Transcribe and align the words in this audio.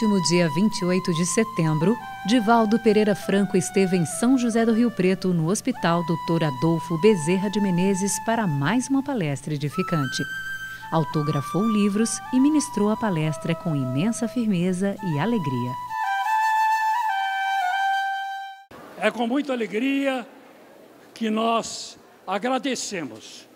Último 0.00 0.22
dia 0.22 0.48
28 0.48 1.12
de 1.12 1.26
setembro, 1.26 1.98
Divaldo 2.24 2.78
Pereira 2.78 3.16
Franco 3.16 3.56
esteve 3.56 3.96
em 3.96 4.06
São 4.06 4.38
José 4.38 4.64
do 4.64 4.72
Rio 4.72 4.92
Preto, 4.92 5.34
no 5.34 5.50
Hospital 5.50 6.04
Dr. 6.04 6.44
Adolfo 6.44 6.96
Bezerra 6.98 7.50
de 7.50 7.60
Menezes, 7.60 8.16
para 8.24 8.46
mais 8.46 8.88
uma 8.88 9.02
palestra 9.02 9.54
edificante. 9.54 10.22
Autografou 10.92 11.66
livros 11.66 12.20
e 12.32 12.38
ministrou 12.38 12.90
a 12.90 12.96
palestra 12.96 13.56
com 13.56 13.74
imensa 13.74 14.28
firmeza 14.28 14.94
e 15.02 15.18
alegria. 15.18 15.72
É 18.98 19.10
com 19.10 19.26
muita 19.26 19.52
alegria 19.52 20.24
que 21.12 21.28
nós 21.28 21.98
agradecemos 22.24 23.48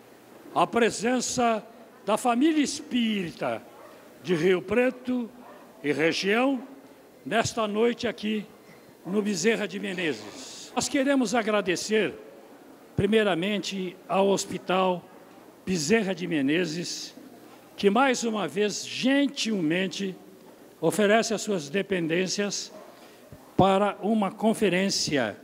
a 0.52 0.66
presença 0.66 1.65
da 2.04 2.18
família 2.18 2.65
espírita 2.65 3.62
de 4.24 4.34
Rio 4.34 4.60
Preto 4.60 5.30
e 5.82 5.92
região 5.92 6.62
nesta 7.27 7.66
noite 7.66 8.06
aqui 8.06 8.46
no 9.04 9.20
Bezerra 9.20 9.66
de 9.66 9.80
Menezes. 9.80 10.70
Nós 10.74 10.88
queremos 10.88 11.34
agradecer, 11.34 12.14
primeiramente, 12.95 13.96
ao 14.09 14.28
Hospital 14.28 15.04
Bezerra 15.66 16.14
de 16.14 16.26
Menezes, 16.26 17.14
que 17.76 17.90
mais 17.90 18.23
uma 18.23 18.46
vez, 18.46 18.87
gentilmente, 18.87 20.14
oferece 20.80 21.34
as 21.34 21.42
suas 21.42 21.68
dependências 21.68 22.73
para 23.56 23.96
uma 24.01 24.30
conferência 24.30 25.37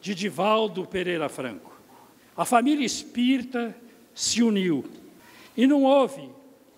de 0.00 0.14
Divaldo 0.14 0.86
Pereira 0.86 1.28
Franco. 1.28 1.78
A 2.36 2.44
família 2.44 2.86
espírita 2.86 3.74
se 4.14 4.42
uniu 4.42 4.84
e 5.56 5.66
não 5.66 5.82
houve 5.82 6.30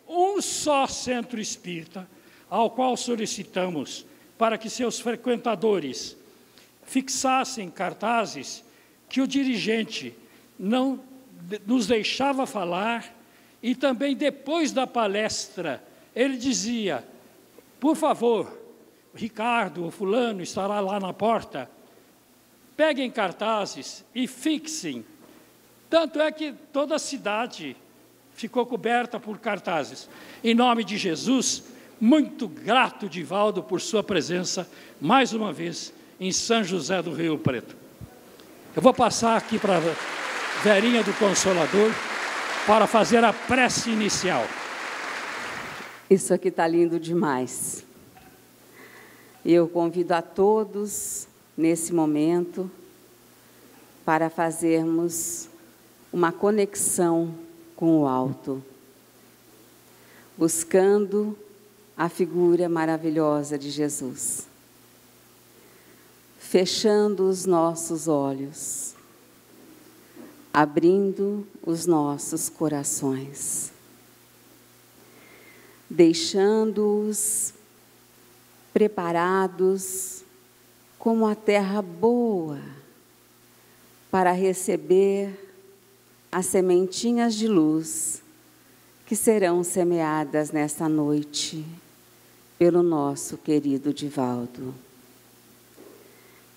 um 0.08 0.40
só 0.40 0.86
centro 0.86 1.38
espírita 1.38 2.08
ao 2.52 2.68
qual 2.68 2.98
solicitamos 2.98 4.04
para 4.36 4.58
que 4.58 4.68
seus 4.68 5.00
frequentadores 5.00 6.14
fixassem 6.84 7.70
cartazes 7.70 8.62
que 9.08 9.22
o 9.22 9.26
dirigente 9.26 10.14
não 10.58 11.00
nos 11.66 11.86
deixava 11.86 12.44
falar 12.44 13.10
e 13.62 13.74
também 13.74 14.14
depois 14.14 14.70
da 14.70 14.86
palestra 14.86 15.82
ele 16.14 16.36
dizia: 16.36 17.02
por 17.80 17.96
favor, 17.96 18.54
Ricardo, 19.14 19.86
o 19.86 19.90
fulano 19.90 20.42
estará 20.42 20.78
lá 20.78 21.00
na 21.00 21.14
porta, 21.14 21.70
peguem 22.76 23.10
cartazes 23.10 24.04
e 24.14 24.28
fixem. 24.28 25.06
Tanto 25.88 26.20
é 26.20 26.30
que 26.30 26.52
toda 26.70 26.96
a 26.96 26.98
cidade 26.98 27.74
ficou 28.34 28.66
coberta 28.66 29.18
por 29.18 29.38
cartazes. 29.38 30.06
Em 30.44 30.54
nome 30.54 30.84
de 30.84 30.98
Jesus, 30.98 31.71
muito 32.02 32.48
grato, 32.48 33.08
Divaldo, 33.08 33.62
por 33.62 33.80
sua 33.80 34.02
presença, 34.02 34.68
mais 35.00 35.32
uma 35.32 35.52
vez, 35.52 35.92
em 36.18 36.32
São 36.32 36.64
José 36.64 37.00
do 37.00 37.14
Rio 37.14 37.38
Preto. 37.38 37.76
Eu 38.74 38.82
vou 38.82 38.92
passar 38.92 39.36
aqui 39.36 39.56
para 39.56 39.76
a 39.76 40.64
Verinha 40.64 41.04
do 41.04 41.12
Consolador 41.14 41.92
para 42.66 42.88
fazer 42.88 43.22
a 43.22 43.32
prece 43.32 43.90
inicial. 43.90 44.44
Isso 46.10 46.34
aqui 46.34 46.48
está 46.48 46.66
lindo 46.66 46.98
demais. 46.98 47.84
Eu 49.44 49.68
convido 49.68 50.12
a 50.12 50.22
todos, 50.22 51.28
nesse 51.56 51.94
momento, 51.94 52.68
para 54.04 54.28
fazermos 54.28 55.48
uma 56.12 56.32
conexão 56.32 57.32
com 57.76 58.00
o 58.00 58.08
alto, 58.08 58.60
buscando 60.36 61.38
a 62.02 62.08
figura 62.08 62.68
maravilhosa 62.68 63.56
de 63.56 63.70
Jesus, 63.70 64.48
fechando 66.36 67.28
os 67.28 67.46
nossos 67.46 68.08
olhos, 68.08 68.96
abrindo 70.52 71.46
os 71.64 71.86
nossos 71.86 72.48
corações, 72.48 73.72
deixando-os 75.88 77.54
preparados 78.72 80.24
como 80.98 81.24
a 81.24 81.36
terra 81.36 81.80
boa 81.80 82.60
para 84.10 84.32
receber 84.32 85.54
as 86.32 86.46
sementinhas 86.46 87.36
de 87.36 87.46
luz 87.46 88.20
que 89.06 89.14
serão 89.14 89.62
semeadas 89.62 90.50
nesta 90.50 90.88
noite 90.88 91.64
pelo 92.58 92.82
nosso 92.82 93.36
querido 93.36 93.92
Divaldo. 93.92 94.74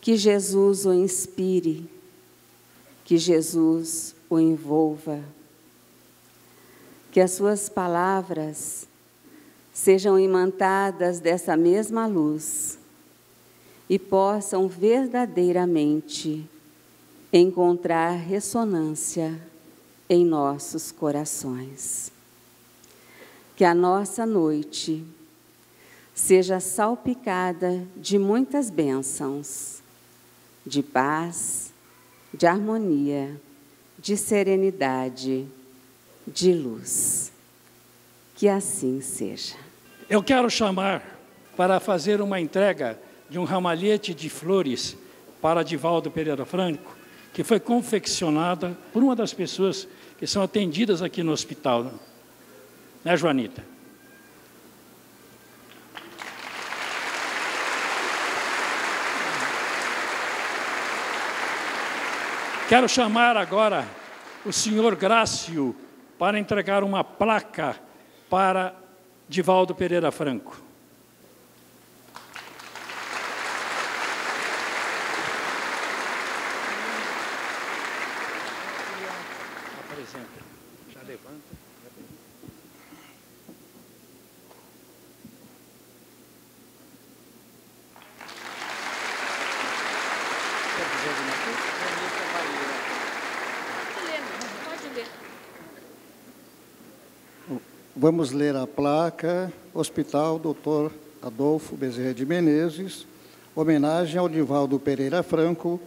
Que 0.01 0.17
Jesus 0.17 0.85
o 0.85 0.93
inspire, 0.93 1.89
que 3.03 3.17
Jesus 3.17 4.15
o 4.29 4.39
envolva, 4.39 5.23
que 7.11 7.19
as 7.19 7.31
suas 7.31 7.69
palavras 7.69 8.87
sejam 9.73 10.19
imantadas 10.19 11.19
dessa 11.19 11.57
mesma 11.57 12.07
luz 12.07 12.77
e 13.89 13.99
possam 13.99 14.67
verdadeiramente 14.67 16.49
encontrar 17.31 18.11
ressonância 18.11 19.39
em 20.09 20.25
nossos 20.25 20.91
corações. 20.91 22.11
Que 23.55 23.63
a 23.63 23.73
nossa 23.73 24.25
noite 24.25 25.05
seja 26.15 26.61
salpicada 26.61 27.85
de 27.97 28.17
muitas 28.17 28.69
bênçãos, 28.69 29.83
de 30.65 30.81
paz, 30.81 31.73
de 32.33 32.47
harmonia, 32.47 33.39
de 33.99 34.15
serenidade, 34.15 35.45
de 36.25 36.53
luz. 36.53 37.33
Que 38.33 38.47
assim 38.47 39.01
seja. 39.01 39.55
Eu 40.09 40.23
quero 40.23 40.49
chamar 40.49 41.19
para 41.57 41.79
fazer 41.81 42.21
uma 42.21 42.39
entrega 42.39 42.97
de 43.29 43.37
um 43.37 43.43
ramalhete 43.43 44.13
de 44.13 44.29
flores 44.29 44.97
para 45.41 45.63
Divaldo 45.63 46.09
Pereira 46.09 46.45
Franco, 46.45 46.95
que 47.33 47.43
foi 47.43 47.59
confeccionada 47.59 48.77
por 48.93 49.03
uma 49.03 49.15
das 49.15 49.33
pessoas 49.33 49.87
que 50.17 50.25
são 50.25 50.41
atendidas 50.41 51.01
aqui 51.01 51.21
no 51.21 51.33
hospital. 51.33 51.93
Né, 53.03 53.17
Joanita? 53.17 53.74
Quero 62.67 62.89
chamar 62.89 63.37
agora 63.37 63.85
o 64.43 64.51
senhor 64.51 64.95
Grácio 64.95 65.75
para 66.17 66.39
entregar 66.39 66.83
uma 66.83 67.03
placa 67.03 67.75
para 68.27 68.73
Divaldo 69.29 69.75
Pereira 69.75 70.11
Franco. 70.11 70.64
Vamos 98.07 98.31
ler 98.31 98.55
a 98.55 98.67
placa 98.67 99.51
Hospital 99.73 100.37
Dr. 100.37 100.91
Adolfo 101.23 101.75
Bezerra 101.75 102.13
de 102.13 102.23
Menezes, 102.23 103.07
homenagem 103.55 104.19
ao 104.19 104.29
Divaldo 104.29 104.77
Pereira 104.77 105.23
Franco, 105.23 105.81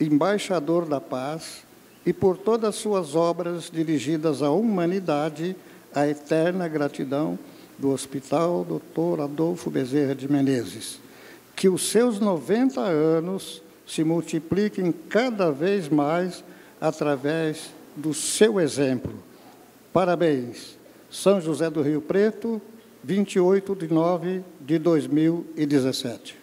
embaixador 0.00 0.86
da 0.86 0.98
paz, 0.98 1.64
e 2.06 2.12
por 2.14 2.38
todas 2.38 2.74
suas 2.74 3.14
obras 3.14 3.70
dirigidas 3.70 4.42
à 4.42 4.50
humanidade, 4.50 5.54
a 5.94 6.08
eterna 6.08 6.66
gratidão 6.68 7.38
do 7.78 7.90
Hospital 7.90 8.64
Dr. 8.64 9.20
Adolfo 9.20 9.68
Bezerra 9.68 10.14
de 10.14 10.26
Menezes. 10.26 10.98
Que 11.54 11.68
os 11.68 11.90
seus 11.90 12.18
90 12.18 12.80
anos 12.80 13.60
se 13.86 14.02
multipliquem 14.02 14.90
cada 14.90 15.52
vez 15.52 15.90
mais 15.90 16.42
através 16.80 17.68
do 17.94 18.14
seu 18.14 18.58
exemplo. 18.58 19.12
Parabéns! 19.92 20.77
São 21.10 21.40
José 21.40 21.70
do 21.70 21.80
Rio 21.80 22.02
Preto, 22.02 22.60
28 23.02 23.74
de 23.74 23.88
nove 23.88 24.44
de 24.60 24.78
2017. 24.78 26.36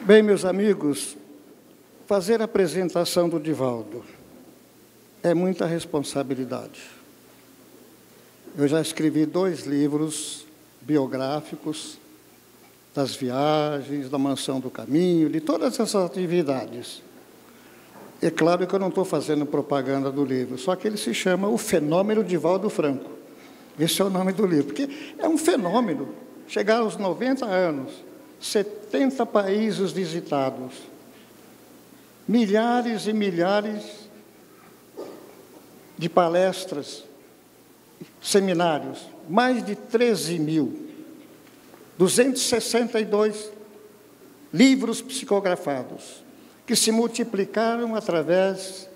Bem, 0.00 0.22
meus 0.22 0.44
amigos, 0.44 1.16
fazer 2.06 2.40
a 2.40 2.44
apresentação 2.44 3.28
do 3.28 3.38
Divaldo. 3.38 4.04
é 5.22 5.34
muita 5.34 5.66
responsabilidade. 5.66 6.80
Eu 8.56 8.68
já 8.68 8.80
escrevi 8.80 9.26
dois 9.26 9.66
livros 9.66 10.46
biográficos 10.80 11.98
das 12.98 13.14
viagens, 13.14 14.10
da 14.10 14.18
mansão 14.18 14.58
do 14.58 14.68
caminho, 14.68 15.30
de 15.30 15.40
todas 15.40 15.78
essas 15.78 15.94
atividades. 15.94 17.00
É 18.20 18.28
claro 18.28 18.66
que 18.66 18.74
eu 18.74 18.78
não 18.80 18.88
estou 18.88 19.04
fazendo 19.04 19.46
propaganda 19.46 20.10
do 20.10 20.24
livro, 20.24 20.58
só 20.58 20.74
que 20.74 20.88
ele 20.88 20.96
se 20.96 21.14
chama 21.14 21.46
O 21.46 21.56
Fenômeno 21.56 22.24
de 22.24 22.36
Valdo 22.36 22.68
Franco. 22.68 23.08
Esse 23.78 24.02
é 24.02 24.04
o 24.04 24.10
nome 24.10 24.32
do 24.32 24.44
livro, 24.44 24.74
porque 24.74 24.88
é 25.16 25.28
um 25.28 25.38
fenômeno. 25.38 26.08
Chegar 26.48 26.78
aos 26.78 26.96
90 26.96 27.46
anos, 27.46 27.92
70 28.40 29.24
países 29.26 29.92
visitados, 29.92 30.74
milhares 32.26 33.06
e 33.06 33.12
milhares 33.12 34.08
de 35.96 36.08
palestras, 36.08 37.04
seminários, 38.20 39.06
mais 39.28 39.64
de 39.64 39.76
13 39.76 40.40
mil, 40.40 40.87
262 41.98 43.50
livros 44.54 45.02
psicografados, 45.02 46.22
que 46.64 46.76
se 46.76 46.92
multiplicaram 46.92 47.96
através 47.96 48.88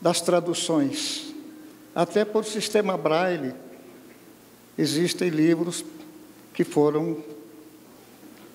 das 0.00 0.20
traduções. 0.20 1.34
Até 1.94 2.24
por 2.24 2.44
sistema 2.44 2.96
braille, 2.96 3.52
existem 4.78 5.28
livros 5.28 5.84
que 6.54 6.62
foram, 6.62 7.22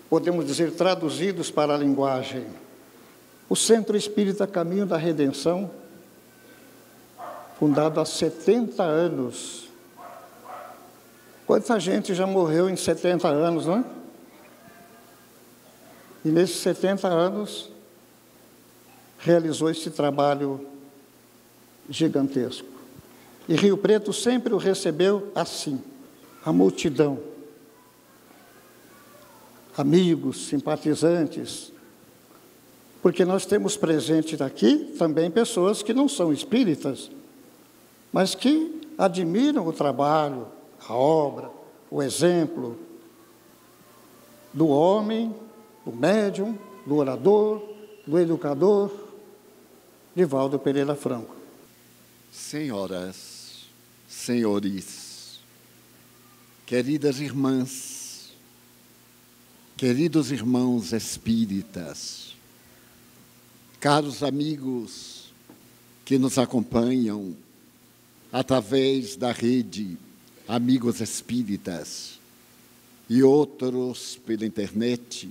podemos 0.09 0.45
dizer, 0.45 0.71
traduzidos 0.71 1.51
para 1.51 1.75
a 1.75 1.77
linguagem. 1.77 2.45
O 3.49 3.55
Centro 3.55 3.97
Espírita 3.97 4.47
Caminho 4.47 4.85
da 4.85 4.95
Redenção, 4.95 5.69
fundado 7.59 7.99
há 7.99 8.05
70 8.05 8.81
anos, 8.81 9.70
Quanta 11.51 11.77
gente 11.81 12.15
já 12.15 12.25
morreu 12.25 12.69
em 12.69 12.77
70 12.77 13.27
anos, 13.27 13.65
não 13.65 13.80
é? 13.80 13.86
E 16.24 16.30
nesses 16.30 16.62
70 16.62 17.09
anos 17.09 17.69
realizou 19.19 19.69
esse 19.69 19.89
trabalho 19.89 20.65
gigantesco. 21.89 22.69
E 23.50 23.56
Rio 23.56 23.75
Preto 23.75 24.13
sempre 24.13 24.53
o 24.53 24.57
recebeu 24.57 25.30
assim, 25.36 25.83
a 26.45 26.53
multidão. 26.53 27.19
Amigos, 29.77 30.48
simpatizantes, 30.48 31.74
porque 33.01 33.25
nós 33.25 33.45
temos 33.45 33.75
presente 33.75 34.42
aqui 34.42 34.95
também 34.98 35.30
pessoas 35.30 35.83
que 35.83 35.94
não 35.94 36.07
são 36.07 36.31
espíritas, 36.31 37.12
mas 38.09 38.36
que 38.36 38.89
admiram 38.98 39.68
o 39.68 39.74
trabalho, 39.74 40.48
a 40.87 40.93
obra, 40.93 41.51
o 41.89 42.01
exemplo 42.01 42.77
do 44.53 44.67
homem, 44.67 45.33
do 45.85 45.91
médium, 45.91 46.57
do 46.85 46.95
orador, 46.95 47.61
do 48.05 48.19
educador, 48.19 48.91
Divaldo 50.15 50.59
Pereira 50.59 50.95
Franco. 50.95 51.35
Senhoras, 52.31 53.65
senhores, 54.07 55.39
queridas 56.65 57.19
irmãs, 57.19 58.33
queridos 59.77 60.31
irmãos 60.31 60.91
espíritas, 60.91 62.35
caros 63.79 64.21
amigos 64.23 65.33
que 66.03 66.17
nos 66.17 66.37
acompanham 66.37 67.35
através 68.31 69.15
da 69.15 69.31
rede 69.31 69.97
amigos 70.47 71.01
espíritas 71.01 72.19
e 73.09 73.23
outros 73.23 74.19
pela 74.25 74.45
internet, 74.45 75.29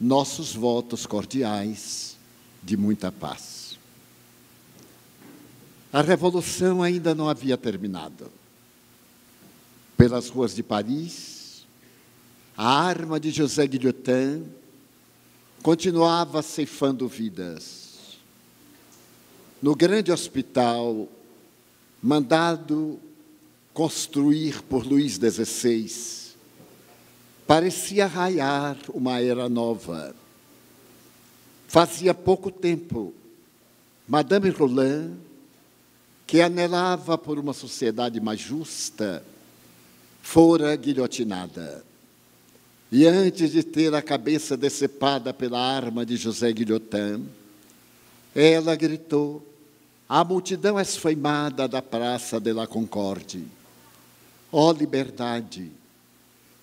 nossos 0.00 0.54
votos 0.54 1.06
cordiais 1.06 2.16
de 2.62 2.76
muita 2.76 3.10
paz. 3.10 3.78
A 5.92 6.00
revolução 6.00 6.82
ainda 6.82 7.14
não 7.14 7.28
havia 7.28 7.56
terminado. 7.56 8.30
Pelas 9.96 10.28
ruas 10.28 10.54
de 10.54 10.62
Paris, 10.62 11.66
a 12.56 12.66
arma 12.66 13.20
de 13.20 13.30
José 13.30 13.66
Guillotin 13.66 14.44
continuava 15.62 16.42
ceifando 16.42 17.06
vidas. 17.06 18.18
No 19.62 19.76
grande 19.76 20.10
hospital, 20.10 21.08
mandado 22.02 22.98
construir 23.72 24.62
por 24.62 24.86
Luís 24.86 25.14
XVI, 25.14 26.34
parecia 27.46 28.06
raiar 28.06 28.76
uma 28.92 29.20
era 29.20 29.48
nova. 29.48 30.14
Fazia 31.68 32.12
pouco 32.12 32.50
tempo, 32.50 33.14
Madame 34.06 34.50
Roland, 34.50 35.14
que 36.26 36.40
anelava 36.40 37.16
por 37.16 37.38
uma 37.38 37.54
sociedade 37.54 38.20
mais 38.20 38.40
justa, 38.40 39.24
fora 40.20 40.74
guilhotinada. 40.76 41.84
E 42.90 43.06
antes 43.06 43.52
de 43.52 43.62
ter 43.62 43.94
a 43.94 44.02
cabeça 44.02 44.54
decepada 44.54 45.32
pela 45.32 45.58
arma 45.58 46.04
de 46.04 46.16
José 46.16 46.52
Guilhotin, 46.52 47.26
ela 48.34 48.76
gritou: 48.76 49.42
A 50.06 50.22
multidão 50.22 50.78
esfaimada 50.78 51.66
da 51.66 51.80
Praça 51.80 52.38
de 52.38 52.52
la 52.52 52.66
Concorde 52.66 53.46
Ó 54.52 54.68
oh, 54.68 54.72
liberdade, 54.72 55.72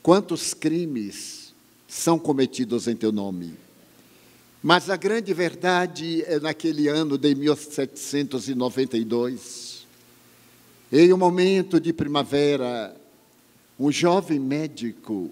quantos 0.03 0.53
crimes 0.53 1.55
são 1.87 2.19
cometidos 2.19 2.87
em 2.87 2.95
teu 2.95 3.11
nome. 3.11 3.57
Mas 4.61 4.91
a 4.91 4.95
grande 4.95 5.33
verdade 5.33 6.23
é 6.27 6.39
naquele 6.39 6.87
ano 6.87 7.17
de 7.17 7.33
1792, 7.33 9.87
em 10.91 11.11
um 11.11 11.17
momento 11.17 11.79
de 11.79 11.91
primavera, 11.91 12.95
um 13.79 13.91
jovem 13.91 14.37
médico 14.39 15.31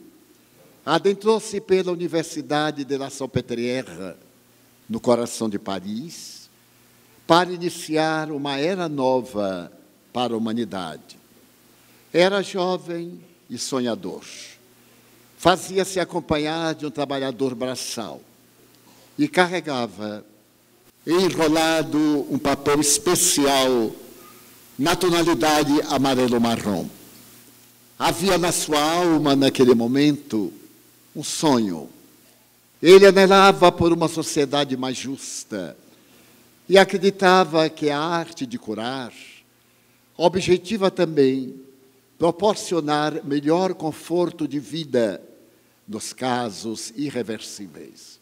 adentrou-se 0.85 1.59
pela 1.61 1.91
Universidade 1.91 2.85
de 2.85 2.97
la 2.97 3.09
Salpêtrière, 3.09 4.15
no 4.89 4.99
coração 4.99 5.49
de 5.49 5.59
Paris, 5.59 6.49
para 7.27 7.51
iniciar 7.51 8.31
uma 8.31 8.57
era 8.57 8.87
nova 8.87 9.71
para 10.13 10.33
a 10.33 10.37
humanidade. 10.37 11.19
Era 12.13 12.41
jovem 12.41 13.19
e 13.49 13.57
sonhador. 13.57 14.23
Fazia-se 15.37 15.99
acompanhar 15.99 16.73
de 16.73 16.85
um 16.85 16.91
trabalhador 16.91 17.53
braçal 17.53 18.21
e 19.17 19.27
carregava 19.27 20.25
enrolado 21.05 22.25
um 22.29 22.37
papel 22.37 22.79
especial 22.79 23.91
na 24.77 24.95
tonalidade 24.95 25.73
amarelo-marrom. 25.89 26.87
Havia 27.99 28.37
na 28.37 28.51
sua 28.51 28.79
alma, 28.79 29.35
naquele 29.35 29.73
momento, 29.73 30.53
um 31.15 31.23
sonho. 31.23 31.89
Ele 32.81 33.07
anelava 33.07 33.71
por 33.71 33.91
uma 33.91 34.07
sociedade 34.07 34.77
mais 34.77 34.97
justa 34.97 35.75
e 36.69 36.77
acreditava 36.77 37.69
que 37.69 37.89
a 37.89 37.99
arte 37.99 38.45
de 38.45 38.59
curar 38.59 39.11
objetiva 40.15 40.91
também 40.91 41.66
proporcionar 42.17 43.23
melhor 43.23 43.73
conforto 43.73 44.47
de 44.47 44.59
vida 44.59 45.21
nos 45.87 46.13
casos 46.13 46.91
irreversíveis. 46.95 48.19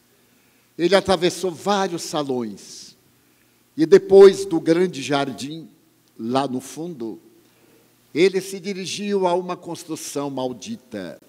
Ele 0.78 0.96
atravessou 0.96 1.52
vários 1.52 2.04
salões 2.04 2.98
e 3.78 3.86
depois 3.86 4.46
do 4.46 4.60
grande 4.60 5.02
jardim, 5.02 5.70
lá 6.18 6.48
no 6.48 6.60
fundo, 6.60 7.20
ele 8.14 8.40
se 8.40 8.60
dirigiu 8.60 9.28
a 9.28 9.34
uma 9.34 9.58
construção 9.58 10.30
maldita, 10.30 11.20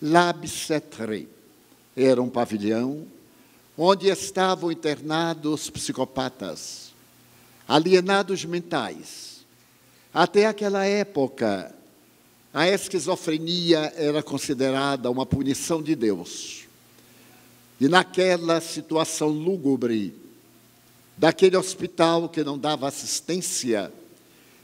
La 0.00 0.32
Bicêtre. 0.32 1.28
Era 1.96 2.22
um 2.22 2.28
pavilhão 2.28 3.06
onde 3.76 4.08
estavam 4.08 4.70
internados 4.70 5.68
psicopatas, 5.68 6.92
alienados 7.66 8.44
mentais. 8.44 9.44
Até 10.12 10.46
aquela 10.46 10.86
época, 10.86 11.74
a 12.54 12.68
esquizofrenia 12.68 13.92
era 13.96 14.22
considerada 14.22 15.10
uma 15.10 15.26
punição 15.26 15.82
de 15.82 15.96
Deus. 15.96 16.62
E 17.80 17.88
naquela 17.88 18.60
situação 18.60 19.28
lúgubre, 19.28 20.14
daquele 21.16 21.56
hospital 21.56 22.28
que 22.28 22.44
não 22.44 22.56
dava 22.56 22.86
assistência, 22.86 23.92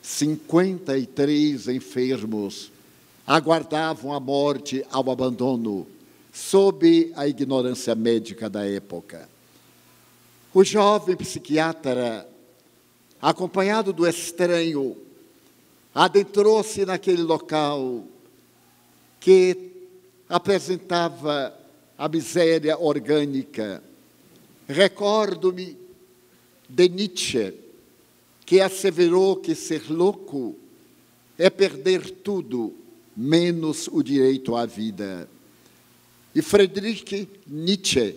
53 0.01 1.67
enfermos 1.67 2.71
aguardavam 3.27 4.13
a 4.13 4.21
morte 4.21 4.87
ao 4.89 5.11
abandono, 5.11 5.85
sob 6.33 7.13
a 7.17 7.27
ignorância 7.27 7.97
médica 7.97 8.49
da 8.49 8.65
época. 8.65 9.29
O 10.55 10.63
jovem 10.63 11.17
psiquiatra 11.17 12.29
acompanhado 13.21 13.93
do 13.93 14.07
estranho, 14.07 14.97
adentrou-se 15.95 16.85
naquele 16.85 17.23
local 17.23 18.05
que 19.19 19.71
apresentava 20.29 21.57
a 21.99 22.09
miséria 22.09 22.79
orgânica. 22.79 23.83
Recordo-me 24.69 25.77
de 26.69 26.89
Nietzsche, 26.89 27.55
que 28.47 28.61
asseverou 28.61 29.37
que 29.37 29.55
ser 29.55 29.91
louco 29.91 30.57
é 31.37 31.51
perder 31.51 32.11
tudo, 32.11 32.75
menos 33.17 33.89
o 33.89 34.03
direito 34.03 34.55
à 34.55 34.65
vida. 34.65 35.29
E 36.35 36.41
Friedrich 36.41 37.29
Nietzsche 37.47 38.17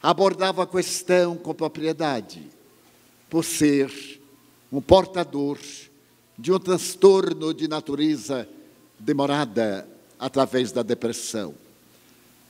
abordava 0.00 0.62
a 0.62 0.66
questão 0.66 1.36
com 1.36 1.52
propriedade, 1.52 2.42
por 3.28 3.44
ser 3.44 3.90
um 4.72 4.80
portador 4.80 5.58
de 6.40 6.50
um 6.50 6.58
transtorno 6.58 7.52
de 7.52 7.68
natureza 7.68 8.48
demorada 8.98 9.86
através 10.18 10.72
da 10.72 10.82
depressão. 10.82 11.54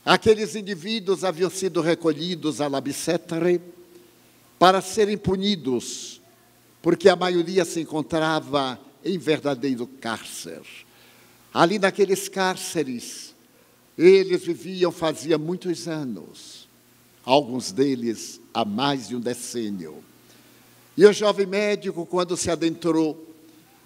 Aqueles 0.05 0.55
indivíduos 0.55 1.25
haviam 1.25 1.49
sido 1.49 1.81
recolhidos 1.81 2.61
à 2.61 2.67
Labicetre 2.69 3.61
para 4.57 4.81
serem 4.81 5.17
punidos, 5.17 6.21
porque 6.81 7.09
a 7.09 7.17
maioria 7.17 7.65
se 7.65 7.81
encontrava 7.81 8.79
em 9.03 9.17
verdadeiro 9.17 9.85
cárcere. 9.85 10.85
Ali 11.53 11.77
naqueles 11.77 12.29
cárceres, 12.29 13.35
eles 13.97 14.41
viviam 14.41 14.91
fazia 14.91 15.37
muitos 15.37 15.85
anos, 15.87 16.67
alguns 17.25 17.73
deles 17.73 18.39
há 18.53 18.63
mais 18.63 19.09
de 19.09 19.17
um 19.17 19.19
decênio. 19.19 20.01
E 20.95 21.05
o 21.05 21.11
jovem 21.11 21.45
médico, 21.45 22.05
quando 22.05 22.37
se 22.37 22.49
adentrou, 22.49 23.30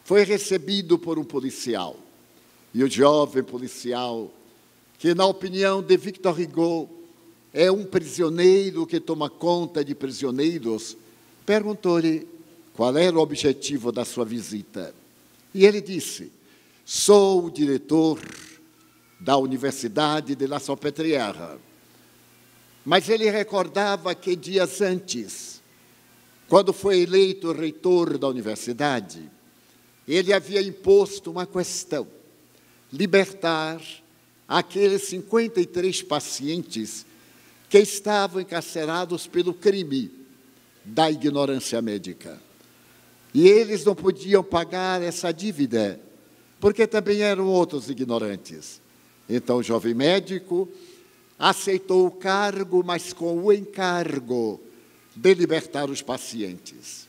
foi 0.06 0.24
recebido 0.24 1.00
por 1.00 1.18
um 1.18 1.24
policial. 1.24 1.98
E 2.74 2.84
o 2.84 2.90
jovem 2.90 3.44
policial, 3.44 4.32
que 5.00 5.16
na 5.16 5.26
opinião 5.26 5.82
de 5.82 5.98
Victor 5.98 6.40
Hugo 6.40 6.88
é 7.52 7.72
um 7.72 7.84
prisioneiro 7.84 8.86
que 8.86 9.00
toma 9.00 9.30
conta 9.30 9.84
de 9.84 9.96
prisioneiros, 9.96 10.96
perguntou-lhe 11.44 12.28
qual 12.74 12.96
era 12.96 13.18
o 13.18 13.22
objetivo 13.22 13.92
da 13.92 14.06
sua 14.06 14.24
visita. 14.24 14.94
E 15.54 15.66
ele 15.66 15.82
disse: 15.82 16.32
Sou 16.86 17.46
o 17.46 17.52
diretor 17.52 18.20
da 19.20 19.38
Universidade 19.38 20.36
de 20.36 20.46
La 20.46 20.60
Salpêtrière. 20.60 21.58
Mas 22.86 23.10
ele 23.10 23.28
recordava 23.32 24.14
que 24.14 24.36
dias 24.36 24.82
antes, 24.82 25.62
quando 26.48 26.72
foi 26.72 27.00
eleito 27.00 27.52
reitor 27.52 28.20
da 28.20 28.28
universidade, 28.28 29.34
ele 30.14 30.34
havia 30.34 30.62
imposto 30.62 31.32
uma 31.32 31.46
questão: 31.46 32.08
libertar 32.92 33.82
aqueles 34.48 35.04
53 35.04 36.04
pacientes 36.04 37.06
que 37.70 37.80
estavam 37.80 38.42
encarcerados 38.42 39.28
pelo 39.28 39.54
crime 39.54 40.12
da 40.84 41.10
ignorância 41.10 41.82
médica. 41.82 42.40
E 43.34 43.48
eles 43.48 43.84
não 43.84 43.96
podiam 43.96 44.44
pagar 44.44 45.02
essa 45.02 45.32
dívida, 45.32 46.00
porque 46.60 46.88
também 46.88 47.22
eram 47.22 47.48
outros 47.48 47.90
ignorantes. 47.90 48.80
Então 49.28 49.58
o 49.58 49.64
jovem 49.64 49.94
médico 49.94 50.70
aceitou 51.38 52.08
o 52.08 52.12
cargo, 52.12 52.84
mas 52.86 53.12
com 53.12 53.44
o 53.44 53.52
encargo 53.52 54.62
de 55.16 55.34
libertar 55.34 55.90
os 55.90 56.02
pacientes. 56.02 57.08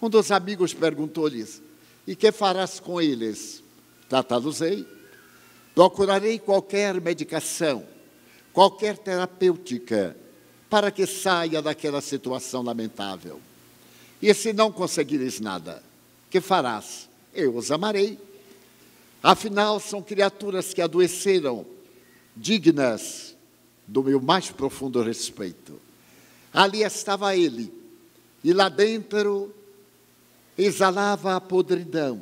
Um 0.00 0.08
dos 0.08 0.30
amigos 0.30 0.72
perguntou-lhes: 0.72 1.62
E 2.08 2.16
que 2.16 2.32
farás 2.32 2.80
com 2.80 3.02
eles? 3.02 3.62
Tratá-los-ei. 4.08 4.88
Procurarei 5.74 6.38
qualquer 6.38 6.98
medicação, 7.02 7.86
qualquer 8.50 8.96
terapêutica, 8.96 10.16
para 10.70 10.90
que 10.90 11.06
saia 11.06 11.60
daquela 11.60 12.00
situação 12.00 12.62
lamentável. 12.62 13.38
E 14.22 14.32
se 14.32 14.54
não 14.54 14.72
conseguires 14.72 15.38
nada, 15.38 15.82
que 16.30 16.40
farás? 16.40 17.10
Eu 17.34 17.54
os 17.54 17.70
amarei. 17.70 18.18
Afinal, 19.22 19.78
são 19.78 20.00
criaturas 20.00 20.72
que 20.72 20.80
adoeceram, 20.80 21.66
dignas 22.34 23.36
do 23.86 24.02
meu 24.02 24.18
mais 24.18 24.50
profundo 24.50 25.02
respeito. 25.02 25.78
Ali 26.54 26.82
estava 26.82 27.36
ele, 27.36 27.70
e 28.42 28.54
lá 28.54 28.70
dentro 28.70 29.54
exalava 30.58 31.36
a 31.36 31.40
podridão. 31.40 32.20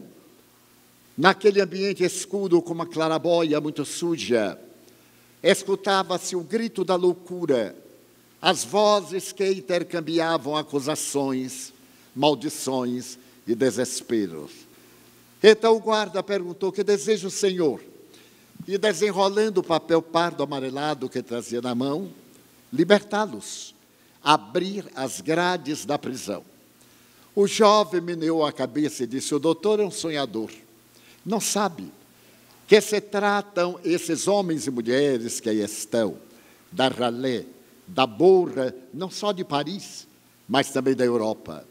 Naquele 1.17 1.63
ambiente 1.63 2.05
escuro, 2.05 2.61
com 2.61 2.75
uma 2.75 2.85
clarabóia 2.85 3.59
muito 3.59 3.87
suja, 3.87 4.61
escutava-se 5.43 6.37
o 6.37 6.43
grito 6.43 6.85
da 6.85 6.95
loucura, 6.95 7.75
as 8.41 8.63
vozes 8.63 9.33
que 9.33 9.51
intercambiavam 9.51 10.55
acusações, 10.55 11.73
maldições 12.15 13.19
e 13.47 13.55
desesperos. 13.55 14.53
Então 15.43 15.75
o 15.75 15.81
guarda 15.81 16.23
perguntou: 16.23 16.71
Que 16.71 16.85
deseja 16.85 17.29
o 17.29 17.31
senhor? 17.31 17.81
E 18.69 18.77
desenrolando 18.77 19.61
o 19.61 19.65
papel 19.65 20.03
pardo 20.03 20.43
amarelado 20.43 21.09
que 21.09 21.23
trazia 21.23 21.63
na 21.63 21.75
mão, 21.75 22.11
libertá-los, 22.71 23.75
abrir 24.23 24.85
as 24.95 25.21
grades 25.21 25.87
da 25.87 25.99
prisão. 25.99 26.43
O 27.37 27.47
jovem 27.47 28.01
meneou 28.01 28.47
a 28.47 28.51
cabeça 28.51 29.05
e 29.05 29.07
disse: 29.07 29.35
O 29.35 29.39
doutor 29.39 29.79
é 29.79 29.85
um 29.85 29.91
sonhador. 29.91 30.51
Não 31.25 31.39
sabe 31.39 31.93
que 32.67 32.81
se 32.81 32.99
tratam 32.99 33.79
esses 33.85 34.27
homens 34.27 34.67
e 34.67 34.71
mulheres 34.71 35.39
que 35.39 35.51
aí 35.51 35.61
estão, 35.61 36.17
da 36.73 36.89
ralé, 36.89 37.45
da 37.87 38.07
borra, 38.07 38.75
não 38.93 39.11
só 39.11 39.33
de 39.33 39.45
Paris, 39.45 40.09
mas 40.49 40.71
também 40.71 40.95
da 40.95 41.05
Europa. 41.05 41.63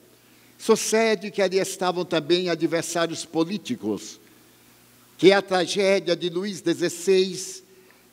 Sucede 0.55 1.31
que 1.31 1.41
ali 1.41 1.57
estavam 1.57 2.05
também 2.05 2.47
adversários 2.47 3.25
políticos, 3.25 4.19
que 5.17 5.33
a 5.33 5.41
tragédia 5.41 6.15
de 6.15 6.29
Luís 6.29 6.59
XVI 6.59 7.63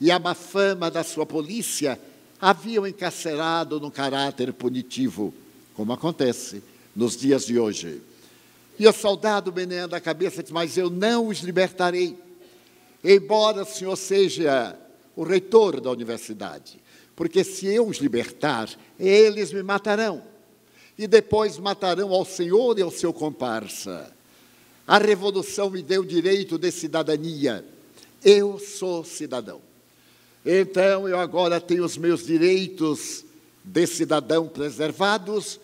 e 0.00 0.10
a 0.10 0.18
má 0.18 0.34
fama 0.34 0.90
da 0.90 1.04
sua 1.04 1.26
polícia 1.26 2.00
haviam 2.40 2.86
encarcerado 2.86 3.78
no 3.78 3.90
caráter 3.90 4.54
punitivo, 4.54 5.34
como 5.74 5.92
acontece 5.92 6.71
nos 6.94 7.16
dias 7.16 7.46
de 7.46 7.58
hoje. 7.58 8.00
E 8.78 8.86
o 8.86 8.92
soldado 8.92 9.52
meneando 9.52 9.94
a 9.94 10.00
cabeça 10.00 10.42
disse: 10.42 10.52
Mas 10.52 10.76
eu 10.76 10.90
não 10.90 11.28
os 11.28 11.40
libertarei, 11.40 12.16
embora 13.02 13.62
o 13.62 13.66
senhor 13.66 13.96
seja 13.96 14.78
o 15.14 15.22
reitor 15.22 15.80
da 15.80 15.90
universidade, 15.90 16.80
porque 17.14 17.44
se 17.44 17.66
eu 17.66 17.86
os 17.86 17.98
libertar, 17.98 18.68
eles 18.98 19.52
me 19.52 19.62
matarão 19.62 20.22
e 20.96 21.06
depois 21.06 21.58
matarão 21.58 22.12
ao 22.12 22.24
Senhor 22.24 22.78
e 22.78 22.82
ao 22.82 22.90
seu 22.90 23.12
comparsa. 23.12 24.12
A 24.86 24.98
revolução 24.98 25.70
me 25.70 25.82
deu 25.82 26.04
direito 26.04 26.58
de 26.58 26.70
cidadania. 26.70 27.64
Eu 28.24 28.58
sou 28.58 29.04
cidadão. 29.04 29.60
Então 30.44 31.08
eu 31.08 31.18
agora 31.18 31.60
tenho 31.60 31.84
os 31.84 31.96
meus 31.96 32.26
direitos 32.26 33.24
de 33.64 33.86
cidadão 33.86 34.48
preservados 34.48 35.60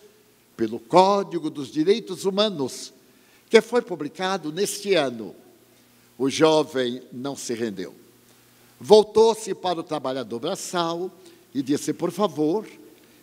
pelo 0.59 0.77
Código 0.77 1.49
dos 1.49 1.71
Direitos 1.71 2.25
Humanos, 2.25 2.91
que 3.49 3.61
foi 3.61 3.81
publicado 3.81 4.51
neste 4.51 4.93
ano. 4.93 5.33
O 6.17 6.29
jovem 6.29 7.01
não 7.13 7.33
se 7.33 7.53
rendeu. 7.53 7.95
Voltou-se 8.77 9.55
para 9.55 9.79
o 9.79 9.83
trabalhador 9.83 10.37
braçal 10.37 11.09
e 11.55 11.63
disse: 11.63 11.93
Por 11.93 12.11
favor, 12.11 12.67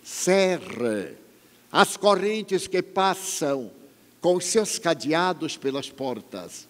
cerre 0.03 1.15
as 1.71 1.95
correntes 1.95 2.67
que 2.67 2.81
passam 2.81 3.71
com 4.19 4.37
os 4.37 4.47
seus 4.47 4.79
cadeados 4.79 5.59
pelas 5.59 5.91
portas. 5.91 6.67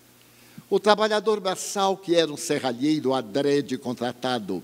O 0.68 0.80
trabalhador 0.80 1.38
braçal, 1.38 1.96
que 1.96 2.16
era 2.16 2.32
um 2.32 2.36
serralheiro 2.36 3.14
adrede 3.14 3.78
contratado, 3.78 4.60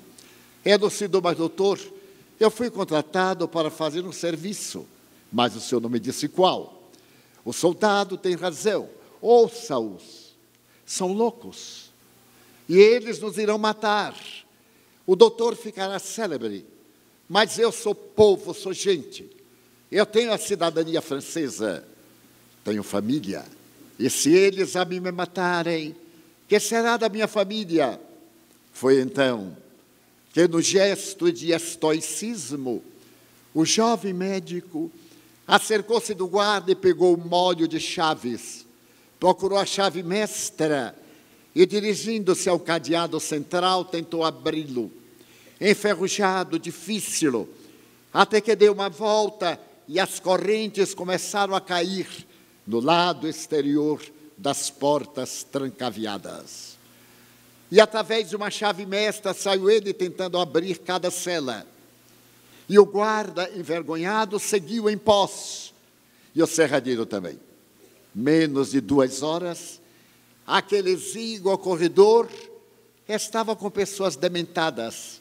do 0.81 0.91
Senhor, 0.91 1.23
mas 1.23 1.37
doutor, 1.37 1.79
eu 2.41 2.51
fui 2.51 2.71
contratado 2.71 3.47
para 3.47 3.71
fazer 3.71 4.05
um 4.05 4.11
serviço, 4.11 4.85
mas 5.33 5.57
o 5.57 5.61
senhor 5.61 5.81
não 5.81 5.89
me 5.89 5.99
disse 5.99 6.29
qual. 6.29 6.91
O 7.45 7.53
soldado 7.53 8.17
tem 8.17 8.37
razão, 8.37 8.89
ouça-os, 9.21 10.37
são 10.85 11.13
loucos, 11.13 11.91
e 12.69 12.77
eles 12.77 13.19
nos 13.19 13.39
irão 13.39 13.59
matar. 13.59 14.15
O 15.07 15.17
doutor 15.17 15.57
ficará 15.57 15.99
célebre, 15.99 16.67
mas 17.29 17.59
eu 17.59 17.73
sou 17.73 17.95
povo, 17.95 18.55
sou 18.55 18.73
gente. 18.73 19.29
Eu 19.91 20.07
tenho 20.07 20.33
a 20.33 20.39
cidadania 20.39 21.01
francesa, 21.01 21.85
tenho 22.65 22.83
família, 22.83 23.45
e 23.99 24.09
se 24.09 24.31
eles 24.31 24.77
a 24.77 24.85
mim 24.85 25.01
me 25.01 25.11
matarem, 25.11 25.97
que 26.49 26.61
será 26.61 26.97
da 26.97 27.09
minha 27.09 27.27
família? 27.27 28.01
Foi 28.73 29.01
então 29.01 29.57
que, 30.33 30.47
no 30.49 30.61
gesto 30.61 31.31
de 31.31 31.53
estoicismo, 31.53 32.83
o 33.55 33.65
jovem 33.65 34.13
médico 34.13 34.91
Acercou-se 35.47 36.15
do 36.15 36.27
guarda 36.27 36.73
e 36.73 36.77
pegou 36.77 37.15
o 37.15 37.19
molho 37.19 37.67
de 37.67 37.81
chaves. 37.81 38.67
Procurou 39.19 39.59
a 39.59 39.67
chave 39.67 40.03
mestra 40.03 40.97
e, 41.55 41.67
dirigindo-se 41.67 42.49
ao 42.49 42.59
cadeado 42.59 43.19
central, 43.21 43.85
tentou 43.85 44.25
abri-lo. 44.25 44.91
Enferrujado, 45.61 46.59
difícil, 46.59 47.49
até 48.13 48.41
que 48.41 48.57
deu 48.57 48.73
uma 48.73 48.89
volta 48.89 49.61
e 49.87 50.01
as 50.01 50.19
correntes 50.19 50.95
começaram 50.95 51.55
a 51.55 51.61
cair 51.61 52.09
no 52.67 52.81
lado 52.81 53.29
exterior 53.29 54.01
das 54.37 54.71
portas 54.71 55.45
trancaviadas. 55.45 56.79
E 57.71 57.81
através 57.81 58.29
de 58.29 58.37
uma 58.37 58.51
chave 58.51 58.85
mestra 58.85 59.33
saiu 59.33 59.71
ele 59.71 59.93
tentando 59.93 60.39
abrir 60.39 60.79
cada 60.79 61.11
cela. 61.11 61.67
E 62.69 62.79
o 62.79 62.87
guarda, 62.87 63.51
envergonhado, 63.57 64.39
seguiu 64.39 64.89
em 64.89 64.97
pós. 64.97 65.73
E 66.35 66.43
o 66.43 66.47
serradeiro 66.47 67.05
também. 67.05 67.39
Menos 68.15 68.71
de 68.71 68.81
duas 68.81 69.23
horas, 69.23 69.81
aquele 70.47 70.91
exíguo 70.91 71.57
corredor 71.59 72.29
estava 73.09 73.57
com 73.57 73.71
pessoas 73.71 74.17
dementadas, 74.17 75.21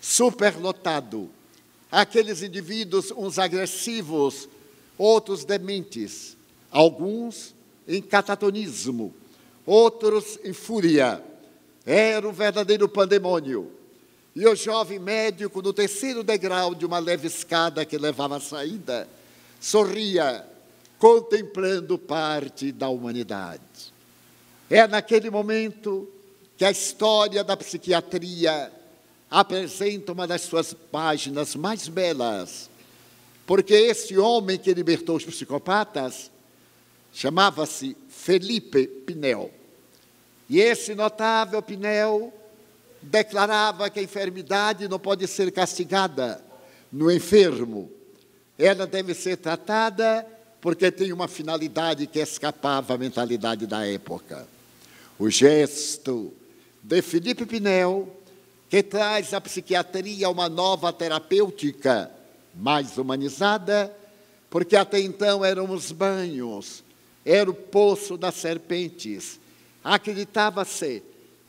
superlotado. 0.00 1.30
Aqueles 1.90 2.42
indivíduos, 2.42 3.10
uns 3.10 3.38
agressivos, 3.38 4.48
outros 4.96 5.44
dementes, 5.44 6.36
alguns 6.70 7.54
em 7.86 8.00
catatonismo, 8.00 9.14
outros 9.66 10.38
em 10.44 10.52
fúria. 10.52 11.22
Era 11.84 12.28
um 12.28 12.32
verdadeiro 12.32 12.88
pandemônio. 12.88 13.70
E 14.34 14.46
o 14.46 14.54
jovem 14.54 14.98
médico, 14.98 15.60
no 15.60 15.72
terceiro 15.72 16.22
degrau 16.22 16.74
de 16.74 16.86
uma 16.86 16.98
leve 16.98 17.26
escada 17.26 17.84
que 17.84 17.98
levava 17.98 18.36
à 18.36 18.40
saída, 18.40 19.06
sorria, 19.60 20.46
contemplando 20.98 21.98
parte 21.98 22.72
da 22.72 22.88
humanidade. 22.88 23.92
É 24.70 24.86
naquele 24.86 25.28
momento 25.30 26.08
que 26.56 26.64
a 26.64 26.70
história 26.70 27.44
da 27.44 27.56
psiquiatria 27.56 28.72
apresenta 29.30 30.12
uma 30.12 30.26
das 30.26 30.42
suas 30.42 30.72
páginas 30.72 31.54
mais 31.54 31.88
belas, 31.88 32.70
porque 33.46 33.74
esse 33.74 34.16
homem 34.16 34.58
que 34.58 34.72
libertou 34.72 35.16
os 35.16 35.24
psicopatas 35.24 36.30
chamava-se 37.12 37.96
Felipe 38.08 38.86
Pinel. 38.86 39.50
E 40.48 40.60
esse 40.60 40.94
notável 40.94 41.60
Pinel 41.60 42.32
declarava 43.02 43.90
que 43.90 44.00
a 44.00 44.02
enfermidade 44.02 44.88
não 44.88 44.98
pode 44.98 45.26
ser 45.26 45.50
castigada 45.50 46.42
no 46.90 47.10
enfermo. 47.10 47.90
Ela 48.58 48.86
deve 48.86 49.14
ser 49.14 49.36
tratada 49.36 50.26
porque 50.60 50.90
tem 50.92 51.12
uma 51.12 51.26
finalidade 51.26 52.06
que 52.06 52.20
escapava 52.20 52.94
à 52.94 52.98
mentalidade 52.98 53.66
da 53.66 53.84
época. 53.84 54.46
O 55.18 55.28
gesto 55.28 56.32
de 56.82 57.02
Felipe 57.02 57.44
Pinel, 57.44 58.08
que 58.70 58.82
traz 58.82 59.34
à 59.34 59.40
psiquiatria 59.40 60.30
uma 60.30 60.48
nova 60.48 60.92
terapêutica 60.92 62.10
mais 62.54 62.96
humanizada, 62.96 63.94
porque 64.48 64.76
até 64.76 65.00
então 65.00 65.44
eram 65.44 65.70
os 65.70 65.90
banhos, 65.90 66.84
era 67.24 67.50
o 67.50 67.54
poço 67.54 68.16
das 68.16 68.36
serpentes. 68.36 69.40
Acreditava-se 69.82 71.02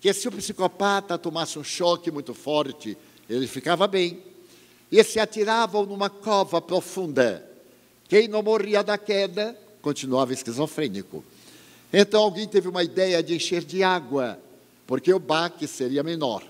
que 0.03 0.11
se 0.11 0.27
o 0.27 0.31
psicopata 0.33 1.17
tomasse 1.17 1.57
um 1.57 1.63
choque 1.63 2.11
muito 2.11 2.33
forte, 2.33 2.97
ele 3.29 3.47
ficava 3.47 3.87
bem. 3.87 4.21
E 4.91 5.01
se 5.01 5.17
atiravam 5.17 5.85
numa 5.85 6.09
cova 6.09 6.61
profunda. 6.61 7.49
Quem 8.09 8.27
não 8.27 8.43
morria 8.43 8.83
da 8.83 8.97
queda 8.97 9.57
continuava 9.81 10.33
esquizofrênico. 10.33 11.23
Então 11.93 12.21
alguém 12.21 12.45
teve 12.45 12.67
uma 12.67 12.83
ideia 12.83 13.23
de 13.23 13.33
encher 13.33 13.63
de 13.63 13.81
água, 13.81 14.37
porque 14.85 15.13
o 15.13 15.19
baque 15.19 15.65
seria 15.67 16.03
menor. 16.03 16.43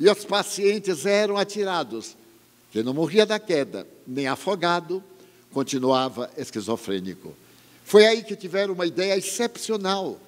E 0.00 0.08
os 0.08 0.24
pacientes 0.24 1.04
eram 1.04 1.36
atirados. 1.36 2.16
Quem 2.72 2.82
não 2.82 2.94
morria 2.94 3.26
da 3.26 3.38
queda, 3.38 3.86
nem 4.06 4.28
afogado, 4.28 5.04
continuava 5.52 6.30
esquizofrênico. 6.38 7.34
Foi 7.84 8.06
aí 8.06 8.24
que 8.24 8.34
tiveram 8.34 8.72
uma 8.72 8.86
ideia 8.86 9.14
excepcional: 9.14 10.18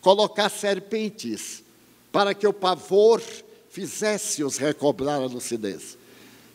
colocar 0.00 0.48
serpentes 0.48 1.69
para 2.12 2.34
que 2.34 2.46
o 2.46 2.52
pavor 2.52 3.22
fizesse-os 3.70 4.56
recobrar 4.56 5.20
a 5.20 5.26
lucidez. 5.26 5.96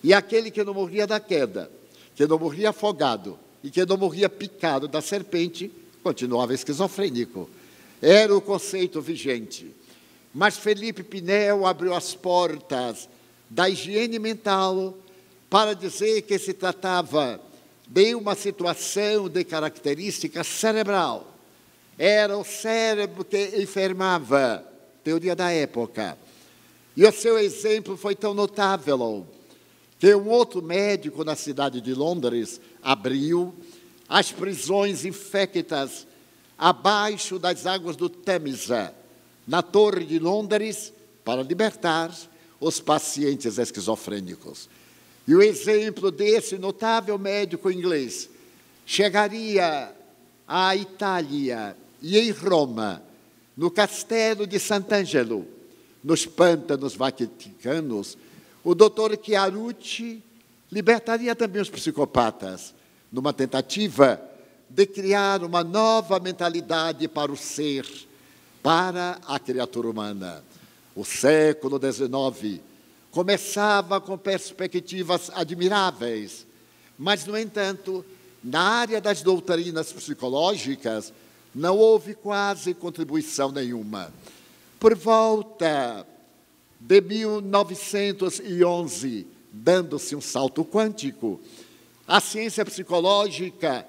E 0.04 0.14
aquele 0.14 0.52
que 0.52 0.64
não 0.64 0.74
morria 0.74 1.08
da 1.08 1.20
queda, 1.20 1.72
que 2.16 2.28
não 2.28 2.38
morria 2.38 2.70
afogado 2.70 3.40
e 3.64 3.72
que 3.72 3.86
não 3.86 3.98
morria 3.98 4.30
picado 4.30 4.88
da 4.88 5.02
serpente, 5.02 5.72
continuava 6.04 6.54
esquizofrênico. 6.54 7.50
Era 8.02 8.36
o 8.36 8.42
conceito 8.42 9.02
vigente. 9.02 9.74
Mas 10.34 10.58
Felipe 10.58 11.02
Pinel 11.02 11.66
abriu 11.66 11.94
as 11.94 12.14
portas 12.14 13.08
da 13.50 13.70
higiene 13.70 14.20
mental 14.20 14.94
para 15.50 15.74
dizer 15.74 16.24
que 16.24 16.38
se 16.38 16.54
tratava 16.54 17.40
de 17.88 18.14
uma 18.14 18.36
situação 18.36 19.30
de 19.30 19.44
característica 19.44 20.44
cerebral. 20.44 21.34
Era 21.98 22.38
o 22.38 22.44
cérebro 22.44 23.24
que 23.24 23.54
enfermava 23.58 24.75
teoria 25.06 25.36
da 25.36 25.52
época. 25.52 26.18
E 26.98 27.06
o 27.06 27.12
seu 27.12 27.38
exemplo 27.38 27.96
foi 27.96 28.16
tão 28.16 28.34
notável 28.34 29.28
que 30.00 30.16
um 30.16 30.28
outro 30.28 30.64
médico 30.64 31.24
na 31.24 31.36
cidade 31.36 31.80
de 31.80 31.94
Londres 31.94 32.60
abriu 32.82 33.54
as 34.10 34.32
prisões 34.32 35.06
infectas 35.06 36.08
abaixo 36.58 37.38
das 37.38 37.68
águas 37.68 37.96
do 37.96 38.10
Temisa, 38.10 38.96
na 39.48 39.62
Torre 39.62 40.06
de 40.06 40.18
Londres, 40.18 40.92
para 41.24 41.44
libertar 41.44 42.12
os 42.60 42.80
pacientes 42.80 43.60
esquizofrênicos. 43.60 44.68
E 45.28 45.36
o 45.36 45.42
exemplo 45.42 46.10
desse 46.10 46.58
notável 46.58 47.20
médico 47.20 47.70
inglês 47.70 48.28
chegaria 48.88 49.94
à 50.48 50.76
Itália 50.76 51.78
e 52.02 52.18
em 52.18 52.32
Roma 52.32 53.04
no 53.56 53.72
castelo 53.72 54.46
de 54.46 54.60
Sant'Angelo, 54.60 55.48
nos 56.04 56.26
pântanos 56.26 56.96
vaticanos, 56.96 58.18
o 58.64 58.76
doutor 58.76 59.18
Chiarucci 59.22 60.22
libertaria 60.72 61.36
também 61.36 61.62
os 61.62 61.70
psicopatas, 61.70 62.74
numa 63.12 63.32
tentativa 63.32 64.22
de 64.70 64.86
criar 64.86 65.44
uma 65.44 65.64
nova 65.64 66.20
mentalidade 66.20 67.08
para 67.08 67.32
o 67.32 67.38
ser, 67.38 67.88
para 68.62 69.20
a 69.26 69.40
criatura 69.40 69.90
humana. 69.90 70.44
O 70.96 71.06
século 71.06 71.80
XIX 71.80 72.60
começava 73.12 74.02
com 74.02 74.18
perspectivas 74.18 75.32
admiráveis, 75.34 76.46
mas, 76.98 77.26
no 77.26 77.38
entanto, 77.38 78.04
na 78.44 78.62
área 78.62 79.00
das 79.00 79.22
doutrinas 79.22 79.94
psicológicas, 79.94 81.14
não 81.56 81.78
houve 81.78 82.14
quase 82.14 82.74
contribuição 82.74 83.50
nenhuma. 83.50 84.14
Por 84.78 84.94
volta 84.94 86.06
de 86.78 87.00
1911, 87.00 89.26
dando-se 89.52 90.18
um 90.18 90.22
salto 90.22 90.66
quântico, 90.66 91.40
a 92.06 92.20
ciência 92.20 92.66
psicológica 92.66 93.88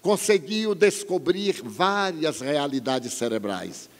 conseguiu 0.00 0.76
descobrir 0.76 1.60
várias 1.64 2.40
realidades 2.40 3.14
cerebrais. 3.14 3.90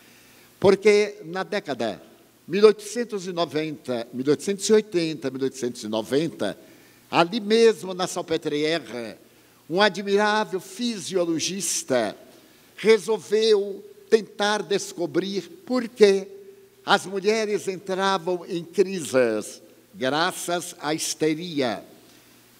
Porque 0.60 1.16
na 1.24 1.42
década 1.42 2.00
1890, 2.46 4.06
1880, 4.12 5.30
1890, 5.30 6.56
ali 7.10 7.40
mesmo 7.40 7.92
na 7.92 8.06
Salpêtrière, 8.06 9.18
um 9.68 9.82
admirável 9.82 10.60
fisiologista 10.60 12.16
resolveu 12.78 13.84
tentar 14.08 14.62
descobrir 14.62 15.42
por 15.66 15.86
que 15.88 16.26
as 16.86 17.04
mulheres 17.04 17.68
entravam 17.68 18.46
em 18.48 18.64
crises 18.64 19.60
graças 19.94 20.74
à 20.80 20.94
histeria. 20.94 21.84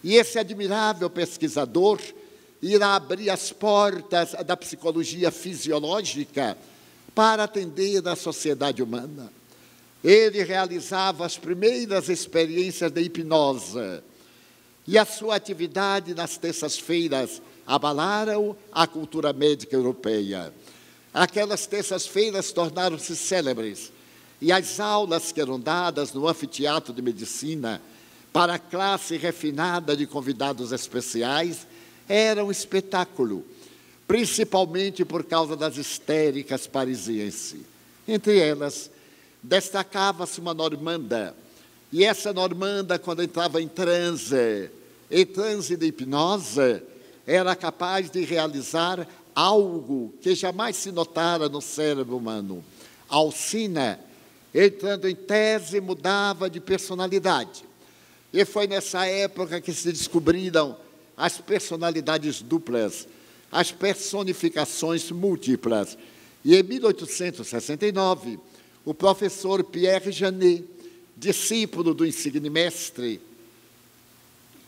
E 0.02 0.16
esse 0.16 0.38
admirável 0.38 1.08
pesquisador 1.08 2.00
irá 2.60 2.96
abrir 2.96 3.30
as 3.30 3.52
portas 3.52 4.34
da 4.44 4.56
psicologia 4.56 5.30
fisiológica 5.30 6.58
para 7.14 7.44
atender 7.44 8.06
a 8.06 8.16
sociedade 8.16 8.82
humana. 8.82 9.32
Ele 10.02 10.42
realizava 10.42 11.24
as 11.24 11.38
primeiras 11.38 12.08
experiências 12.08 12.90
de 12.90 13.00
hipnose. 13.00 14.02
E 14.86 14.98
a 14.98 15.04
sua 15.04 15.36
atividade 15.36 16.14
nas 16.14 16.36
terças-feiras 16.36 17.40
abalaram 17.68 18.56
a 18.72 18.86
cultura 18.86 19.30
médica 19.30 19.76
europeia. 19.76 20.50
Aquelas 21.12 21.66
terças-feiras 21.66 22.50
tornaram-se 22.50 23.14
célebres, 23.14 23.92
e 24.40 24.50
as 24.50 24.80
aulas 24.80 25.30
que 25.32 25.40
eram 25.40 25.60
dadas 25.60 26.14
no 26.14 26.26
anfiteatro 26.26 26.94
de 26.94 27.02
medicina 27.02 27.82
para 28.32 28.54
a 28.54 28.58
classe 28.58 29.18
refinada 29.18 29.94
de 29.94 30.06
convidados 30.06 30.72
especiais 30.72 31.66
era 32.08 32.42
um 32.42 32.50
espetáculo, 32.50 33.44
principalmente 34.06 35.04
por 35.04 35.24
causa 35.24 35.54
das 35.54 35.76
histéricas 35.76 36.66
parisienses. 36.66 37.60
Entre 38.06 38.38
elas, 38.38 38.90
destacava-se 39.42 40.40
uma 40.40 40.54
normanda, 40.54 41.34
e 41.92 42.02
essa 42.04 42.32
normanda, 42.32 42.98
quando 42.98 43.22
entrava 43.22 43.60
em 43.60 43.68
transe, 43.68 44.70
em 45.10 45.26
transe 45.26 45.76
de 45.76 45.86
hipnose, 45.86 46.82
era 47.28 47.54
capaz 47.54 48.08
de 48.08 48.24
realizar 48.24 49.06
algo 49.34 50.14
que 50.22 50.34
jamais 50.34 50.76
se 50.76 50.90
notara 50.90 51.46
no 51.46 51.60
cérebro 51.60 52.16
humano. 52.16 52.64
Alcina, 53.06 54.00
entrando 54.54 55.06
em 55.06 55.14
tese, 55.14 55.78
mudava 55.78 56.48
de 56.48 56.58
personalidade. 56.58 57.66
E 58.32 58.46
foi 58.46 58.66
nessa 58.66 59.04
época 59.04 59.60
que 59.60 59.74
se 59.74 59.92
descobriram 59.92 60.74
as 61.14 61.38
personalidades 61.38 62.40
duplas, 62.40 63.06
as 63.52 63.70
personificações 63.72 65.10
múltiplas. 65.10 65.98
E 66.42 66.56
em 66.56 66.62
1869, 66.62 68.38
o 68.86 68.94
professor 68.94 69.62
Pierre 69.62 70.10
Janet, 70.12 70.64
discípulo 71.14 71.92
do 71.92 72.06
insigne 72.06 72.48
mestre, 72.48 73.20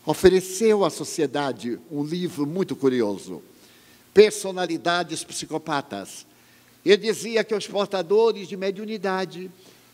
ofereceu 0.05 0.83
à 0.83 0.89
sociedade 0.89 1.79
um 1.91 2.03
livro 2.03 2.45
muito 2.45 2.75
curioso, 2.75 3.41
Personalidades 4.13 5.23
Psicopatas. 5.23 6.25
Ele 6.83 6.97
dizia 6.97 7.43
que 7.43 7.55
os 7.55 7.67
portadores 7.67 8.47
de 8.47 8.57
mediunidade 8.57 9.49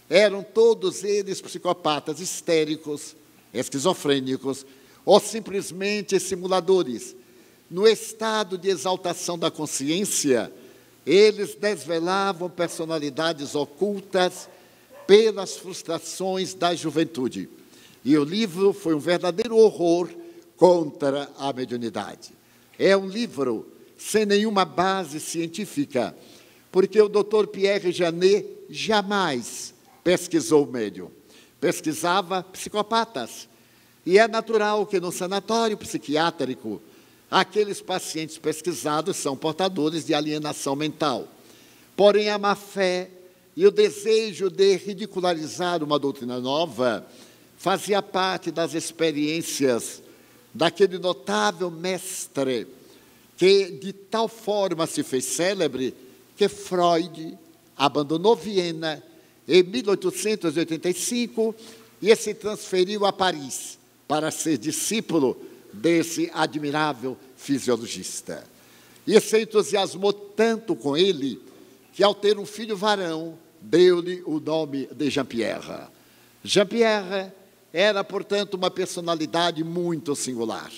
eram 0.09 0.41
todos 0.41 1.03
eles 1.03 1.41
psicopatas 1.41 2.19
histéricos, 2.19 3.15
esquizofrênicos 3.53 4.65
ou 5.05 5.19
simplesmente 5.19 6.19
simuladores. 6.19 7.15
No 7.69 7.85
estado 7.85 8.57
de 8.57 8.69
exaltação 8.69 9.37
da 9.37 9.51
consciência, 9.51 10.51
eles 11.05 11.55
desvelavam 11.55 12.49
personalidades 12.49 13.53
ocultas 13.53 14.49
pelas 15.05 15.57
frustrações 15.57 16.53
da 16.53 16.73
juventude. 16.73 17.49
E 18.07 18.17
o 18.17 18.23
livro 18.23 18.71
foi 18.71 18.95
um 18.95 18.99
verdadeiro 18.99 19.57
horror 19.57 20.07
contra 20.55 21.29
a 21.37 21.51
mediunidade. 21.51 22.29
É 22.79 22.95
um 22.95 23.05
livro 23.05 23.67
sem 23.97 24.25
nenhuma 24.25 24.63
base 24.63 25.19
científica, 25.19 26.15
porque 26.71 27.01
o 27.01 27.09
Dr. 27.09 27.47
Pierre 27.51 27.91
Janet 27.91 28.47
jamais 28.69 29.73
pesquisou 30.05 30.63
o 30.63 30.71
médium. 30.71 31.11
Pesquisava 31.59 32.43
psicopatas. 32.43 33.49
E 34.05 34.17
é 34.17 34.25
natural 34.25 34.85
que 34.85 35.01
no 35.01 35.11
sanatório 35.11 35.75
psiquiátrico, 35.75 36.81
aqueles 37.29 37.81
pacientes 37.81 38.37
pesquisados 38.37 39.17
são 39.17 39.35
portadores 39.35 40.05
de 40.05 40.13
alienação 40.13 40.77
mental. 40.77 41.27
Porém, 41.93 42.29
a 42.29 42.37
má 42.37 42.55
fé 42.55 43.09
e 43.53 43.67
o 43.67 43.71
desejo 43.71 44.49
de 44.49 44.77
ridicularizar 44.77 45.83
uma 45.83 45.99
doutrina 45.99 46.39
nova 46.39 47.05
fazia 47.57 48.01
parte 48.01 48.51
das 48.51 48.73
experiências 48.73 50.01
daquele 50.53 50.97
notável 50.97 51.69
mestre 51.69 52.67
que 53.35 53.71
de 53.71 53.93
tal 53.93 54.27
forma 54.27 54.87
se 54.87 55.03
fez 55.03 55.25
célebre 55.25 55.93
que 56.35 56.47
Freud 56.47 57.37
abandonou 57.75 58.35
Viena 58.35 59.03
em 59.47 59.63
1885 59.63 61.55
e 62.01 62.15
se 62.15 62.33
transferiu 62.33 63.05
a 63.05 63.13
Paris 63.13 63.77
para 64.07 64.31
ser 64.31 64.57
discípulo 64.57 65.37
desse 65.71 66.31
admirável 66.33 67.17
fisiologista. 67.35 68.43
E 69.05 69.19
se 69.19 69.41
entusiasmou 69.41 70.11
tanto 70.11 70.75
com 70.75 70.97
ele 70.97 71.39
que, 71.93 72.03
ao 72.03 72.13
ter 72.13 72.37
um 72.37 72.45
filho 72.45 72.75
varão, 72.75 73.37
deu-lhe 73.61 74.21
o 74.25 74.39
nome 74.39 74.87
de 74.91 75.09
Jean-Pierre. 75.09 75.87
Jean-Pierre 76.43 77.31
era, 77.73 78.03
portanto, 78.03 78.55
uma 78.55 78.71
personalidade 78.71 79.63
muito 79.63 80.15
singular. 80.15 80.71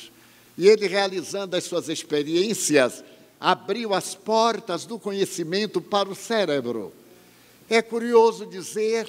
E 0.58 0.68
ele, 0.68 0.88
realizando 0.88 1.56
as 1.56 1.64
suas 1.64 1.88
experiências, 1.88 3.04
abriu 3.40 3.94
as 3.94 4.14
portas 4.14 4.86
do 4.86 5.00
conhecimento 5.00 5.80
para 5.80 6.10
o 6.10 6.16
cérebro. 6.16 6.92
É 7.70 7.82
curioso 7.82 8.46
dizer 8.46 9.08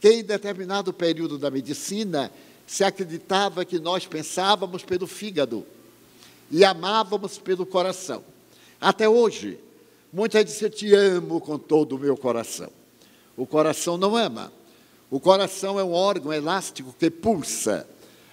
que, 0.00 0.08
em 0.08 0.24
determinado 0.24 0.92
período 0.92 1.38
da 1.38 1.50
medicina, 1.50 2.32
se 2.66 2.82
acreditava 2.82 3.64
que 3.64 3.78
nós 3.78 4.06
pensávamos 4.06 4.82
pelo 4.82 5.06
fígado 5.06 5.64
e 6.50 6.64
amávamos 6.64 7.38
pelo 7.38 7.64
coração. 7.64 8.24
Até 8.80 9.08
hoje, 9.08 9.58
muitas 10.12 10.44
dizem: 10.44 10.64
Eu 10.64 10.70
te 10.70 10.94
amo 10.94 11.40
com 11.40 11.58
todo 11.58 11.96
o 11.96 11.98
meu 11.98 12.16
coração. 12.16 12.70
O 13.36 13.46
coração 13.46 13.96
não 13.96 14.16
ama. 14.16 14.52
O 15.10 15.18
coração 15.18 15.78
é 15.80 15.84
um 15.84 15.92
órgão 15.92 16.32
elástico 16.32 16.94
que 16.98 17.10
pulsa. 17.10 17.88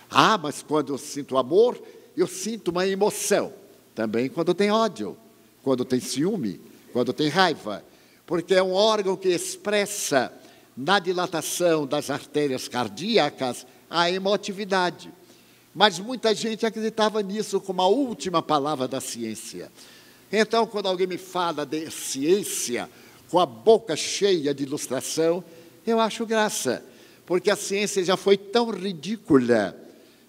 Ah, 0.09 0.37
mas 0.37 0.61
quando 0.61 0.93
eu 0.93 0.97
sinto 0.97 1.37
amor, 1.37 1.81
eu 2.15 2.27
sinto 2.27 2.69
uma 2.69 2.85
emoção. 2.85 3.53
Também 3.93 4.29
quando 4.29 4.53
tem 4.53 4.71
ódio, 4.71 5.17
quando 5.63 5.85
tem 5.85 5.99
ciúme, 5.99 6.59
quando 6.91 7.13
tem 7.13 7.29
raiva. 7.29 7.83
Porque 8.25 8.53
é 8.53 8.63
um 8.63 8.73
órgão 8.73 9.15
que 9.15 9.29
expressa 9.29 10.33
na 10.75 10.99
dilatação 10.99 11.87
das 11.87 12.09
artérias 12.09 12.67
cardíacas 12.67 13.65
a 13.89 14.11
emotividade. 14.11 15.13
Mas 15.73 15.99
muita 15.99 16.33
gente 16.33 16.65
acreditava 16.65 17.21
nisso 17.21 17.61
como 17.61 17.81
a 17.81 17.87
última 17.87 18.41
palavra 18.41 18.87
da 18.87 18.99
ciência. 18.99 19.71
Então, 20.31 20.65
quando 20.65 20.87
alguém 20.87 21.07
me 21.07 21.17
fala 21.17 21.65
de 21.65 21.89
ciência, 21.91 22.89
com 23.29 23.39
a 23.39 23.45
boca 23.45 23.95
cheia 23.95 24.53
de 24.53 24.63
ilustração, 24.63 25.43
eu 25.85 25.99
acho 25.99 26.25
graça, 26.25 26.83
porque 27.25 27.49
a 27.49 27.55
ciência 27.55 28.03
já 28.03 28.17
foi 28.17 28.37
tão 28.37 28.69
ridícula 28.69 29.75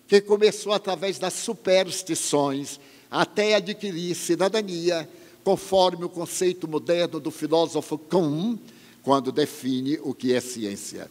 que 0.06 0.20
começou 0.20 0.72
através 0.72 1.18
das 1.18 1.34
superstições 1.34 2.78
até 3.10 3.54
adquirir 3.54 4.14
cidadania, 4.14 5.08
conforme 5.42 6.04
o 6.04 6.08
conceito 6.08 6.68
moderno 6.68 7.20
do 7.20 7.30
filósofo 7.30 7.96
Kuhn, 7.96 8.56
quando 9.02 9.30
define 9.30 9.98
o 10.02 10.12
que 10.12 10.32
é 10.32 10.40
ciência. 10.40 11.10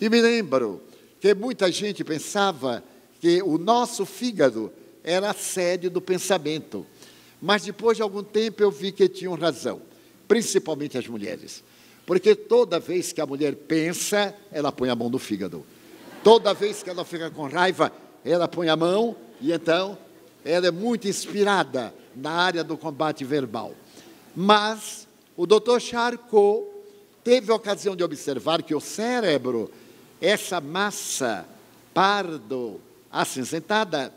E 0.00 0.08
me 0.08 0.20
lembro 0.20 0.82
que 1.20 1.34
muita 1.34 1.70
gente 1.70 2.02
pensava 2.02 2.82
que 3.20 3.42
o 3.42 3.58
nosso 3.58 4.06
fígado 4.06 4.72
era 5.02 5.30
a 5.30 5.34
sede 5.34 5.88
do 5.88 6.00
pensamento. 6.00 6.86
Mas 7.40 7.64
depois 7.64 7.96
de 7.96 8.02
algum 8.02 8.22
tempo 8.22 8.62
eu 8.62 8.70
vi 8.70 8.90
que 8.90 9.08
tinham 9.08 9.34
razão 9.34 9.82
principalmente 10.26 10.98
as 10.98 11.06
mulheres. 11.06 11.62
Porque 12.06 12.34
toda 12.34 12.78
vez 12.78 13.12
que 13.12 13.20
a 13.20 13.26
mulher 13.26 13.54
pensa, 13.54 14.34
ela 14.52 14.70
põe 14.70 14.90
a 14.90 14.94
mão 14.94 15.08
no 15.08 15.18
fígado. 15.18 15.64
Toda 16.22 16.54
vez 16.54 16.82
que 16.82 16.90
ela 16.90 17.04
fica 17.04 17.30
com 17.30 17.48
raiva, 17.48 17.92
ela 18.24 18.48
põe 18.48 18.68
a 18.68 18.76
mão 18.76 19.16
e 19.40 19.52
então 19.52 19.96
ela 20.44 20.66
é 20.66 20.70
muito 20.70 21.08
inspirada 21.08 21.94
na 22.14 22.30
área 22.30 22.62
do 22.62 22.76
combate 22.76 23.24
verbal. 23.24 23.74
Mas 24.36 25.06
o 25.36 25.46
Dr. 25.46 25.78
Charcot 25.80 26.66
teve 27.22 27.50
a 27.50 27.54
ocasião 27.54 27.96
de 27.96 28.04
observar 28.04 28.62
que 28.62 28.74
o 28.74 28.80
cérebro, 28.80 29.70
essa 30.20 30.60
massa 30.60 31.46
pardo 31.92 32.80
acinzentada, 33.10 34.12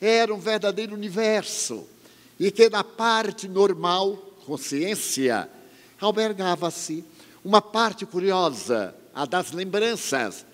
era 0.00 0.32
um 0.32 0.38
verdadeiro 0.38 0.94
universo 0.94 1.86
e 2.38 2.50
que 2.50 2.68
na 2.68 2.84
parte 2.84 3.48
normal 3.48 4.16
consciência, 4.44 5.48
albergava-se 6.00 7.04
uma 7.44 7.60
parte 7.60 8.06
curiosa, 8.06 8.94
a 9.14 9.26
das 9.26 9.52
lembranças. 9.52 10.46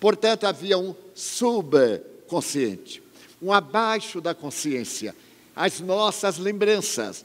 Portanto, 0.00 0.44
havia 0.44 0.78
um 0.78 0.94
subconsciente, 1.14 3.02
um 3.40 3.52
abaixo 3.52 4.20
da 4.20 4.34
consciência, 4.34 5.14
as 5.54 5.80
nossas 5.80 6.38
lembranças. 6.38 7.24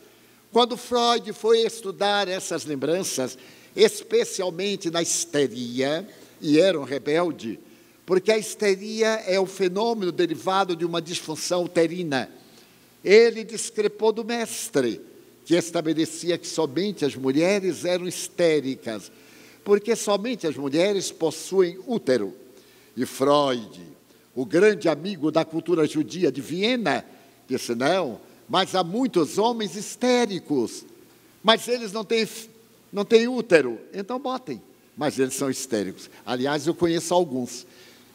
Quando 0.52 0.78
Freud 0.78 1.34
foi 1.34 1.62
estudar 1.62 2.28
essas 2.28 2.66
lembranças, 2.66 3.38
especialmente 3.76 4.90
na 4.90 5.02
histeria, 5.02 6.08
e 6.40 6.60
era 6.60 6.80
um 6.80 6.84
rebelde, 6.84 7.60
porque 8.06 8.32
a 8.32 8.38
histeria 8.38 9.24
é 9.26 9.40
o 9.40 9.46
fenômeno 9.46 10.12
derivado 10.12 10.76
de 10.76 10.86
uma 10.86 11.02
disfunção 11.02 11.66
uterina. 11.66 12.30
Ele 13.04 13.44
discrepou 13.44 14.12
do 14.12 14.24
mestre 14.24 15.02
que 15.48 15.56
estabelecia 15.56 16.38
que 16.38 16.46
somente 16.46 17.06
as 17.06 17.16
mulheres 17.16 17.86
eram 17.86 18.06
histéricas, 18.06 19.10
porque 19.64 19.96
somente 19.96 20.46
as 20.46 20.58
mulheres 20.58 21.10
possuem 21.10 21.80
útero. 21.88 22.34
E 22.98 23.06
Freud, 23.06 23.82
o 24.36 24.46
grande 24.46 24.90
amigo 24.90 25.32
da 25.32 25.46
cultura 25.46 25.88
judia 25.88 26.30
de 26.30 26.42
Viena, 26.42 27.06
disse: 27.48 27.74
não, 27.74 28.20
mas 28.50 28.76
há 28.76 28.84
muitos 28.84 29.38
homens 29.38 29.78
histéricos, 29.78 30.84
mas 31.42 31.66
eles 31.70 31.94
não 31.94 32.04
têm, 32.04 32.28
não 32.92 33.06
têm 33.06 33.30
útero, 33.30 33.80
então 33.94 34.20
botem, 34.20 34.62
mas 34.98 35.18
eles 35.18 35.36
são 35.36 35.50
histéricos. 35.50 36.10
Aliás, 36.26 36.68
eu 36.68 36.76
conheço 36.76 37.14
alguns. 37.14 37.66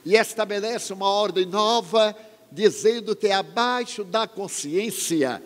E 0.05 0.17
estabelece 0.17 0.93
uma 0.93 1.09
ordem 1.09 1.47
nova, 1.47 2.15
dizendo 2.51 3.17
que 3.17 3.29
abaixo 3.29 4.05
da 4.05 4.27
consciência 4.27 5.43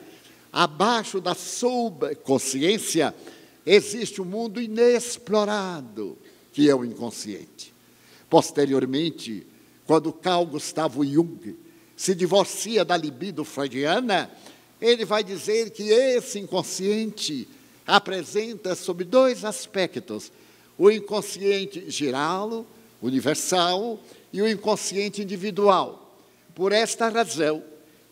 abaixo 0.56 1.20
da 1.20 1.34
subconsciência, 1.34 3.14
existe 3.66 4.22
um 4.22 4.24
mundo 4.24 4.58
inexplorado, 4.58 6.16
que 6.50 6.70
é 6.70 6.74
o 6.74 6.82
inconsciente. 6.82 7.74
Posteriormente, 8.30 9.46
quando 9.86 10.10
Carl 10.14 10.46
Gustavo 10.46 11.04
Jung 11.04 11.54
se 11.94 12.14
divorcia 12.14 12.86
da 12.86 12.96
libido 12.96 13.44
freudiana, 13.44 14.30
ele 14.80 15.04
vai 15.04 15.22
dizer 15.22 15.68
que 15.72 15.90
esse 15.90 16.38
inconsciente 16.38 17.46
apresenta 17.86 18.74
sob 18.74 19.04
dois 19.04 19.44
aspectos: 19.44 20.32
o 20.78 20.90
inconsciente 20.90 21.90
geral, 21.90 22.64
universal, 23.02 24.00
e 24.32 24.40
o 24.40 24.48
inconsciente 24.48 25.20
individual. 25.20 26.18
Por 26.54 26.72
esta 26.72 27.10
razão, 27.10 27.62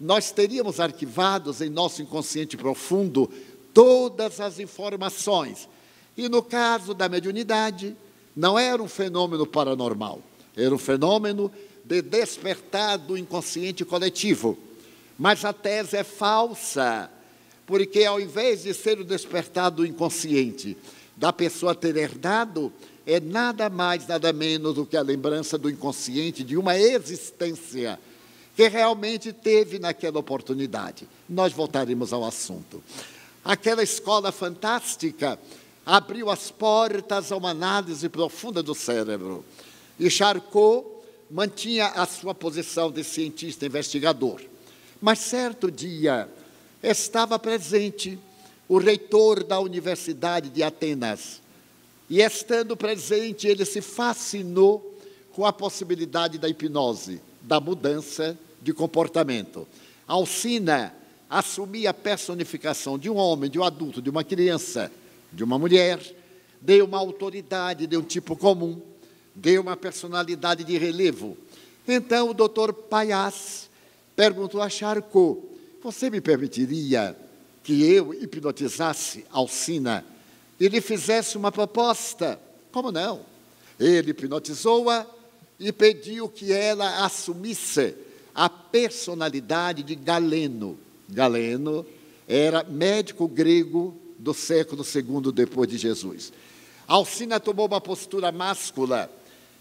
nós 0.00 0.30
teríamos 0.30 0.80
arquivados 0.80 1.60
em 1.60 1.70
nosso 1.70 2.02
inconsciente 2.02 2.56
profundo 2.56 3.30
todas 3.72 4.40
as 4.40 4.58
informações. 4.58 5.68
E 6.16 6.28
no 6.28 6.42
caso 6.42 6.94
da 6.94 7.08
mediunidade, 7.08 7.96
não 8.34 8.58
era 8.58 8.82
um 8.82 8.88
fenômeno 8.88 9.46
paranormal, 9.46 10.20
era 10.56 10.74
um 10.74 10.78
fenômeno 10.78 11.50
de 11.84 12.00
despertar 12.00 12.98
do 12.98 13.16
inconsciente 13.16 13.84
coletivo. 13.84 14.58
Mas 15.18 15.44
a 15.44 15.52
tese 15.52 15.96
é 15.96 16.04
falsa, 16.04 17.10
porque 17.66 18.04
ao 18.04 18.20
invés 18.20 18.62
de 18.62 18.74
ser 18.74 18.98
o 18.98 19.04
despertar 19.04 19.70
do 19.70 19.86
inconsciente, 19.86 20.76
da 21.16 21.32
pessoa 21.32 21.74
ter 21.74 21.96
herdado, 21.96 22.72
é 23.06 23.20
nada 23.20 23.68
mais, 23.68 24.06
nada 24.06 24.32
menos 24.32 24.74
do 24.74 24.86
que 24.86 24.96
a 24.96 25.02
lembrança 25.02 25.56
do 25.56 25.70
inconsciente 25.70 26.42
de 26.42 26.56
uma 26.56 26.76
existência 26.76 27.98
que 28.54 28.68
realmente 28.68 29.32
teve 29.32 29.78
naquela 29.78 30.18
oportunidade. 30.18 31.08
Nós 31.28 31.52
voltaremos 31.52 32.12
ao 32.12 32.24
assunto. 32.24 32.82
Aquela 33.44 33.82
escola 33.82 34.30
fantástica 34.30 35.38
abriu 35.84 36.30
as 36.30 36.50
portas 36.50 37.30
a 37.30 37.36
uma 37.36 37.50
análise 37.50 38.08
profunda 38.08 38.62
do 38.62 38.74
cérebro. 38.74 39.44
E 39.98 40.08
Charcot 40.08 40.86
mantinha 41.30 41.88
a 41.88 42.06
sua 42.06 42.34
posição 42.34 42.90
de 42.90 43.02
cientista 43.02 43.66
investigador. 43.66 44.40
Mas 45.00 45.18
certo 45.18 45.70
dia 45.70 46.28
estava 46.82 47.38
presente 47.38 48.18
o 48.68 48.78
reitor 48.78 49.44
da 49.44 49.60
Universidade 49.60 50.48
de 50.48 50.62
Atenas. 50.62 51.42
E 52.08 52.20
estando 52.20 52.76
presente, 52.76 53.46
ele 53.46 53.64
se 53.64 53.80
fascinou 53.80 54.98
com 55.32 55.44
a 55.44 55.52
possibilidade 55.52 56.38
da 56.38 56.48
hipnose, 56.48 57.20
da 57.44 57.60
mudança 57.60 58.38
de 58.60 58.72
comportamento. 58.72 59.68
Alcina 60.06 60.94
assumia 61.28 61.90
a 61.90 61.94
personificação 61.94 62.98
de 62.98 63.08
um 63.10 63.16
homem, 63.16 63.50
de 63.50 63.58
um 63.58 63.64
adulto, 63.64 64.00
de 64.00 64.10
uma 64.10 64.24
criança, 64.24 64.90
de 65.32 65.44
uma 65.44 65.58
mulher, 65.58 66.00
deu 66.60 66.86
uma 66.86 66.98
autoridade 66.98 67.86
de 67.86 67.96
um 67.96 68.02
tipo 68.02 68.36
comum, 68.36 68.80
deu 69.34 69.62
uma 69.62 69.76
personalidade 69.76 70.64
de 70.64 70.78
relevo. 70.78 71.36
Então 71.86 72.30
o 72.30 72.34
doutor 72.34 72.72
Paiás 72.72 73.68
perguntou 74.16 74.62
a 74.62 74.68
Charcot: 74.68 75.40
Você 75.82 76.08
me 76.08 76.20
permitiria 76.20 77.16
que 77.62 77.84
eu 77.84 78.14
hipnotizasse 78.14 79.26
Alcina 79.30 80.04
e 80.58 80.68
lhe 80.68 80.80
fizesse 80.80 81.36
uma 81.36 81.52
proposta? 81.52 82.40
Como 82.72 82.90
não? 82.90 83.20
Ele 83.78 84.10
hipnotizou-a 84.10 85.06
e 85.58 85.72
pediu 85.72 86.28
que 86.28 86.52
ela 86.52 87.04
assumisse 87.04 87.94
a 88.34 88.48
personalidade 88.48 89.82
de 89.82 89.94
Galeno. 89.94 90.78
Galeno 91.08 91.86
era 92.26 92.64
médico 92.64 93.28
grego 93.28 93.96
do 94.18 94.34
século 94.34 94.84
II 94.84 95.32
depois 95.32 95.68
de 95.68 95.76
Jesus. 95.76 96.32
Alcina 96.86 97.38
tomou 97.38 97.66
uma 97.66 97.80
postura 97.80 98.32
máscula 98.32 99.10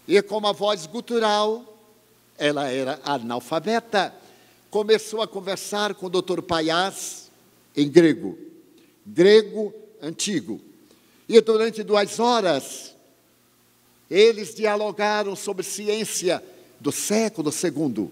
e 0.06 0.20
com 0.20 0.38
uma 0.38 0.52
voz 0.52 0.86
gutural, 0.86 1.78
ela 2.36 2.68
era 2.68 3.00
analfabeta, 3.04 4.14
começou 4.70 5.22
a 5.22 5.28
conversar 5.28 5.94
com 5.94 6.06
o 6.06 6.10
doutor 6.10 6.42
Paiás 6.42 7.30
em 7.76 7.88
grego, 7.88 8.36
grego 9.06 9.72
antigo. 10.02 10.60
E 11.28 11.40
durante 11.40 11.82
duas 11.82 12.20
horas, 12.20 12.93
eles 14.10 14.54
dialogaram 14.54 15.34
sobre 15.34 15.62
ciência 15.62 16.42
do 16.80 16.92
século 16.92 17.50
II, 17.50 18.10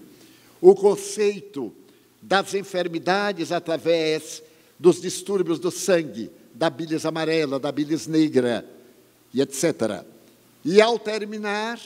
o 0.61 0.75
conceito 0.75 1.73
das 2.21 2.53
enfermidades 2.53 3.51
através 3.51 4.41
dos 4.79 5.01
distúrbios 5.01 5.59
do 5.59 5.69
sangue, 5.69 6.31
da 6.53 6.69
bilis 6.69 7.05
amarela, 7.05 7.59
da 7.59 7.71
bilis 7.71 8.07
negra, 8.07 8.65
e 9.33 9.41
etc. 9.41 10.05
E 10.63 10.81
ao 10.81 10.97
terminar, 10.97 11.79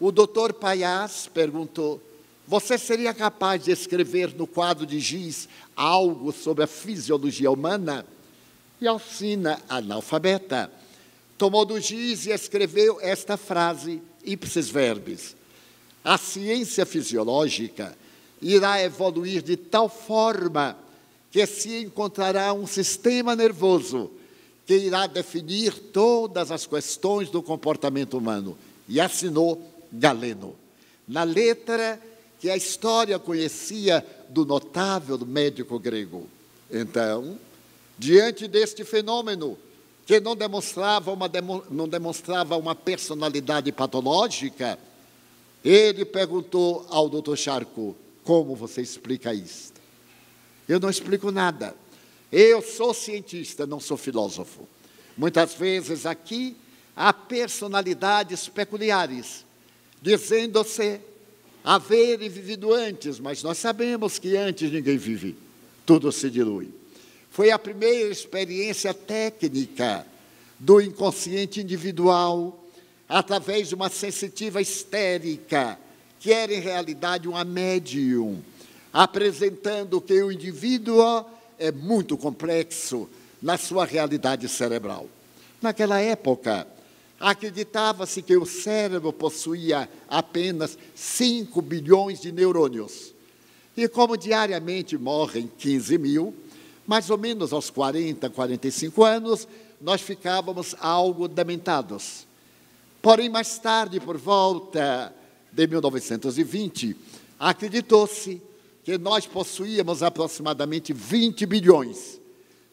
o 0.00 0.10
doutor 0.10 0.52
Paiás 0.52 1.28
perguntou: 1.32 2.02
Você 2.46 2.76
seria 2.76 3.14
capaz 3.14 3.64
de 3.64 3.70
escrever 3.70 4.34
no 4.34 4.46
quadro 4.46 4.84
de 4.84 4.98
giz 4.98 5.48
algo 5.76 6.32
sobre 6.32 6.64
a 6.64 6.66
fisiologia 6.66 7.50
humana? 7.50 8.04
E 8.80 8.86
Alcina, 8.88 9.60
analfabeta, 9.68 10.72
tomou 11.42 11.64
do 11.64 11.80
giz 11.80 12.26
e 12.26 12.30
escreveu 12.30 13.00
esta 13.00 13.36
frase, 13.36 14.00
ipsis 14.24 14.68
verbis: 14.68 15.34
A 16.04 16.16
ciência 16.16 16.86
fisiológica 16.86 17.98
irá 18.40 18.80
evoluir 18.80 19.42
de 19.42 19.56
tal 19.56 19.88
forma 19.88 20.78
que 21.32 21.44
se 21.44 21.82
encontrará 21.82 22.52
um 22.52 22.64
sistema 22.64 23.34
nervoso 23.34 24.08
que 24.64 24.76
irá 24.76 25.08
definir 25.08 25.72
todas 25.92 26.52
as 26.52 26.64
questões 26.64 27.28
do 27.28 27.42
comportamento 27.42 28.16
humano. 28.16 28.56
E 28.88 29.00
assinou 29.00 29.60
Galeno. 29.92 30.54
Na 31.08 31.24
letra 31.24 32.00
que 32.38 32.50
a 32.50 32.56
história 32.56 33.18
conhecia 33.18 34.06
do 34.28 34.46
notável 34.46 35.18
médico 35.18 35.76
grego. 35.76 36.28
Então, 36.70 37.36
diante 37.98 38.46
deste 38.46 38.84
fenômeno, 38.84 39.58
que 40.06 40.20
não 40.20 40.34
demonstrava 40.34 41.12
uma, 41.12 41.30
não 41.70 41.88
demonstrava 41.88 42.56
uma 42.56 42.74
personalidade 42.74 43.70
patológica, 43.72 44.78
ele 45.64 46.04
perguntou 46.04 46.86
ao 46.90 47.08
doutor 47.08 47.36
Charcot: 47.36 47.94
como 48.24 48.54
você 48.54 48.82
explica 48.82 49.32
isto? 49.32 49.80
Eu 50.68 50.80
não 50.80 50.90
explico 50.90 51.30
nada. 51.30 51.74
Eu 52.30 52.62
sou 52.62 52.94
cientista, 52.94 53.66
não 53.66 53.78
sou 53.78 53.96
filósofo. 53.96 54.66
Muitas 55.16 55.54
vezes 55.54 56.06
aqui 56.06 56.56
há 56.96 57.12
personalidades 57.12 58.48
peculiares, 58.48 59.44
dizendo-se 60.00 61.00
haverem 61.62 62.28
vivido 62.28 62.72
antes, 62.72 63.20
mas 63.20 63.42
nós 63.42 63.58
sabemos 63.58 64.18
que 64.18 64.36
antes 64.36 64.70
ninguém 64.70 64.96
vive, 64.96 65.36
tudo 65.86 66.10
se 66.10 66.30
dilui. 66.30 66.81
Foi 67.32 67.50
a 67.50 67.58
primeira 67.58 68.10
experiência 68.10 68.92
técnica 68.92 70.06
do 70.58 70.82
inconsciente 70.82 71.62
individual, 71.62 72.62
através 73.08 73.70
de 73.70 73.74
uma 73.74 73.88
sensitiva 73.88 74.60
histérica, 74.60 75.78
que 76.20 76.30
era 76.30 76.52
em 76.52 76.60
realidade 76.60 77.26
uma 77.26 77.42
médium, 77.42 78.42
apresentando 78.92 79.98
que 79.98 80.22
o 80.22 80.30
indivíduo 80.30 81.24
é 81.58 81.72
muito 81.72 82.18
complexo 82.18 83.08
na 83.40 83.56
sua 83.56 83.86
realidade 83.86 84.46
cerebral. 84.46 85.08
Naquela 85.62 86.02
época, 86.02 86.66
acreditava-se 87.18 88.20
que 88.20 88.36
o 88.36 88.44
cérebro 88.44 89.10
possuía 89.10 89.88
apenas 90.06 90.76
5 90.94 91.62
bilhões 91.62 92.20
de 92.20 92.30
neurônios. 92.30 93.14
E 93.74 93.88
como 93.88 94.18
diariamente 94.18 94.98
morrem 94.98 95.50
15 95.56 95.96
mil, 95.96 96.34
mais 96.86 97.10
ou 97.10 97.18
menos 97.18 97.52
aos 97.52 97.70
40, 97.70 98.28
45 98.30 99.04
anos, 99.04 99.48
nós 99.80 100.00
ficávamos 100.00 100.74
algo 100.80 101.28
dementados. 101.28 102.26
Porém, 103.00 103.28
mais 103.28 103.58
tarde, 103.58 103.98
por 103.98 104.16
volta 104.16 105.12
de 105.52 105.66
1920, 105.66 106.96
acreditou-se 107.38 108.40
que 108.84 108.96
nós 108.98 109.26
possuíamos 109.26 110.02
aproximadamente 110.02 110.92
20 110.92 111.46
bilhões. 111.46 112.20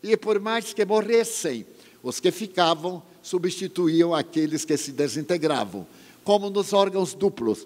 E 0.02 0.16
por 0.16 0.40
mais 0.40 0.74
que 0.74 0.86
morressem, 0.86 1.66
os 2.02 2.20
que 2.20 2.32
ficavam 2.32 3.02
substituíam 3.22 4.14
aqueles 4.14 4.64
que 4.64 4.78
se 4.78 4.92
desintegravam, 4.92 5.86
como 6.24 6.50
nos 6.50 6.74
órgãos 6.74 7.14
duplos. 7.14 7.66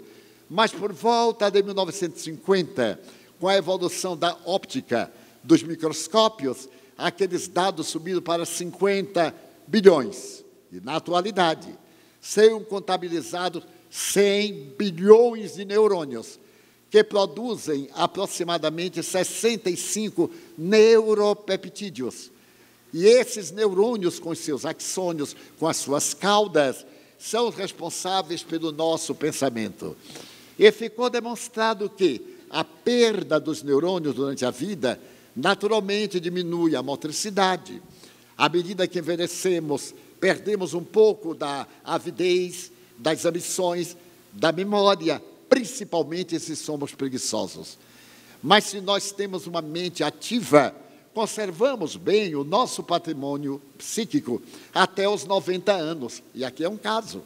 Mas 0.49 0.71
por 0.71 0.91
volta 0.91 1.49
de 1.49 1.61
1950, 1.61 2.99
com 3.39 3.47
a 3.47 3.55
evolução 3.55 4.17
da 4.17 4.37
óptica, 4.45 5.11
dos 5.43 5.61
microscópios, 5.63 6.69
aqueles 6.97 7.47
dados 7.47 7.87
subiram 7.87 8.21
para 8.21 8.45
50 8.45 9.33
bilhões. 9.67 10.43
E 10.71 10.79
na 10.79 10.95
atualidade, 10.95 11.67
são 12.21 12.63
contabilizados 12.63 13.63
100 13.89 14.75
bilhões 14.77 15.55
de 15.55 15.65
neurônios, 15.65 16.39
que 16.89 17.03
produzem 17.03 17.89
aproximadamente 17.93 19.03
65 19.03 20.31
neuropeptídeos. 20.57 22.31
E 22.93 23.05
esses 23.05 23.51
neurônios, 23.51 24.19
com 24.19 24.33
seus 24.35 24.65
axônios, 24.65 25.35
com 25.59 25.67
as 25.67 25.77
suas 25.77 26.13
caudas, 26.13 26.85
são 27.17 27.49
responsáveis 27.49 28.43
pelo 28.43 28.71
nosso 28.71 29.15
pensamento. 29.15 29.97
E 30.57 30.71
ficou 30.71 31.09
demonstrado 31.09 31.89
que 31.89 32.21
a 32.49 32.63
perda 32.63 33.39
dos 33.39 33.63
neurônios 33.63 34.13
durante 34.13 34.45
a 34.45 34.51
vida 34.51 34.99
naturalmente 35.35 36.19
diminui 36.19 36.75
a 36.75 36.83
motricidade. 36.83 37.81
À 38.37 38.49
medida 38.49 38.87
que 38.87 38.99
envelhecemos, 38.99 39.93
perdemos 40.19 40.73
um 40.73 40.83
pouco 40.83 41.33
da 41.33 41.67
avidez, 41.83 42.71
das 42.97 43.25
ambições, 43.25 43.95
da 44.31 44.51
memória, 44.51 45.21
principalmente 45.49 46.39
se 46.39 46.55
somos 46.55 46.93
preguiçosos. 46.93 47.77
Mas 48.41 48.65
se 48.65 48.81
nós 48.81 49.11
temos 49.11 49.47
uma 49.47 49.61
mente 49.61 50.03
ativa, 50.03 50.75
conservamos 51.13 51.95
bem 51.95 52.35
o 52.35 52.43
nosso 52.43 52.83
patrimônio 52.83 53.61
psíquico 53.77 54.41
até 54.73 55.07
os 55.07 55.25
90 55.25 55.71
anos. 55.71 56.23
E 56.33 56.43
aqui 56.43 56.63
é 56.63 56.69
um 56.69 56.77
caso. 56.77 57.23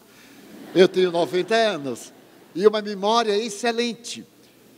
Eu 0.75 0.87
tenho 0.87 1.11
90 1.11 1.55
anos 1.55 2.13
e 2.53 2.67
uma 2.67 2.81
memória 2.81 3.37
excelente, 3.37 4.25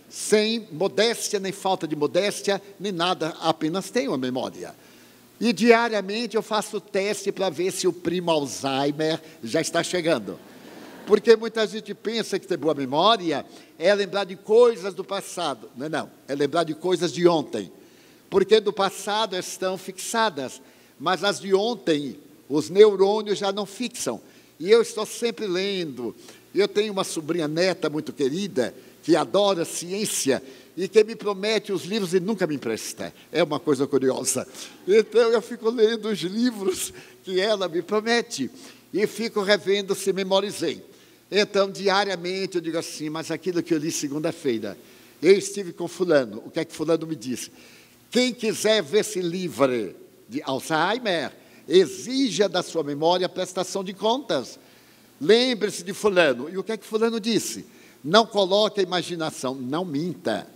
sem 0.10 0.67
modéstia, 0.72 1.39
nem 1.39 1.52
falta 1.52 1.88
de 1.88 1.95
modéstia, 1.95 2.62
nem 2.80 2.91
nada, 2.91 3.36
apenas 3.39 3.89
tenho 3.89 4.12
uma 4.12 4.17
memória. 4.17 4.76
E 5.39 5.54
diariamente 5.54 6.36
eu 6.36 6.41
faço 6.41 6.82
teste 6.82 7.32
para 7.32 7.50
ver 7.50 7.72
se 7.72 7.88
o 7.88 7.93
primo 7.93 8.30
Alzheimer 8.30 9.22
já 9.43 9.62
está 9.62 9.82
chegando. 9.82 10.38
Porque 11.06 11.36
muita 11.36 11.65
gente 11.65 11.93
pensa 11.93 12.38
que 12.38 12.45
ter 12.45 12.58
boa 12.58 12.74
memória 12.74 13.45
é 13.80 13.95
lembrar 13.95 14.26
de 14.26 14.36
coisas 14.36 14.93
do 14.93 15.04
passado. 15.04 15.69
Não 15.76 15.86
é, 15.86 15.89
não. 15.89 16.12
É 16.28 16.36
lembrar 16.36 16.65
de 16.65 16.76
coisas 16.76 17.12
de 17.13 17.28
ontem. 17.28 17.72
Porque 18.30 18.60
do 18.60 18.74
passado 18.74 19.36
estão 19.36 19.78
fixadas, 19.78 20.62
mas 21.00 21.24
as 21.24 21.39
de 21.39 21.54
ontem, 21.54 22.19
os 22.48 22.69
neurônios 22.69 23.39
já 23.39 23.52
não 23.52 23.65
fixam. 23.65 24.22
E 24.60 24.69
eu 24.69 24.82
estou 24.82 25.06
sempre 25.06 25.48
lendo. 25.48 26.15
Eu 26.54 26.67
tenho 26.67 26.91
uma 26.91 27.04
sobrinha 27.04 27.48
neta 27.48 27.89
muito 27.89 28.12
querida, 28.12 28.76
que 29.10 29.15
adora 29.15 29.65
ciência 29.65 30.39
e 30.78 30.88
que 30.88 31.04
me 31.04 31.15
promete 31.15 31.74
os 31.74 31.84
livros 31.84 32.13
e 32.13 32.19
nunca 32.19 32.45
me 32.45 32.54
empresta. 32.54 33.12
É 33.32 33.41
uma 33.41 33.60
coisa 33.60 33.88
curiosa. 33.88 34.48
Então 34.88 35.32
eu 35.32 35.41
fico 35.41 35.67
lendo 35.72 36.10
os 36.10 36.19
livros 36.19 36.93
que 37.24 37.39
ela 37.39 37.67
me 37.67 37.82
promete 37.82 38.52
e 38.93 39.08
fico 39.08 39.41
revendo 39.41 39.95
se 39.95 40.13
memorizei. 40.13 40.86
Então, 41.32 41.72
diariamente, 41.72 42.58
eu 42.58 42.62
digo 42.62 42.78
assim, 42.78 43.10
mas 43.10 43.32
aquilo 43.32 43.63
que 43.63 43.74
eu 43.74 43.80
li 43.80 43.91
segunda-feira, 43.91 44.78
eu 45.24 45.36
estive 45.36 45.74
com 45.74 45.88
fulano, 45.88 46.43
o 46.45 46.52
que 46.52 46.60
é 46.60 46.65
que 46.65 46.76
fulano 46.76 47.08
me 47.08 47.15
disse? 47.15 47.52
Quem 48.12 48.32
quiser 48.32 48.84
ver-se 48.84 49.22
livre 49.22 49.95
de 50.28 50.39
Alzheimer, 50.43 51.32
exija 51.67 52.48
da 52.48 52.62
sua 52.62 52.84
memória 52.84 53.26
a 53.26 53.30
prestação 53.30 53.84
de 53.84 53.93
contas. 53.93 54.60
Lembre-se 55.19 55.82
de 55.82 55.93
fulano. 55.93 56.48
E 56.48 56.60
o 56.60 56.63
que 56.63 56.74
é 56.74 56.78
que 56.78 56.86
fulano 56.86 57.19
disse? 57.19 57.65
Não 58.04 58.26
coloque 58.26 58.80
a 58.80 58.84
imaginação, 58.84 59.56
não 59.56 59.84
minta. 59.84 60.48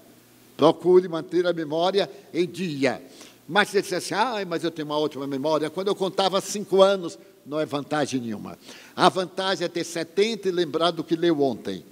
Procure 0.55 1.07
manter 1.07 1.45
a 1.45 1.53
memória 1.53 2.09
em 2.33 2.47
dia. 2.47 3.01
Mas 3.47 3.69
você 3.69 3.81
disse 3.81 3.95
assim, 3.95 4.13
ah, 4.13 4.43
mas 4.47 4.63
eu 4.63 4.71
tenho 4.71 4.87
uma 4.87 4.97
ótima 4.97 5.27
memória. 5.27 5.69
Quando 5.69 5.89
eu 5.89 5.95
contava 5.95 6.39
cinco 6.39 6.81
anos, 6.81 7.17
não 7.45 7.59
é 7.59 7.65
vantagem 7.65 8.21
nenhuma. 8.21 8.57
A 8.95 9.09
vantagem 9.09 9.65
é 9.65 9.67
ter 9.67 9.83
70 9.83 10.47
e 10.47 10.51
lembrar 10.51 10.91
do 10.91 11.03
que 11.03 11.15
leu 11.15 11.41
ontem. 11.41 11.83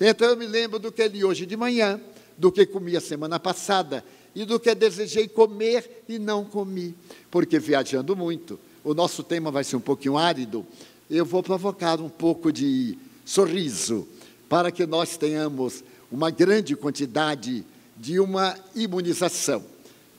Então 0.00 0.28
eu 0.28 0.36
me 0.36 0.46
lembro 0.46 0.78
do 0.78 0.92
que 0.92 1.06
li 1.08 1.24
hoje 1.24 1.46
de 1.46 1.56
manhã, 1.56 2.00
do 2.36 2.52
que 2.52 2.66
comi 2.66 2.96
a 2.96 3.00
semana 3.00 3.40
passada 3.40 4.04
e 4.34 4.44
do 4.44 4.58
que 4.58 4.74
desejei 4.74 5.28
comer 5.28 6.04
e 6.08 6.18
não 6.18 6.44
comi, 6.44 6.94
porque 7.30 7.58
viajando 7.58 8.16
muito, 8.16 8.58
o 8.82 8.92
nosso 8.92 9.22
tema 9.22 9.50
vai 9.50 9.62
ser 9.62 9.76
um 9.76 9.80
pouquinho 9.80 10.18
árido. 10.18 10.66
Eu 11.08 11.24
vou 11.24 11.42
provocar 11.42 12.00
um 12.00 12.08
pouco 12.08 12.52
de 12.52 12.98
sorriso 13.24 14.08
para 14.54 14.70
que 14.70 14.86
nós 14.86 15.16
tenhamos 15.16 15.82
uma 16.12 16.30
grande 16.30 16.76
quantidade 16.76 17.66
de 17.96 18.20
uma 18.20 18.56
imunização, 18.72 19.64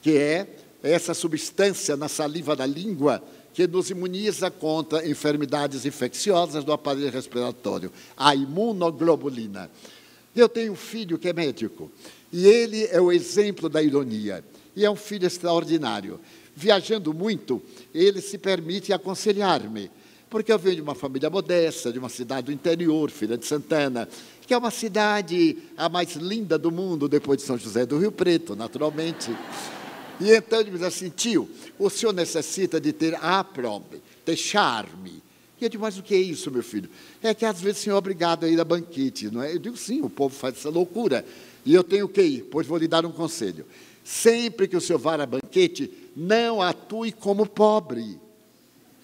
que 0.02 0.18
é 0.18 0.58
essa 0.84 1.14
substância 1.14 1.96
na 1.96 2.10
saliva 2.10 2.54
da 2.54 2.66
língua 2.66 3.24
que 3.54 3.66
nos 3.66 3.90
imuniza 3.90 4.52
contra 4.52 5.08
enfermidades 5.08 5.86
infecciosas 5.86 6.66
do 6.66 6.74
aparelho 6.74 7.10
respiratório, 7.10 7.90
a 8.18 8.36
imunoglobulina. 8.36 9.72
Eu 10.36 10.50
tenho 10.50 10.74
um 10.74 10.76
filho 10.76 11.18
que 11.18 11.30
é 11.30 11.34
médico, 11.34 11.90
e 12.30 12.46
ele 12.46 12.88
é 12.88 13.00
o 13.00 13.14
exemplo 13.14 13.70
da 13.70 13.82
ironia, 13.82 14.44
e 14.76 14.84
é 14.84 14.92
um 14.92 14.98
filho 14.98 15.26
extraordinário. 15.26 16.20
Viajando 16.54 17.14
muito, 17.14 17.62
ele 17.94 18.20
se 18.20 18.38
permite 18.38 18.92
aconselhar-me, 18.92 19.90
porque 20.30 20.52
eu 20.52 20.60
venho 20.60 20.78
de 20.78 20.82
uma 20.82 20.96
família 20.96 21.30
modesta, 21.30 21.92
de 21.92 22.00
uma 22.00 22.10
cidade 22.10 22.48
do 22.48 22.52
interior, 22.52 23.10
Filha 23.10 23.38
de 23.38 23.46
Santana, 23.46 24.08
que 24.46 24.54
é 24.54 24.58
uma 24.58 24.72
cidade 24.72 25.58
a 25.78 25.90
mais 25.90 26.16
linda 26.16 26.58
do 26.58 26.72
mundo, 26.72 27.08
depois 27.08 27.40
de 27.40 27.46
São 27.46 27.58
José 27.58 27.86
do 27.86 27.98
Rio 27.98 28.12
Preto, 28.12 28.56
naturalmente. 28.56 29.32
E 30.20 30.32
então 30.32 30.60
ele 30.60 30.72
me 30.72 30.78
diz 30.78 30.88
assim, 30.88 31.10
tio, 31.10 31.50
o 31.78 31.90
senhor 31.90 32.14
necessita 32.14 32.80
de 32.80 32.94
ter 32.94 33.16
aprobe, 33.16 34.02
ter 34.24 34.36
charme. 34.36 35.22
E 35.60 35.64
eu 35.64 35.70
digo, 35.70 35.84
mas 35.84 35.98
o 35.98 36.04
que 36.04 36.14
é 36.14 36.20
isso, 36.20 36.52
meu 36.52 36.64
filho? 36.64 36.90
É 37.24 37.34
que 37.34 37.46
às 37.46 37.62
vezes 37.62 37.82
o 37.82 37.84
senhor 37.84 37.96
é 37.96 38.00
obrigado 38.00 38.46
a 38.46 38.50
ir 38.50 38.60
a 38.60 38.66
banquete, 38.66 39.30
não 39.32 39.42
é? 39.42 39.54
Eu 39.54 39.60
digo, 39.60 39.78
sim, 39.78 40.02
o 40.02 40.10
povo 40.10 40.36
faz 40.36 40.56
essa 40.58 40.70
loucura. 40.70 41.26
E 41.66 41.74
eu 41.74 41.84
tenho 41.84 42.08
que 42.08 42.22
ir, 42.22 42.48
pois 42.52 42.68
vou 42.68 42.78
lhe 42.78 42.88
dar 42.88 43.06
um 43.06 43.12
conselho. 43.12 43.66
Sempre 44.04 44.68
que 44.68 44.78
o 44.78 44.82
senhor 44.82 45.00
vá 45.00 45.16
a 45.16 45.26
banquete, 45.26 45.92
não 46.16 46.62
atue 46.62 47.12
como 47.12 47.48
pobre. 47.48 48.20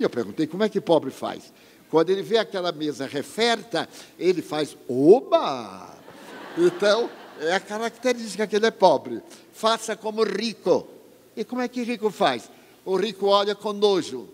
E 0.02 0.04
eu 0.04 0.10
perguntei, 0.10 0.48
como 0.48 0.64
é 0.64 0.70
que 0.70 0.82
pobre 0.82 1.12
faz? 1.12 1.54
Quando 1.92 2.10
ele 2.10 2.24
vê 2.24 2.40
aquela 2.40 2.72
mesa 2.72 3.06
referta, 3.06 3.88
ele 4.18 4.42
faz, 4.42 4.76
oba! 4.90 5.96
Então, 6.58 7.08
é 7.40 7.54
a 7.54 7.60
característica 7.60 8.48
que 8.48 8.56
ele 8.56 8.66
é 8.66 8.72
pobre. 8.72 9.22
Faça 9.54 9.96
como 9.96 10.24
rico. 10.24 10.88
E 11.38 11.44
como 11.44 11.62
é 11.62 11.68
que 11.68 11.84
rico 11.84 12.10
faz? 12.10 12.50
O 12.84 12.96
rico 12.96 13.28
olha 13.28 13.54
com 13.54 13.74
nojo. 13.74 14.28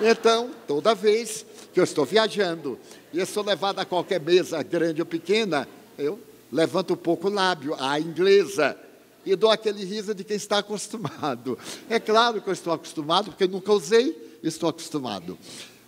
Então, 0.00 0.52
toda 0.68 0.94
vez 0.94 1.44
que 1.74 1.80
eu 1.80 1.84
estou 1.84 2.04
viajando 2.04 2.78
e 3.12 3.18
eu 3.18 3.26
sou 3.26 3.44
levado 3.44 3.80
a 3.80 3.84
qualquer 3.84 4.20
mesa, 4.20 4.62
grande 4.62 5.02
ou 5.02 5.06
pequena, 5.06 5.66
eu 5.98 6.20
levanto 6.52 6.94
um 6.94 6.96
pouco 6.96 7.26
o 7.26 7.32
lábio, 7.32 7.74
a 7.80 7.98
inglesa, 7.98 8.78
e 9.28 9.36
dou 9.36 9.50
aquele 9.50 9.84
riso 9.84 10.14
de 10.14 10.24
quem 10.24 10.36
está 10.36 10.58
acostumado. 10.58 11.58
É 11.88 12.00
claro 12.00 12.40
que 12.40 12.48
eu 12.48 12.52
estou 12.52 12.72
acostumado, 12.72 13.26
porque 13.30 13.46
nunca 13.46 13.72
usei, 13.72 14.38
estou 14.42 14.68
acostumado. 14.68 15.38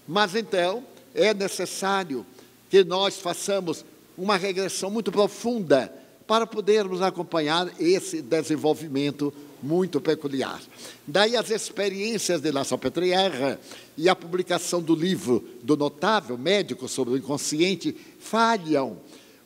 Mas 0.06 0.34
então, 0.34 0.84
é 1.14 1.32
necessário 1.32 2.26
que 2.68 2.84
nós 2.84 3.18
façamos 3.18 3.84
uma 4.16 4.36
regressão 4.36 4.90
muito 4.90 5.10
profunda 5.10 5.92
para 6.26 6.46
podermos 6.46 7.02
acompanhar 7.02 7.68
esse 7.80 8.22
desenvolvimento 8.22 9.32
muito 9.62 10.00
peculiar. 10.00 10.60
Daí 11.06 11.36
as 11.36 11.50
experiências 11.50 12.40
de 12.40 12.50
La 12.50 12.64
Salpêtrière 12.64 13.58
e 13.96 14.08
a 14.08 14.14
publicação 14.14 14.80
do 14.80 14.94
livro 14.94 15.44
do 15.62 15.76
notável 15.76 16.38
médico 16.38 16.88
sobre 16.88 17.14
o 17.14 17.16
inconsciente 17.16 17.96
falham, 18.18 18.98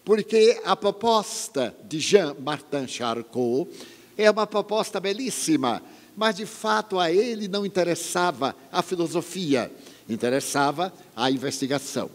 porque 0.04 0.60
a 0.64 0.76
proposta 0.76 1.74
de 1.84 1.98
Jean-Martin 1.98 2.86
Charcot 2.86 3.68
é 4.16 4.30
uma 4.30 4.46
proposta 4.46 5.00
belíssima, 5.00 5.82
mas 6.16 6.36
de 6.36 6.46
fato 6.46 7.00
a 7.00 7.10
ele 7.10 7.48
não 7.48 7.64
interessava 7.64 8.54
a 8.70 8.82
filosofia, 8.82 9.72
interessava 10.08 10.92
a 11.16 11.30
investigação. 11.30 12.10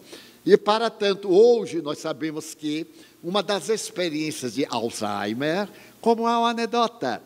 E 0.45 0.55
para 0.55 0.89
tanto, 0.89 1.29
hoje 1.29 1.81
nós 1.81 1.97
sabemos 1.97 2.53
que 2.53 2.87
uma 3.23 3.43
das 3.43 3.69
experiências 3.69 4.53
de 4.53 4.65
Alzheimer, 4.65 5.67
como 5.99 6.23
uma 6.23 6.49
anedota. 6.49 7.21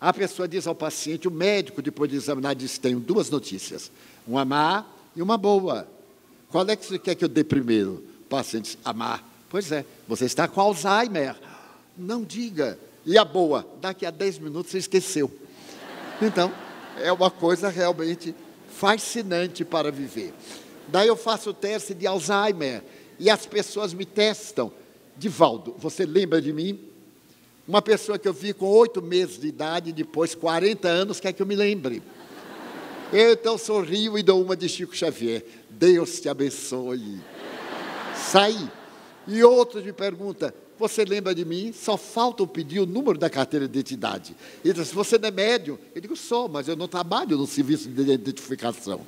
A 0.00 0.12
pessoa 0.12 0.46
diz 0.46 0.66
ao 0.66 0.74
paciente, 0.74 1.26
o 1.26 1.30
médico, 1.30 1.82
depois 1.82 2.10
de 2.10 2.16
examinar, 2.16 2.54
diz: 2.54 2.78
Tenho 2.78 3.00
duas 3.00 3.30
notícias, 3.30 3.90
uma 4.26 4.44
má 4.44 4.84
e 5.16 5.22
uma 5.22 5.36
boa. 5.36 5.88
Qual 6.50 6.68
é 6.68 6.76
que 6.76 6.84
você 6.84 6.98
quer 6.98 7.14
que 7.14 7.24
eu 7.24 7.28
dê 7.28 7.42
primeiro? 7.42 8.04
O 8.20 8.28
paciente 8.28 8.64
diz: 8.64 8.78
A 8.84 8.92
má. 8.92 9.20
Pois 9.48 9.72
é, 9.72 9.84
você 10.06 10.26
está 10.26 10.46
com 10.46 10.60
Alzheimer. 10.60 11.36
Não 11.96 12.22
diga. 12.22 12.78
E 13.04 13.16
a 13.16 13.24
boa? 13.24 13.66
Daqui 13.80 14.04
a 14.04 14.10
10 14.10 14.38
minutos 14.40 14.70
você 14.70 14.78
esqueceu. 14.78 15.30
Então, 16.20 16.52
é 17.00 17.12
uma 17.12 17.30
coisa 17.30 17.68
realmente 17.68 18.34
fascinante 18.70 19.64
para 19.64 19.90
viver. 19.90 20.34
Daí 20.88 21.08
eu 21.08 21.16
faço 21.16 21.50
o 21.50 21.54
teste 21.54 21.94
de 21.94 22.06
Alzheimer 22.06 22.82
e 23.18 23.30
as 23.30 23.46
pessoas 23.46 23.94
me 23.94 24.04
testam. 24.04 24.70
Divaldo, 25.16 25.74
você 25.78 26.04
lembra 26.04 26.40
de 26.40 26.52
mim? 26.52 26.78
Uma 27.66 27.82
pessoa 27.82 28.18
que 28.18 28.28
eu 28.28 28.32
vi 28.32 28.54
com 28.54 28.66
oito 28.66 29.02
meses 29.02 29.38
de 29.38 29.48
idade, 29.48 29.92
depois 29.92 30.34
40 30.34 30.88
anos, 30.88 31.20
quer 31.20 31.32
que 31.32 31.42
eu 31.42 31.46
me 31.46 31.56
lembre. 31.56 32.02
Eu 33.12 33.32
então 33.32 33.58
sorrio 33.58 34.18
e 34.18 34.22
dou 34.22 34.42
uma 34.42 34.56
de 34.56 34.68
Chico 34.68 34.94
Xavier. 34.94 35.44
Deus 35.70 36.20
te 36.20 36.28
abençoe. 36.28 37.20
Saí. 38.14 38.77
E 39.28 39.44
outro 39.44 39.82
me 39.82 39.92
pergunta: 39.92 40.54
Você 40.78 41.04
lembra 41.04 41.34
de 41.34 41.44
mim? 41.44 41.72
Só 41.72 41.96
falta 41.96 42.42
eu 42.42 42.46
pedir 42.46 42.80
o 42.80 42.86
número 42.86 43.18
da 43.18 43.28
carteira 43.28 43.68
de 43.68 43.78
identidade. 43.78 44.34
Ele 44.64 44.72
diz: 44.72 44.90
Você 44.90 45.18
não 45.18 45.28
é 45.28 45.30
médium? 45.30 45.78
Eu 45.94 46.00
digo: 46.00 46.16
Sou, 46.16 46.48
mas 46.48 46.66
eu 46.66 46.74
não 46.74 46.88
trabalho 46.88 47.36
no 47.36 47.46
serviço 47.46 47.88
de 47.88 48.10
identificação. 48.10 49.02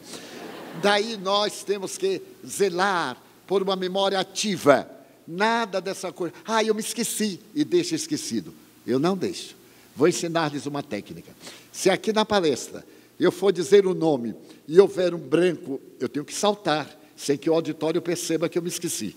Daí 0.83 1.17
nós 1.17 1.65
temos 1.65 1.97
que 1.97 2.21
zelar 2.47 3.21
por 3.47 3.63
uma 3.63 3.75
memória 3.75 4.21
ativa. 4.21 4.89
Nada 5.27 5.81
dessa 5.81 6.13
coisa. 6.13 6.35
Ah, 6.45 6.63
eu 6.63 6.75
me 6.75 6.81
esqueci 6.81 7.41
e 7.55 7.65
deixa 7.65 7.95
esquecido. 7.95 8.53
Eu 8.87 8.99
não 8.99 9.17
deixo. 9.17 9.57
Vou 9.97 10.07
ensinar-lhes 10.07 10.67
uma 10.67 10.83
técnica. 10.83 11.35
Se 11.73 11.89
aqui 11.91 12.13
na 12.13 12.25
palestra 12.25 12.85
eu 13.19 13.33
for 13.33 13.53
dizer 13.53 13.87
o 13.87 13.95
nome 13.95 14.35
e 14.67 14.81
houver 14.81 15.15
um 15.15 15.19
branco, 15.19 15.81
eu 15.99 16.09
tenho 16.09 16.25
que 16.25 16.35
saltar, 16.35 16.89
sem 17.17 17.37
que 17.37 17.51
o 17.51 17.55
auditório 17.55 18.01
perceba 18.01 18.49
que 18.49 18.59
eu 18.59 18.63
me 18.63 18.69
esqueci. 18.69 19.15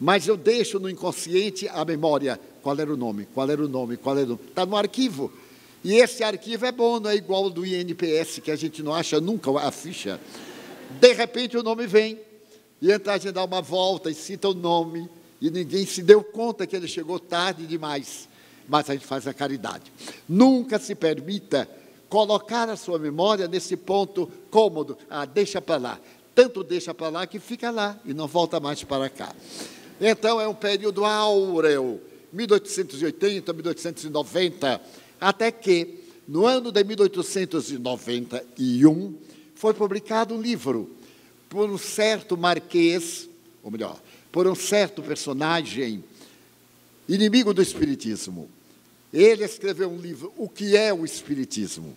Mas 0.00 0.28
eu 0.28 0.36
deixo 0.36 0.78
no 0.78 0.88
inconsciente 0.88 1.68
a 1.68 1.84
memória. 1.84 2.38
Qual 2.62 2.78
era 2.78 2.92
o 2.92 2.96
nome? 2.96 3.26
Qual 3.34 3.50
era 3.50 3.64
o 3.64 3.68
nome? 3.68 3.96
Qual 3.96 4.16
era 4.16 4.26
o 4.26 4.30
nome? 4.30 4.40
Está 4.48 4.64
no 4.64 4.76
arquivo. 4.76 5.32
E 5.82 5.94
esse 5.94 6.22
arquivo 6.24 6.66
é 6.66 6.72
bom, 6.72 6.98
não 7.00 7.10
é 7.10 7.16
igual 7.16 7.44
ao 7.44 7.50
do 7.50 7.64
INPS, 7.64 8.40
que 8.42 8.50
a 8.50 8.56
gente 8.56 8.82
não 8.82 8.94
acha 8.94 9.20
nunca 9.20 9.50
a 9.58 9.70
ficha. 9.70 10.20
De 11.00 11.12
repente 11.12 11.56
o 11.56 11.62
nome 11.62 11.86
vem, 11.86 12.18
e 12.80 12.90
então 12.90 13.12
a 13.12 13.18
gente 13.18 13.32
dá 13.32 13.44
uma 13.44 13.62
volta 13.62 14.10
e 14.10 14.14
cita 14.14 14.48
o 14.48 14.54
nome, 14.54 15.08
e 15.40 15.50
ninguém 15.50 15.86
se 15.86 16.02
deu 16.02 16.22
conta 16.22 16.66
que 16.66 16.74
ele 16.74 16.88
chegou 16.88 17.18
tarde 17.20 17.66
demais. 17.66 18.28
Mas 18.68 18.90
a 18.90 18.92
gente 18.92 19.06
faz 19.06 19.26
a 19.26 19.32
caridade. 19.32 19.92
Nunca 20.28 20.78
se 20.78 20.94
permita 20.94 21.68
colocar 22.08 22.68
a 22.68 22.76
sua 22.76 22.98
memória 22.98 23.46
nesse 23.46 23.76
ponto 23.76 24.30
cômodo. 24.50 24.98
Ah, 25.08 25.24
deixa 25.24 25.60
para 25.60 25.76
lá. 25.76 26.00
Tanto 26.34 26.62
deixa 26.62 26.92
para 26.92 27.08
lá 27.08 27.26
que 27.26 27.38
fica 27.38 27.70
lá 27.70 27.98
e 28.04 28.12
não 28.12 28.26
volta 28.26 28.60
mais 28.60 28.82
para 28.84 29.08
cá. 29.08 29.34
Então 30.00 30.40
é 30.40 30.46
um 30.46 30.54
período 30.54 31.04
áureo, 31.04 32.00
1880, 32.32 33.52
1890, 33.52 34.80
até 35.20 35.50
que, 35.50 36.04
no 36.26 36.46
ano 36.46 36.70
de 36.70 36.84
1891, 36.84 39.14
foi 39.54 39.74
publicado 39.74 40.34
um 40.34 40.40
livro 40.40 40.90
por 41.48 41.68
um 41.68 41.78
certo 41.78 42.36
marquês, 42.36 43.28
ou 43.62 43.70
melhor, 43.70 44.00
por 44.30 44.46
um 44.46 44.54
certo 44.54 45.02
personagem 45.02 46.04
inimigo 47.08 47.52
do 47.52 47.62
Espiritismo. 47.62 48.48
Ele 49.12 49.44
escreveu 49.44 49.90
um 49.90 49.96
livro, 49.96 50.32
O 50.36 50.48
que 50.48 50.76
é 50.76 50.92
o 50.92 51.04
Espiritismo? 51.04 51.96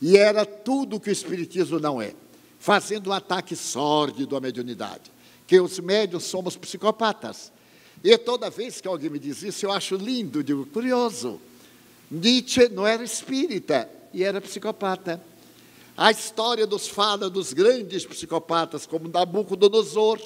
E 0.00 0.16
era 0.16 0.46
tudo 0.46 0.96
o 0.96 1.00
que 1.00 1.10
o 1.10 1.12
Espiritismo 1.12 1.80
não 1.80 2.00
é, 2.00 2.14
fazendo 2.58 3.10
um 3.10 3.12
ataque 3.12 3.56
sórdido 3.56 4.36
à 4.36 4.40
mediunidade, 4.40 5.10
que 5.48 5.58
os 5.58 5.80
médios 5.80 6.24
somos 6.24 6.56
psicopatas. 6.56 7.50
E 8.04 8.16
toda 8.18 8.50
vez 8.50 8.82
que 8.82 8.86
alguém 8.86 9.08
me 9.08 9.18
diz 9.18 9.42
isso, 9.42 9.64
eu 9.64 9.72
acho 9.72 9.96
lindo, 9.96 10.44
digo, 10.44 10.66
curioso. 10.66 11.40
Nietzsche 12.10 12.68
não 12.68 12.86
era 12.86 13.02
espírita 13.02 13.88
e 14.12 14.22
era 14.22 14.42
psicopata. 14.42 15.20
A 15.96 16.10
história 16.10 16.66
nos 16.66 16.86
fala 16.86 17.30
dos 17.30 17.54
grandes 17.54 18.04
psicopatas, 18.04 18.86
como 18.86 19.08
Nabucodonosor, 19.08 20.20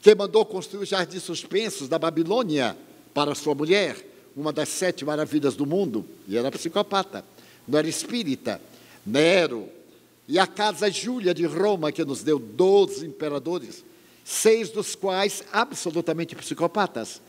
que 0.00 0.14
mandou 0.14 0.44
construir 0.46 0.82
os 0.82 0.88
jardins 0.88 1.22
suspensos 1.22 1.86
da 1.86 1.98
Babilônia 1.98 2.76
para 3.12 3.34
sua 3.34 3.54
mulher, 3.54 3.96
uma 4.34 4.52
das 4.52 4.70
sete 4.70 5.04
maravilhas 5.04 5.54
do 5.54 5.66
mundo, 5.66 6.04
e 6.26 6.36
era 6.36 6.50
psicopata, 6.50 7.24
não 7.68 7.78
era 7.78 7.88
espírita. 7.88 8.60
Nero, 9.06 9.68
e 10.26 10.38
a 10.38 10.46
casa 10.46 10.90
Júlia 10.90 11.34
de 11.34 11.44
Roma, 11.44 11.92
que 11.92 12.04
nos 12.04 12.22
deu 12.22 12.38
doze 12.38 13.06
imperadores, 13.06 13.84
seis 14.24 14.70
dos 14.70 14.94
quais 14.94 15.44
absolutamente 15.52 16.34
psicopatas. 16.34 17.20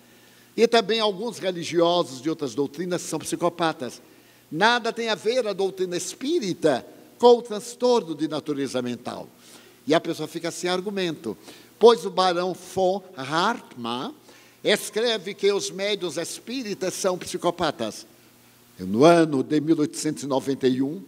E 0.55 0.67
também 0.67 1.01
alguns 1.01 1.37
religiosos 1.37 2.21
de 2.21 2.29
outras 2.29 2.55
doutrinas 2.55 3.01
são 3.01 3.19
psicopatas. 3.19 4.01
Nada 4.49 4.93
tem 4.93 5.09
a 5.09 5.15
ver 5.15 5.45
a 5.45 5.53
doutrina 5.53 5.97
espírita 5.97 6.85
com 7.19 7.37
o 7.37 7.41
transtorno 7.41 8.15
de 8.15 8.27
natureza 8.27 8.81
mental. 8.81 9.27
E 9.85 9.93
a 9.93 9.99
pessoa 9.99 10.27
fica 10.27 10.49
sem 10.49 10.69
argumento. 10.69 11.37
Pois 11.77 12.05
o 12.05 12.09
barão 12.09 12.53
von 12.53 13.03
Hartmann 13.17 14.13
escreve 14.63 15.33
que 15.33 15.51
os 15.51 15.69
médios 15.69 16.17
espíritas 16.17 16.93
são 16.93 17.17
psicopatas. 17.17 18.07
No 18.79 19.03
ano 19.03 19.43
de 19.43 19.59
1891, 19.59 21.03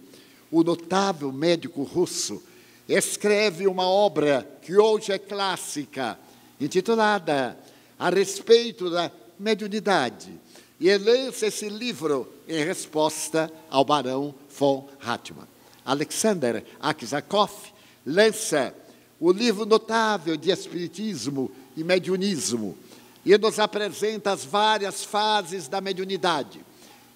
o 0.51 0.63
notável 0.63 1.31
médico 1.31 1.83
russo 1.83 2.41
escreve 2.87 3.67
uma 3.67 3.87
obra 3.87 4.47
que 4.61 4.77
hoje 4.77 5.11
é 5.11 5.19
clássica, 5.19 6.17
intitulada 6.59 7.57
A 7.99 8.09
respeito 8.09 8.89
da 8.89 9.11
mediunidade. 9.39 10.31
E 10.79 10.87
ele 10.87 11.03
lança 11.25 11.47
esse 11.47 11.67
livro 11.67 12.31
em 12.47 12.63
resposta 12.63 13.51
ao 13.69 13.83
barão 13.83 14.33
von 14.57 14.87
Hartmann. 15.01 15.47
Alexander 15.83 16.63
Aksakov 16.79 17.51
lança 18.05 18.73
o 19.19 19.31
livro 19.31 19.65
notável 19.65 20.37
de 20.37 20.51
Espiritismo 20.51 21.51
e 21.75 21.83
Mediunismo 21.83 22.77
e 23.25 23.37
nos 23.37 23.59
apresenta 23.59 24.31
as 24.31 24.45
várias 24.45 25.03
fases 25.03 25.67
da 25.67 25.81
mediunidade 25.81 26.63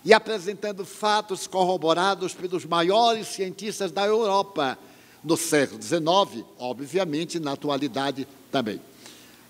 e 0.04 0.14
apresentando 0.14 0.84
fatos 0.84 1.46
corroborados 1.46 2.34
pelos 2.34 2.66
maiores 2.66 3.28
cientistas 3.28 3.92
da 3.92 4.06
Europa 4.06 4.78
no 5.24 5.38
século 5.38 5.82
XIX, 5.82 6.46
obviamente 6.58 7.40
na 7.40 7.54
atualidade 7.54 8.28
também. 8.52 8.82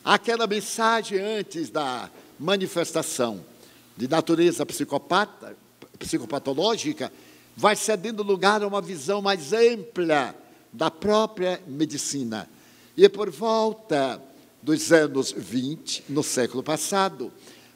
Aquela 0.03 0.47
mensagem 0.47 1.19
antes 1.19 1.69
da 1.69 2.09
manifestação 2.39 3.43
de 3.95 4.07
natureza 4.07 4.65
psicopata, 4.65 5.55
psicopatológica 5.99 7.11
vai 7.55 7.75
cedendo 7.75 8.23
lugar 8.23 8.63
a 8.63 8.67
uma 8.67 8.81
visão 8.81 9.21
mais 9.21 9.53
ampla 9.53 10.35
da 10.73 10.89
própria 10.89 11.61
medicina. 11.67 12.49
E 12.97 13.07
por 13.07 13.29
volta 13.29 14.21
dos 14.61 14.91
anos 14.91 15.31
20, 15.31 16.05
no 16.09 16.23
século 16.23 16.63
passado, 16.63 17.31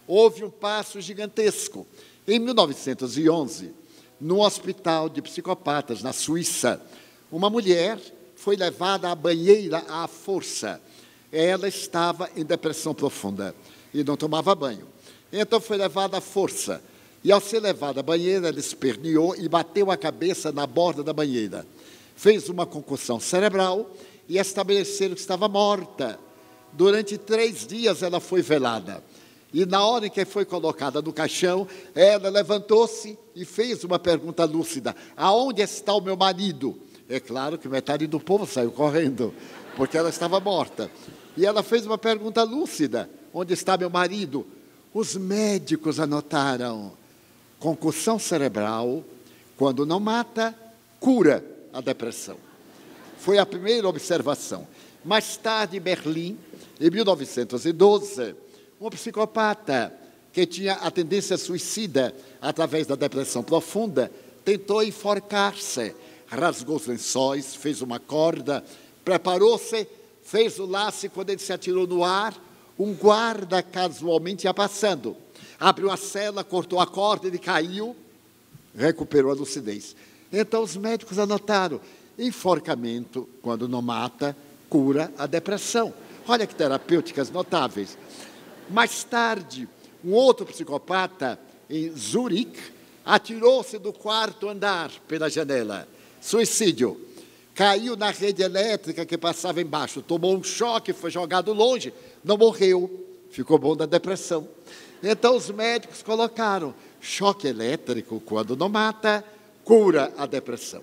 houve 0.07 0.43
um 0.43 0.49
passo 0.49 0.99
gigantesco. 1.01 1.85
Em 2.27 2.39
1911, 2.39 3.71
no 4.19 4.41
hospital 4.41 5.09
de 5.09 5.21
psicopatas 5.21 6.01
na 6.01 6.13
Suíça, 6.13 6.81
uma 7.36 7.49
mulher 7.49 7.99
foi 8.33 8.55
levada 8.55 9.09
à 9.11 9.13
banheira 9.13 9.83
à 9.89 10.07
força. 10.07 10.81
Ela 11.29 11.67
estava 11.67 12.29
em 12.33 12.45
depressão 12.45 12.93
profunda 12.93 13.53
e 13.93 14.05
não 14.05 14.15
tomava 14.15 14.55
banho. 14.55 14.88
Então 15.33 15.59
foi 15.59 15.75
levada 15.75 16.17
à 16.17 16.21
força 16.21 16.81
e 17.21 17.33
ao 17.33 17.41
ser 17.41 17.59
levado 17.59 17.99
à 17.99 18.03
banheira, 18.03 18.47
ele 18.47 18.61
esperneou 18.61 19.36
e 19.36 19.49
bateu 19.49 19.91
a 19.91 19.97
cabeça 19.97 20.49
na 20.53 20.65
borda 20.65 21.03
da 21.03 21.11
banheira. 21.11 21.67
Fez 22.15 22.47
uma 22.47 22.65
concussão 22.65 23.19
cerebral 23.19 23.91
e 24.29 24.38
estabeleceram 24.38 25.13
que 25.13 25.19
estava 25.19 25.49
morta. 25.49 26.17
Durante 26.71 27.17
três 27.17 27.67
dias 27.67 28.01
ela 28.01 28.21
foi 28.21 28.41
velada. 28.41 29.03
E 29.53 29.65
na 29.65 29.86
hora 29.86 30.07
em 30.07 30.09
que 30.09 30.23
foi 30.23 30.45
colocada 30.45 31.01
no 31.01 31.11
caixão, 31.11 31.67
ela 31.93 32.29
levantou-se 32.29 33.17
e 33.36 33.43
fez 33.43 33.83
uma 33.83 33.99
pergunta 33.99 34.45
lúcida: 34.45 34.95
Aonde 35.17 35.61
está 35.61 35.93
o 35.93 36.01
meu 36.01 36.15
marido? 36.15 36.79
É 37.08 37.20
claro 37.20 37.58
que 37.58 37.68
metade 37.68 38.08
do 38.08 38.20
povo 38.20 38.47
saiu 38.47 38.72
correndo, 38.72 39.34
porque 39.76 39.97
ela 39.97 40.10
estava 40.10 40.39
morta. 40.39 40.89
E 41.38 41.45
ela 41.45 41.62
fez 41.62 41.86
uma 41.86 41.97
pergunta 41.97 42.43
lúcida: 42.43 43.10
Onde 43.34 43.53
está 43.53 43.78
meu 43.78 43.89
marido? 43.89 44.45
Os 44.93 45.16
médicos 45.16 45.99
anotaram 45.99 46.93
concussão 47.60 48.18
cerebral, 48.18 49.03
quando 49.58 49.86
não 49.86 49.99
mata, 49.99 50.56
cura 50.99 51.43
a 51.74 51.82
depressão. 51.82 52.38
Foi 53.18 53.38
a 53.38 53.45
primeira 53.45 53.88
observação. 53.88 54.68
Mais 55.03 55.36
tarde, 55.38 55.78
em 55.78 55.82
Berlim, 55.82 56.38
em 56.80 56.89
1912, 56.89 58.36
um 58.80 58.89
psicopata 58.89 59.93
que 60.32 60.45
tinha 60.45 60.74
a 60.74 60.91
tendência 60.91 61.38
suicida 61.38 62.14
através 62.41 62.86
da 62.86 62.95
depressão 62.95 63.41
profunda 63.41 64.12
tentou 64.43 64.84
enforcar-se, 64.84 65.95
rasgou 66.28 66.76
os 66.78 66.88
lençóis, 66.88 67.55
fez 67.55 67.82
uma 67.82 67.99
corda, 67.99 68.63
preparou-se, 69.03 69.88
fez 70.23 70.59
o 70.59 70.65
laço 70.65 71.05
e 71.05 71.09
quando 71.09 71.30
ele 71.30 71.41
se 71.41 71.53
atirou 71.53 71.86
no 71.86 72.03
ar, 72.03 72.36
um 72.78 72.93
guarda 72.93 73.61
casualmente 73.61 74.45
ia 74.45 74.53
passando 74.53 75.15
abriu 75.59 75.91
a 75.91 75.97
cela, 75.97 76.43
cortou 76.43 76.80
a 76.80 76.88
corda, 76.88 77.28
ele 77.28 77.38
caiu, 77.38 77.95
recuperou 78.76 79.32
a 79.32 79.36
lucidez. 79.36 79.95
Então 80.32 80.63
os 80.63 80.76
médicos 80.76 81.19
anotaram: 81.19 81.80
enforcamento, 82.17 83.28
quando 83.41 83.67
não 83.67 83.82
mata, 83.82 84.36
cura 84.69 85.11
a 85.17 85.26
depressão. 85.26 85.93
Olha 86.28 86.47
que 86.47 86.55
terapêuticas 86.55 87.30
notáveis. 87.30 87.97
Mais 88.69 89.03
tarde, 89.03 89.67
um 90.03 90.11
outro 90.13 90.45
psicopata 90.45 91.39
em 91.69 91.91
Zurique 91.91 92.73
atirou-se 93.05 93.78
do 93.78 93.93
quarto 93.93 94.49
andar 94.49 94.91
pela 95.07 95.30
janela. 95.30 95.88
Suicídio. 96.26 96.99
Caiu 97.53 97.95
na 97.95 98.09
rede 98.09 98.41
elétrica 98.41 99.05
que 99.05 99.15
passava 99.15 99.61
embaixo, 99.61 100.01
tomou 100.01 100.36
um 100.36 100.43
choque, 100.43 100.91
foi 100.91 101.11
jogado 101.11 101.53
longe, 101.53 101.93
não 102.23 102.36
morreu, 102.36 103.05
ficou 103.30 103.59
bom 103.59 103.76
da 103.76 103.86
depressão. 103.86 104.47
Então 105.03 105.36
os 105.38 105.51
médicos 105.51 106.01
colocaram 106.01 106.73
choque 106.99 107.47
elétrico 107.47 108.19
quando 108.19 108.57
não 108.57 108.67
mata, 108.67 109.23
cura 109.63 110.11
a 110.17 110.26
depressão. 110.26 110.82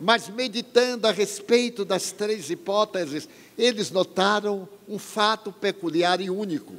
Mas 0.00 0.28
meditando 0.28 1.06
a 1.06 1.12
respeito 1.12 1.84
das 1.84 2.10
três 2.10 2.50
hipóteses, 2.50 3.28
eles 3.56 3.92
notaram 3.92 4.68
um 4.88 4.98
fato 4.98 5.52
peculiar 5.52 6.20
e 6.20 6.28
único. 6.28 6.74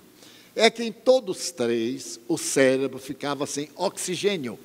É 0.54 0.70
que 0.70 0.84
em 0.84 0.91
todos 0.91 1.50
três 1.50 2.20
o 2.28 2.38
cérebro 2.38 3.00
ficava 3.00 3.46
sem 3.46 3.70
oxigênio. 3.74 4.60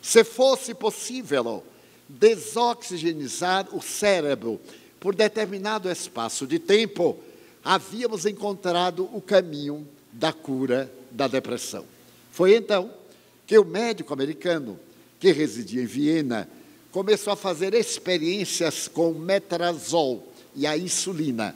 Se 0.00 0.22
fosse 0.22 0.72
possível 0.72 1.64
desoxigenizar 2.18 3.68
o 3.72 3.80
cérebro 3.80 4.60
por 4.98 5.14
determinado 5.14 5.90
espaço 5.90 6.46
de 6.46 6.58
tempo, 6.58 7.18
havíamos 7.64 8.26
encontrado 8.26 9.08
o 9.12 9.20
caminho 9.20 9.86
da 10.12 10.32
cura 10.32 10.92
da 11.10 11.28
depressão. 11.28 11.84
Foi 12.32 12.54
então 12.54 12.90
que 13.46 13.58
o 13.58 13.64
médico 13.64 14.12
americano, 14.12 14.78
que 15.18 15.32
residia 15.32 15.82
em 15.82 15.86
Viena, 15.86 16.48
começou 16.90 17.32
a 17.32 17.36
fazer 17.36 17.74
experiências 17.74 18.88
com 18.88 19.12
metrazol 19.12 20.26
e 20.54 20.66
a 20.66 20.76
insulina. 20.76 21.54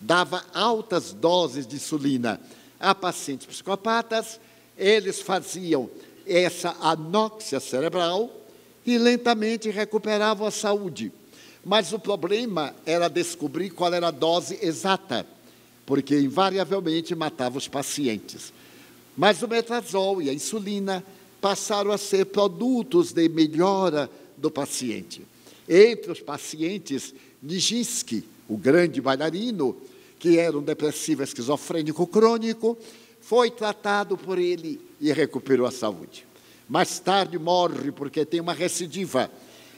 Dava 0.00 0.44
altas 0.52 1.12
doses 1.12 1.66
de 1.66 1.76
insulina 1.76 2.40
a 2.80 2.94
pacientes 2.94 3.46
psicopatas, 3.46 4.40
eles 4.76 5.20
faziam 5.20 5.88
essa 6.26 6.76
anóxia 6.80 7.60
cerebral 7.60 8.41
e 8.84 8.98
lentamente 8.98 9.70
recuperavam 9.70 10.46
a 10.46 10.50
saúde. 10.50 11.12
Mas 11.64 11.92
o 11.92 11.98
problema 11.98 12.74
era 12.84 13.08
descobrir 13.08 13.70
qual 13.70 13.94
era 13.94 14.08
a 14.08 14.10
dose 14.10 14.58
exata, 14.62 15.26
porque 15.86 16.18
invariavelmente 16.18 17.14
matava 17.14 17.58
os 17.58 17.68
pacientes. 17.68 18.52
Mas 19.16 19.42
o 19.42 19.48
metrazol 19.48 20.20
e 20.20 20.28
a 20.28 20.32
insulina 20.32 21.04
passaram 21.40 21.92
a 21.92 21.98
ser 21.98 22.26
produtos 22.26 23.12
de 23.12 23.28
melhora 23.28 24.10
do 24.36 24.50
paciente. 24.50 25.22
Entre 25.68 26.10
os 26.10 26.20
pacientes, 26.20 27.14
Nijinsky, 27.42 28.24
o 28.48 28.56
grande 28.56 29.00
bailarino, 29.00 29.76
que 30.18 30.38
era 30.38 30.58
um 30.58 30.62
depressivo 30.62 31.22
esquizofrênico 31.22 32.06
crônico, 32.06 32.76
foi 33.20 33.50
tratado 33.50 34.16
por 34.16 34.38
ele 34.38 34.80
e 35.00 35.12
recuperou 35.12 35.66
a 35.66 35.70
saúde. 35.70 36.26
Mais 36.72 36.98
tarde 36.98 37.38
morre 37.38 37.92
porque 37.92 38.24
tem 38.24 38.40
uma 38.40 38.54
recidiva, 38.54 39.30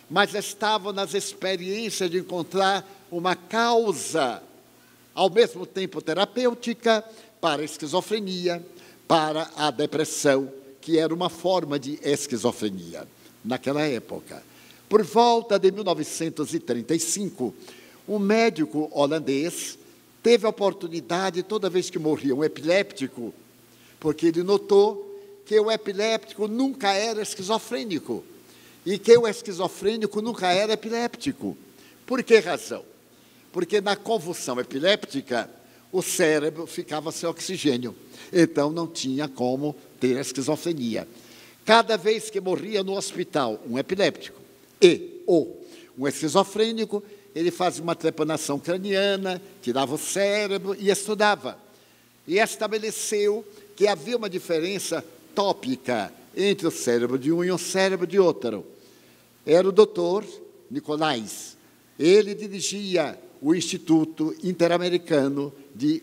mas 0.09 0.33
estava 0.33 0.93
nas 0.93 1.13
experiências 1.13 2.09
de 2.09 2.19
encontrar 2.19 2.89
uma 3.11 3.35
causa, 3.35 4.41
ao 5.13 5.29
mesmo 5.29 5.67
tempo 5.67 6.01
terapêutica, 6.01 7.05
para 7.41 7.63
a 7.63 7.65
esquizofrenia, 7.65 8.65
para 9.09 9.51
a 9.57 9.73
depressão, 9.73 10.49
que 10.81 10.97
era 10.97 11.13
uma 11.13 11.29
forma 11.29 11.81
de 11.81 11.99
esquizofrenia 12.01 13.09
naquela 13.45 13.83
época. 13.83 14.41
Por 14.89 15.03
volta 15.03 15.59
de 15.59 15.73
1935, 15.73 17.53
um 18.09 18.21
médico 18.21 18.89
holandês 18.93 19.77
teve 20.23 20.47
a 20.47 20.51
oportunidade, 20.51 21.43
toda 21.43 21.69
vez 21.69 21.91
que 21.91 21.99
morria 21.99 22.37
um 22.37 22.45
epiléptico, 22.45 23.35
porque 23.99 24.27
ele 24.27 24.45
notou 24.45 25.14
que 25.45 25.59
o 25.59 25.71
epiléptico 25.71 26.49
nunca 26.49 26.93
era 26.93 27.23
esquizofrênico 27.23 28.25
e 28.85 28.99
que 28.99 29.17
o 29.17 29.27
esquizofrênico 29.27 30.21
nunca 30.21 30.53
era 30.53 30.73
epiléptico. 30.73 31.57
Por 32.07 32.23
que 32.23 32.39
razão? 32.39 32.85
Porque 33.53 33.81
na 33.81 33.97
convulsão 33.97 34.59
epiléptica, 34.61 35.49
o 35.93 36.03
cérebro 36.03 36.67
ficava 36.67 37.13
sem 37.13 37.29
oxigênio, 37.29 37.95
então 38.33 38.71
não 38.71 38.87
tinha 38.87 39.29
como 39.29 39.77
ter 40.01 40.19
esquizofrenia. 40.19 41.07
Cada 41.65 41.97
vez 41.97 42.29
que 42.31 42.41
morria 42.41 42.83
no 42.83 42.97
hospital 42.97 43.63
um 43.67 43.79
epiléptico 43.79 44.41
e 44.83 45.23
ou 45.27 45.65
um 45.97 46.07
esquizofrênico, 46.07 47.03
ele 47.35 47.51
fazia 47.51 47.83
uma 47.83 47.95
trepanação 47.95 48.59
craniana, 48.59 49.41
tirava 49.63 49.95
o 49.95 49.99
cérebro 49.99 50.77
e 50.79 50.91
estudava. 50.91 51.59
E 52.27 52.39
estabeleceu 52.39 53.45
que 53.77 53.87
havia 53.87 54.17
uma 54.17 54.29
diferença 54.29 55.05
tópica 55.35 56.13
entre 56.37 56.67
o 56.67 56.71
cérebro 56.71 57.19
de 57.19 57.33
um 57.33 57.43
e 57.45 57.51
o 57.51 57.59
cérebro 57.59 58.07
de 58.07 58.19
outro. 58.19 58.65
Era 59.47 59.69
o 59.69 59.73
doutor 59.73 60.25
Nicolais. 60.71 61.57
Ele 61.99 62.35
dirigia 62.35 63.19
o 63.41 63.55
Instituto 63.55 64.35
Interamericano 64.43 65.53
de 65.75 66.03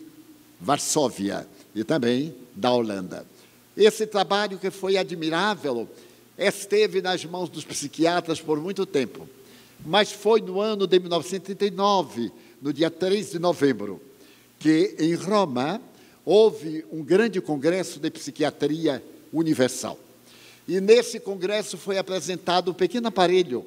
Varsóvia 0.60 1.46
e 1.74 1.82
também 1.82 2.34
da 2.54 2.72
Holanda. 2.72 3.26
Esse 3.76 4.06
trabalho 4.06 4.58
que 4.58 4.70
foi 4.70 4.96
admirável 4.96 5.88
esteve 6.38 7.02
nas 7.02 7.24
mãos 7.24 7.48
dos 7.48 7.64
psiquiatras 7.64 8.40
por 8.40 8.60
muito 8.60 8.86
tempo, 8.86 9.28
mas 9.84 10.12
foi 10.12 10.40
no 10.40 10.60
ano 10.60 10.86
de 10.86 10.98
1939, 11.00 12.30
no 12.60 12.72
dia 12.72 12.90
3 12.90 13.32
de 13.32 13.38
novembro, 13.38 14.00
que 14.58 14.94
em 14.98 15.14
Roma 15.14 15.80
houve 16.24 16.84
um 16.92 17.02
grande 17.02 17.40
congresso 17.40 17.98
de 17.98 18.10
psiquiatria 18.10 19.02
universal. 19.32 19.98
E 20.66 20.80
nesse 20.80 21.18
congresso 21.18 21.76
foi 21.76 21.98
apresentado 21.98 22.70
um 22.70 22.74
pequeno 22.74 23.08
aparelho 23.08 23.66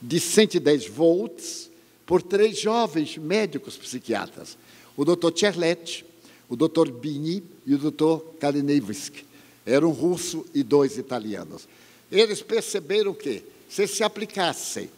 de 0.00 0.18
110 0.18 0.88
volts 0.88 1.70
por 2.04 2.22
três 2.22 2.58
jovens 2.58 3.16
médicos 3.16 3.76
psiquiatras, 3.76 4.58
o 4.96 5.04
Dr. 5.04 5.32
Cherlet, 5.34 6.04
o 6.48 6.56
Dr. 6.56 6.90
Bini 6.90 7.42
e 7.64 7.74
o 7.74 7.78
Dr. 7.78 8.24
Kalinevski. 8.38 9.24
Era 9.64 9.86
um 9.86 9.92
russo 9.92 10.44
e 10.52 10.62
dois 10.62 10.98
italianos. 10.98 11.66
Eles 12.12 12.42
perceberam 12.42 13.14
que, 13.14 13.42
se 13.68 13.86
se 13.86 14.04
aplicassem 14.04 14.90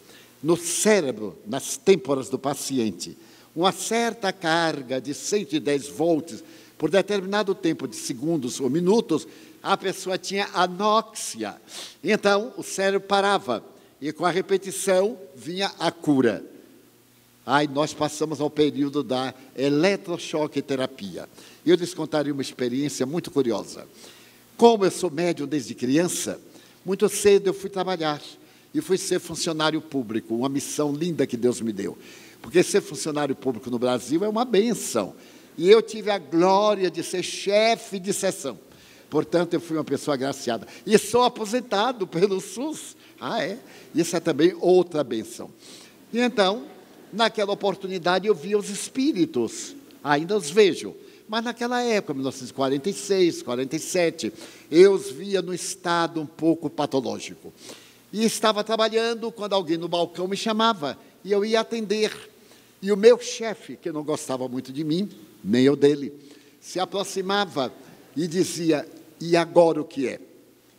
no 0.42 0.56
cérebro, 0.56 1.36
nas 1.46 1.76
têmporas 1.76 2.28
do 2.28 2.38
paciente, 2.38 3.16
uma 3.54 3.72
certa 3.72 4.32
carga 4.32 5.00
de 5.00 5.14
110 5.14 5.88
volts 5.88 6.42
por 6.78 6.90
determinado 6.90 7.54
tempo 7.54 7.88
de 7.88 7.96
segundos 7.96 8.60
ou 8.60 8.68
minutos, 8.68 9.26
a 9.62 9.76
pessoa 9.76 10.18
tinha 10.18 10.48
anóxia. 10.52 11.56
Então, 12.02 12.52
o 12.56 12.62
cérebro 12.62 13.06
parava 13.06 13.64
e 14.00 14.12
com 14.12 14.24
a 14.24 14.30
repetição 14.30 15.18
vinha 15.34 15.72
a 15.78 15.90
cura. 15.90 16.44
Aí 17.46 17.68
nós 17.68 17.94
passamos 17.94 18.40
ao 18.40 18.50
período 18.50 19.02
da 19.02 19.32
eletrochoque 19.56 20.60
terapia. 20.60 21.28
Eu 21.64 21.76
lhes 21.76 21.94
contaria 21.94 22.32
uma 22.32 22.42
experiência 22.42 23.06
muito 23.06 23.30
curiosa. 23.30 23.86
Como 24.56 24.84
eu 24.84 24.90
sou 24.90 25.10
médium 25.10 25.46
desde 25.46 25.74
criança, 25.74 26.40
muito 26.84 27.08
cedo 27.08 27.48
eu 27.48 27.54
fui 27.54 27.70
trabalhar 27.70 28.20
e 28.74 28.80
fui 28.80 28.98
ser 28.98 29.20
funcionário 29.20 29.80
público, 29.80 30.34
uma 30.34 30.48
missão 30.48 30.92
linda 30.92 31.26
que 31.26 31.36
Deus 31.36 31.60
me 31.60 31.72
deu. 31.72 31.96
Porque 32.42 32.62
ser 32.62 32.80
funcionário 32.80 33.34
público 33.34 33.70
no 33.70 33.78
Brasil 33.78 34.24
é 34.24 34.28
uma 34.28 34.44
benção. 34.44 35.14
E 35.56 35.70
eu 35.70 35.80
tive 35.80 36.10
a 36.10 36.18
glória 36.18 36.90
de 36.90 37.02
ser 37.02 37.22
chefe 37.22 37.98
de 37.98 38.12
sessão. 38.12 38.58
Portanto, 39.08 39.54
eu 39.54 39.60
fui 39.60 39.76
uma 39.76 39.84
pessoa 39.84 40.14
agraciada. 40.14 40.66
E 40.84 40.98
sou 40.98 41.22
aposentado 41.22 42.06
pelo 42.06 42.40
SUS. 42.40 42.96
Ah, 43.20 43.42
é? 43.42 43.58
Isso 43.94 44.16
é 44.16 44.20
também 44.20 44.54
outra 44.60 45.02
benção. 45.02 45.50
E 46.12 46.20
então, 46.20 46.64
naquela 47.12 47.52
oportunidade, 47.52 48.26
eu 48.26 48.34
via 48.34 48.58
os 48.58 48.68
espíritos. 48.68 49.74
Ainda 50.02 50.36
os 50.36 50.50
vejo. 50.50 50.94
Mas 51.28 51.42
naquela 51.42 51.82
época, 51.82 52.14
1946, 52.14 53.42
47, 53.42 54.32
eu 54.70 54.92
os 54.92 55.10
via 55.10 55.42
no 55.42 55.52
estado 55.52 56.20
um 56.20 56.26
pouco 56.26 56.70
patológico. 56.70 57.52
E 58.12 58.24
estava 58.24 58.62
trabalhando 58.62 59.32
quando 59.32 59.54
alguém 59.54 59.76
no 59.76 59.88
balcão 59.88 60.28
me 60.28 60.36
chamava 60.36 60.96
e 61.24 61.32
eu 61.32 61.44
ia 61.44 61.60
atender. 61.60 62.12
E 62.80 62.92
o 62.92 62.96
meu 62.96 63.18
chefe, 63.18 63.76
que 63.76 63.90
não 63.90 64.04
gostava 64.04 64.48
muito 64.48 64.72
de 64.72 64.84
mim, 64.84 65.08
nem 65.46 65.64
eu 65.64 65.76
dele, 65.76 66.12
se 66.60 66.80
aproximava 66.80 67.72
e 68.16 68.26
dizia: 68.26 68.86
E 69.20 69.36
agora 69.36 69.80
o 69.80 69.84
que 69.84 70.08
é? 70.08 70.20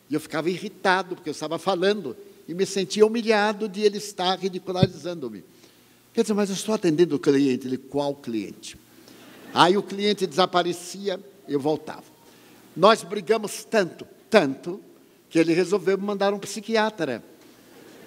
E 0.09 0.13
eu 0.13 0.19
ficava 0.19 0.49
irritado, 0.49 1.15
porque 1.15 1.29
eu 1.29 1.33
estava 1.33 1.57
falando, 1.57 2.15
e 2.47 2.53
me 2.53 2.65
sentia 2.65 3.05
humilhado 3.05 3.67
de 3.67 3.81
ele 3.81 3.97
estar 3.97 4.37
ridicularizando-me. 4.37 5.43
Quer 6.13 6.21
dizer, 6.21 6.33
mas 6.33 6.49
eu 6.49 6.55
estou 6.55 6.73
atendendo 6.73 7.15
o 7.15 7.19
cliente. 7.19 7.67
Ele, 7.67 7.77
qual 7.77 8.15
cliente? 8.15 8.77
Aí 9.53 9.77
o 9.77 9.83
cliente 9.83 10.25
desaparecia, 10.25 11.19
eu 11.47 11.59
voltava. 11.59 12.03
Nós 12.75 13.03
brigamos 13.03 13.63
tanto, 13.63 14.07
tanto, 14.29 14.81
que 15.29 15.37
ele 15.37 15.53
resolveu 15.53 15.97
me 15.97 16.03
mandar 16.03 16.33
um 16.33 16.39
psiquiatra. 16.39 17.23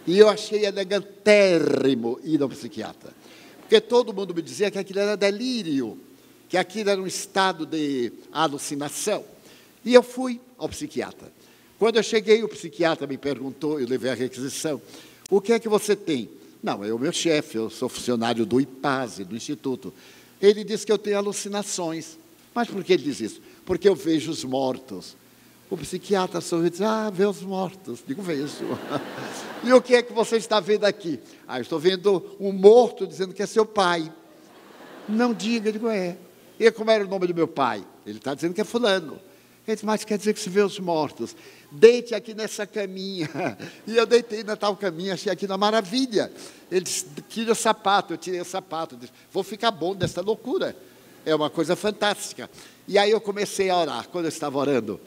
E 0.07 0.19
eu 0.19 0.29
achei 0.29 0.65
elegantérrimo 0.65 2.19
ir 2.25 2.43
ao 2.43 2.49
psiquiatra. 2.49 3.13
Porque 3.61 3.81
todo 3.81 4.13
mundo 4.13 4.35
me 4.35 4.43
dizia 4.43 4.71
que 4.71 4.79
aquilo 4.79 5.01
era 5.01 5.17
delírio, 5.17 5.99
que 6.51 6.59
aquilo 6.59 6.91
era 6.91 7.01
um 7.01 7.07
estado 7.07 7.65
de 7.65 8.13
alucinação. 8.33 9.25
E 9.85 9.95
eu 9.95 10.03
fui 10.03 10.41
ao 10.59 10.69
psiquiatra. 10.69 11.33
Quando 11.79 11.97
eu 11.97 12.03
cheguei, 12.03 12.43
o 12.43 12.49
psiquiatra 12.49 13.07
me 13.07 13.17
perguntou, 13.17 13.81
eu 13.81 13.87
levei 13.87 14.11
a 14.11 14.15
requisição, 14.15 14.83
o 15.31 15.41
que 15.41 15.53
é 15.53 15.61
que 15.61 15.69
você 15.69 15.95
tem? 15.95 16.29
Não, 16.61 16.85
é 16.85 16.93
o 16.93 16.99
meu 16.99 17.13
chefe, 17.13 17.57
eu 17.57 17.71
sou 17.71 17.89
funcionário 17.89 18.45
do 18.45 18.61
IPASE, 18.61 19.25
do 19.25 19.37
Instituto. 19.37 19.95
Ele 20.43 20.65
disse 20.65 20.85
que 20.85 20.91
eu 20.91 20.99
tenho 20.99 21.17
alucinações. 21.19 22.19
Mas 22.53 22.69
por 22.69 22.83
que 22.83 22.95
ele 22.95 23.05
diz 23.05 23.21
isso? 23.21 23.41
Porque 23.65 23.89
eu 23.89 23.95
vejo 23.95 24.33
os 24.33 24.43
mortos. 24.43 25.17
O 25.71 25.77
psiquiatra 25.77 26.41
sorriu 26.41 26.67
e 26.67 26.71
diz: 26.71 26.81
Ah, 26.81 27.11
vê 27.11 27.25
os 27.25 27.43
mortos. 27.43 28.03
Digo, 28.05 28.23
vejo. 28.23 28.49
e 29.63 29.73
o 29.73 29.81
que 29.81 29.95
é 29.95 30.03
que 30.03 30.13
você 30.13 30.37
está 30.37 30.59
vendo 30.59 30.85
aqui? 30.85 31.21
Ah, 31.47 31.59
eu 31.59 31.63
estou 31.63 31.79
vendo 31.79 32.37
um 32.41 32.51
morto 32.51 33.07
dizendo 33.07 33.33
que 33.33 33.43
é 33.43 33.47
seu 33.47 33.65
pai. 33.65 34.13
Não 35.09 35.33
diga, 35.33 35.69
eu 35.69 35.73
digo, 35.73 35.89
é. 35.89 36.19
E 36.61 36.71
como 36.71 36.91
era 36.91 37.03
o 37.03 37.09
nome 37.09 37.27
do 37.27 37.35
meu 37.35 37.49
pai? 37.49 37.83
Ele 38.05 38.19
está 38.19 38.35
dizendo 38.35 38.53
que 38.53 38.61
é 38.61 38.65
fulano. 38.65 39.19
Ele 39.67 39.77
disse, 39.77 39.87
mas 39.87 40.05
quer 40.05 40.19
dizer 40.19 40.35
que 40.35 40.41
se 40.41 40.51
vê 40.51 40.61
os 40.61 40.79
mortos. 40.79 41.35
Deite 41.73 42.15
aqui 42.15 42.35
nessa 42.35 42.67
caminha. 42.67 43.31
E 43.87 43.97
eu 43.97 44.05
deitei 44.05 44.45
na 44.45 44.57
tal 44.57 44.77
caminha, 44.77 45.15
achei 45.15 45.33
aqui 45.33 45.47
na 45.47 45.57
maravilha. 45.57 46.31
Ele 46.71 46.83
disse, 46.83 47.07
tira 47.31 47.53
o 47.53 47.55
sapato. 47.55 48.13
Eu 48.13 48.19
tirei 48.19 48.43
o 48.43 48.45
sapato. 48.45 48.95
disse, 48.95 49.11
vou 49.33 49.43
ficar 49.43 49.71
bom 49.71 49.95
dessa 49.95 50.21
loucura. 50.21 50.77
É 51.25 51.35
uma 51.35 51.49
coisa 51.49 51.75
fantástica. 51.75 52.51
E 52.87 52.99
aí 52.99 53.11
eu 53.11 53.23
comecei 53.23 53.71
a 53.71 53.79
orar. 53.79 54.09
Quando 54.09 54.27
eu 54.27 54.31
estava 54.31 54.59
orando, 54.59 55.01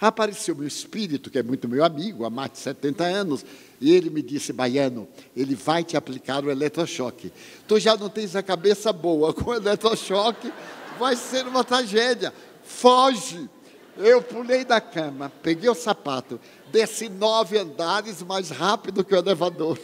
apareceu 0.00 0.54
meu 0.54 0.68
espírito, 0.68 1.28
que 1.28 1.38
é 1.38 1.42
muito 1.42 1.68
meu 1.68 1.84
amigo, 1.84 2.24
há 2.24 2.30
mais 2.30 2.52
de 2.52 2.58
70 2.58 3.04
anos, 3.04 3.44
e 3.80 3.92
ele 3.92 4.10
me 4.10 4.22
disse, 4.22 4.52
Baiano, 4.52 5.08
ele 5.36 5.56
vai 5.56 5.82
te 5.82 5.96
aplicar 5.96 6.44
o 6.44 6.50
eletrochoque. 6.50 7.32
Tu 7.66 7.80
já 7.80 7.96
não 7.96 8.08
tens 8.08 8.36
a 8.36 8.42
cabeça 8.42 8.92
boa 8.92 9.34
com 9.34 9.50
o 9.50 9.54
eletrochoque, 9.54 10.52
vai 11.00 11.16
ser 11.16 11.46
uma 11.48 11.64
tragédia. 11.64 12.32
Foge! 12.62 13.48
Eu 13.96 14.22
pulei 14.22 14.64
da 14.64 14.80
cama, 14.80 15.32
peguei 15.42 15.68
o 15.68 15.74
sapato, 15.74 16.40
desci 16.70 17.08
nove 17.08 17.58
andares 17.58 18.22
mais 18.22 18.50
rápido 18.50 19.02
que 19.02 19.14
o 19.14 19.18
elevador. 19.18 19.78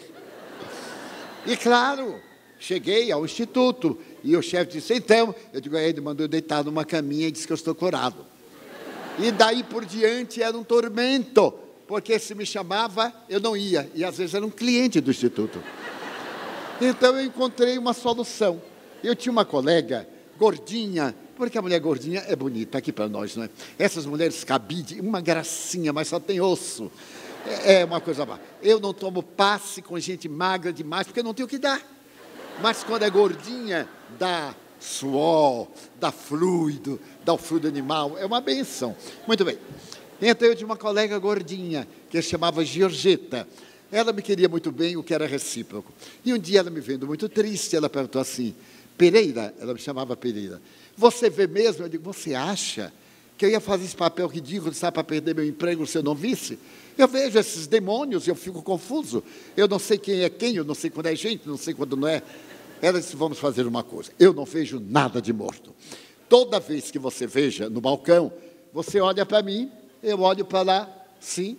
E 1.45 1.57
claro, 1.57 2.21
cheguei 2.59 3.11
ao 3.11 3.25
instituto 3.25 3.99
e 4.23 4.37
o 4.37 4.43
chefe 4.43 4.73
disse: 4.73 4.95
Então, 4.95 5.35
eu 5.53 5.61
digo, 5.61 5.77
ele 5.77 6.01
mandou 6.01 6.29
deitar 6.29 6.65
numa 6.65 6.85
caminha 6.85 7.29
e 7.29 7.31
disse 7.31 7.47
que 7.47 7.53
eu 7.53 7.57
estou 7.57 7.75
curado. 7.75 8.25
E 9.19 9.31
daí 9.31 9.65
por 9.65 9.85
diante 9.85 10.43
era 10.43 10.57
um 10.57 10.65
tormento, 10.65 11.53
porque 11.87 12.19
se 12.19 12.35
me 12.35 12.47
chamava, 12.47 13.13
eu 13.29 13.41
não 13.41 13.57
ia. 13.57 13.91
E 13.95 14.05
às 14.05 14.17
vezes 14.17 14.35
era 14.35 14.47
um 14.47 14.51
cliente 14.51 15.01
do 15.01 15.11
instituto. 15.11 15.63
Então 16.81 17.19
eu 17.19 17.25
encontrei 17.25 17.77
uma 17.77 17.93
solução. 17.93 18.63
Eu 19.03 19.15
tinha 19.15 19.33
uma 19.33 19.45
colega, 19.45 20.09
gordinha, 20.39 21.15
porque 21.37 21.59
a 21.59 21.63
mulher 21.63 21.81
gordinha 21.81 22.25
é 22.27 22.35
bonita 22.37 22.79
aqui 22.79 22.93
para 22.93 23.09
nós, 23.09 23.37
não 23.37 23.45
é? 23.45 23.51
Essas 23.79 24.07
mulheres 24.07 24.45
cabide, 24.45 25.01
uma 25.01 25.21
gracinha, 25.21 25.93
mas 25.93 26.09
só 26.09 26.19
tem 26.19 26.41
osso. 26.41 26.91
É, 27.65 27.81
é 27.81 27.85
uma 27.85 28.01
coisa 28.01 28.25
má. 28.27 28.39
Eu 28.63 28.81
não 28.81 28.93
tomo 28.93 29.23
passe 29.23 29.83
com 29.83 29.99
gente 29.99 30.29
magra 30.29 30.73
demais, 30.73 31.07
porque 31.07 31.23
não 31.23 31.35
tenho 31.35 31.47
o 31.47 31.51
que 31.51 31.59
dar. 31.59 31.81
Mas 32.63 32.83
quando 32.83 33.03
é 33.03 33.11
gordinha, 33.11 33.89
dá 34.19 34.55
suor, 34.81 35.69
dá 35.99 36.11
fluido, 36.11 37.01
dá 37.25 37.35
o 37.35 37.39
fluido 37.39 37.69
animal, 37.69 38.17
é 38.19 38.25
uma 38.25 38.41
benção. 38.41 38.97
Muito 39.27 39.45
bem. 39.45 39.59
Então 40.21 40.49
eu 40.49 40.57
tinha 40.57 40.67
uma 40.67 40.77
colega 40.77 41.19
gordinha, 41.19 41.87
que 42.09 42.21
chamava 42.23 42.65
Georgeta. 42.65 43.47
Ela 43.93 44.13
me 44.13 44.23
queria 44.23 44.49
muito 44.49 44.73
bem, 44.73 44.97
o 44.97 45.03
que 45.03 45.15
era 45.15 45.27
recíproco. 45.27 45.93
E 46.25 46.33
um 46.33 46.39
dia 46.39 46.61
ela 46.61 46.71
me 46.71 46.81
vendo 46.81 47.07
muito 47.07 47.29
triste, 47.29 47.77
ela 47.77 47.89
perguntou 47.89 48.21
assim, 48.21 48.55
Pereira, 48.97 49.55
ela 49.61 49.75
me 49.75 49.81
chamava 49.81 50.17
Pereira, 50.17 50.61
você 50.97 51.29
vê 51.29 51.47
mesmo? 51.47 51.85
Eu 51.85 51.89
digo, 51.89 52.05
você 52.05 52.35
acha 52.35 52.93
que 53.37 53.45
eu 53.45 53.51
ia 53.51 53.61
fazer 53.61 53.85
esse 53.85 53.97
papel 53.97 54.27
ridículo, 54.27 54.73
sabe, 54.73 54.95
para 54.95 55.05
perder 55.05 55.35
meu 55.35 55.47
emprego 55.47 55.87
se 55.87 55.99
eu 55.99 56.03
não 56.03 56.15
visse? 56.15 56.59
Eu 56.97 57.07
vejo 57.07 57.39
esses 57.39 57.67
demônios 57.67 58.27
e 58.27 58.31
eu 58.31 58.35
fico 58.35 58.63
confuso. 58.63 59.23
Eu 59.55 59.69
não 59.69 59.79
sei 59.79 59.99
quem 59.99 60.23
é 60.23 60.31
quem, 60.31 60.57
eu 60.57 60.65
não 60.65 60.75
sei 60.75 60.89
quando 60.89 61.07
é 61.07 61.15
gente, 61.15 61.47
não 61.47 61.59
sei 61.59 61.75
quando 61.75 61.97
não 61.97 62.09
é. 62.09 62.23
Ela 62.81 62.99
disse: 62.99 63.15
Vamos 63.15 63.39
fazer 63.39 63.67
uma 63.67 63.83
coisa. 63.83 64.11
Eu 64.19 64.33
não 64.33 64.47
vejo 64.47 64.81
nada 64.81 65.21
de 65.21 65.33
morto. 65.33 65.75
Toda 66.29 66.59
vez 66.59 66.91
que 66.91 66.99
você 66.99 67.27
veja 67.27 67.69
no 67.69 67.81
balcão, 67.81 68.33
você 68.73 68.99
olha 69.01 69.27
para 69.27 69.43
mim, 69.43 69.71
eu 70.03 70.21
olho 70.21 70.45
para 70.45 70.63
lá, 70.63 71.07
sim 71.21 71.59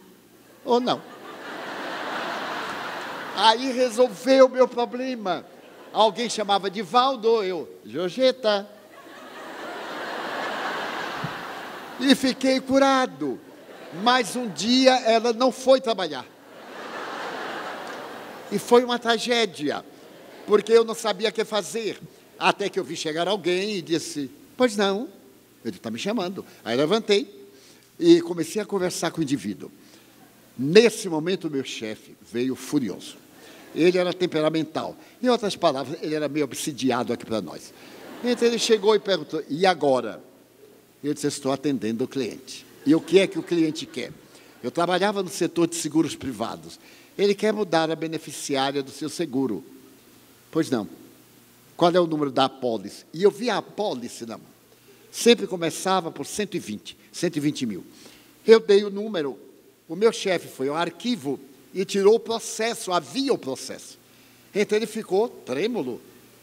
ou 0.66 0.80
não. 0.80 1.02
Aí 3.36 3.72
resolveu 3.72 4.48
o 4.48 4.50
meu 4.50 4.68
problema. 4.68 5.46
Alguém 5.98 6.30
chamava 6.30 6.70
de 6.70 6.84
Valdo, 6.84 7.43
eu, 7.43 7.68
Georgeta. 7.84 8.70
E 12.00 12.14
fiquei 12.14 12.60
curado. 12.60 13.39
Mas 14.04 14.36
um 14.36 14.48
dia 14.48 14.91
ela 14.91 15.34
não 15.34 15.52
foi 15.52 15.82
trabalhar. 15.82 16.24
E 18.52 18.60
foi 18.60 18.84
uma 18.84 19.00
tragédia 19.00 19.84
porque 20.45 20.72
eu 20.72 20.86
não 20.86 20.93
sabia 20.93 21.30
o 21.30 21.34
que 21.34 21.43
fazer. 21.43 22.00
Até 22.38 22.70
que 22.70 22.80
eu 22.80 22.84
vi 22.84 22.95
chegar 22.95 23.28
alguém 23.28 23.78
e 23.78 23.82
disse: 23.82 24.30
Pois 24.56 24.78
não, 24.78 25.10
ele 25.66 25.78
está 25.78 25.89
me 25.89 25.98
chamando. 25.98 26.45
Aí 26.64 26.78
levantei 26.78 27.50
e 28.00 28.22
comecei 28.22 28.62
a 28.62 28.66
conversar 28.68 29.10
com 29.10 29.20
o 29.20 29.24
indivíduo. 29.24 29.72
Nesse 30.56 31.10
momento, 31.10 31.50
meu 31.50 31.64
chefe 31.64 32.16
veio 32.22 32.56
furioso. 32.56 33.18
Ele 33.78 33.97
era 33.97 34.11
temperamental. 34.11 34.97
Em 35.21 35.30
outras 35.30 35.55
palavras, 35.55 35.99
ele 36.01 36.15
era 36.15 36.28
meio 36.28 36.45
obsidiado 36.45 37.13
aqui 37.13 37.25
para 37.25 37.39
nós. 37.41 37.71
Então 38.23 38.47
ele 38.47 38.57
chegou 38.57 38.95
e 38.95 38.99
perguntou: 38.99 39.43
E 39.47 39.65
agora? 39.65 40.21
Eu 41.03 41.13
disse: 41.13 41.28
Estou 41.28 41.51
atendendo 41.51 42.03
o 42.03 42.07
cliente. 42.07 42.65
E 42.86 42.95
o 42.95 42.99
que 42.99 43.19
é 43.19 43.28
que 43.28 43.38
o 43.38 43.43
cliente 43.43 43.86
quer? 43.86 44.11
Eu 44.63 44.71
trabalhava 44.71 45.21
no 45.21 45.30
setor 45.30 45.67
de 45.67 45.75
seguros 45.75 46.15
privados. 46.15 46.80
Ele 47.15 47.36
quer 47.36 47.53
mudar 47.53 47.91
a 47.91 47.95
beneficiária 47.95 48.82
do 48.82 48.89
seu 48.91 49.09
seguro. 49.09 49.63
Pois 50.49 50.69
não. 50.69 50.88
Qual 51.75 51.91
é 51.91 51.99
o 51.99 52.07
número 52.07 52.32
da 52.32 52.45
apólice? 52.45 53.05
E 53.13 53.21
eu 53.21 53.30
vi 53.30 53.49
a 53.51 53.57
apólice 53.57 54.25
na 54.25 54.38
mão. 54.38 54.47
Sempre 55.11 55.45
começava 55.45 56.11
por 56.11 56.25
120, 56.25 56.97
120 57.11 57.65
mil. 57.67 57.84
Eu 58.45 58.59
dei 58.59 58.84
o 58.84 58.89
número. 58.89 59.38
O 59.88 59.95
meu 59.95 60.11
chefe 60.11 60.47
foi 60.47 60.69
ao 60.69 60.75
arquivo 60.75 61.39
e 61.74 61.86
tirou 61.86 62.15
o 62.15 62.20
processo, 62.20 62.91
havia 62.91 63.34
o 63.34 63.38
processo. 63.38 63.97
Então 64.53 64.78
ele 64.78 64.88
ficou 64.88 65.30
trêmulo. 65.30 66.01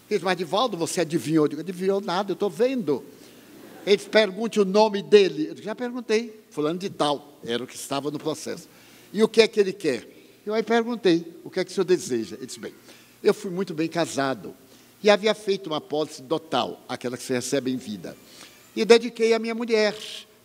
Ele 0.09 0.19
disse, 0.19 0.25
mas 0.25 0.37
Divaldo, 0.37 0.77
você 0.77 1.01
adivinhou? 1.01 1.45
Eu 1.45 1.49
digo, 1.49 1.61
adivinhou 1.61 2.01
nada, 2.01 2.33
eu 2.33 2.35
estou 2.35 2.51
vendo. 2.51 3.05
Ele 3.87 3.97
disse, 3.97 4.09
pergunte 4.09 4.61
o 4.61 4.65
nome 4.65 5.03
dele. 5.03 5.49
Eu 5.49 5.55
disse, 5.55 5.65
já 5.65 5.75
perguntei, 5.75 6.41
fulano 6.51 6.79
de 6.79 6.91
tal, 6.91 7.39
era 7.45 7.63
o 7.63 7.67
que 7.67 7.75
estava 7.75 8.11
no 8.11 8.19
processo. 8.19 8.69
E 9.13 9.23
o 9.23 9.29
que 9.29 9.43
é 9.43 9.49
que 9.49 9.59
ele 9.59 9.73
quer? 9.73 10.09
Eu 10.47 10.53
aí 10.53 10.63
perguntei, 10.63 11.35
o 11.43 11.51
que 11.51 11.61
é 11.61 11.65
que 11.65 11.71
o 11.71 11.75
senhor 11.75 11.85
deseja? 11.85 12.37
Ele 12.37 12.47
disse, 12.47 12.61
bem, 12.61 12.75
eu 13.23 13.33
fui 13.33 13.51
muito 13.51 13.73
bem 13.73 13.89
casado 13.89 14.55
e 15.03 15.11
havia 15.11 15.35
feito 15.35 15.67
uma 15.69 15.81
pólice 15.81 16.23
dotal, 16.23 16.83
aquela 16.89 17.17
que 17.17 17.23
se 17.23 17.33
recebe 17.33 17.71
em 17.71 17.77
vida. 17.77 18.17
E 18.77 18.85
dediquei 18.85 19.33
a 19.33 19.39
minha 19.39 19.55
mulher 19.55 19.97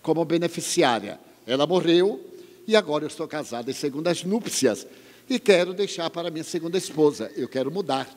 como 0.02 0.24
beneficiária. 0.24 1.20
Ela 1.46 1.66
morreu 1.66 2.24
e 2.70 2.76
agora 2.76 3.04
eu 3.04 3.08
estou 3.08 3.28
casado 3.28 3.72
em 3.72 3.74
segundas 3.74 4.24
núpcias 4.24 4.86
e 5.28 5.40
quero 5.40 5.74
deixar 5.74 6.08
para 6.12 6.30
minha 6.30 6.44
segunda 6.44 6.78
esposa. 6.78 7.32
Eu 7.36 7.48
quero 7.50 7.72
mudar. 7.72 8.08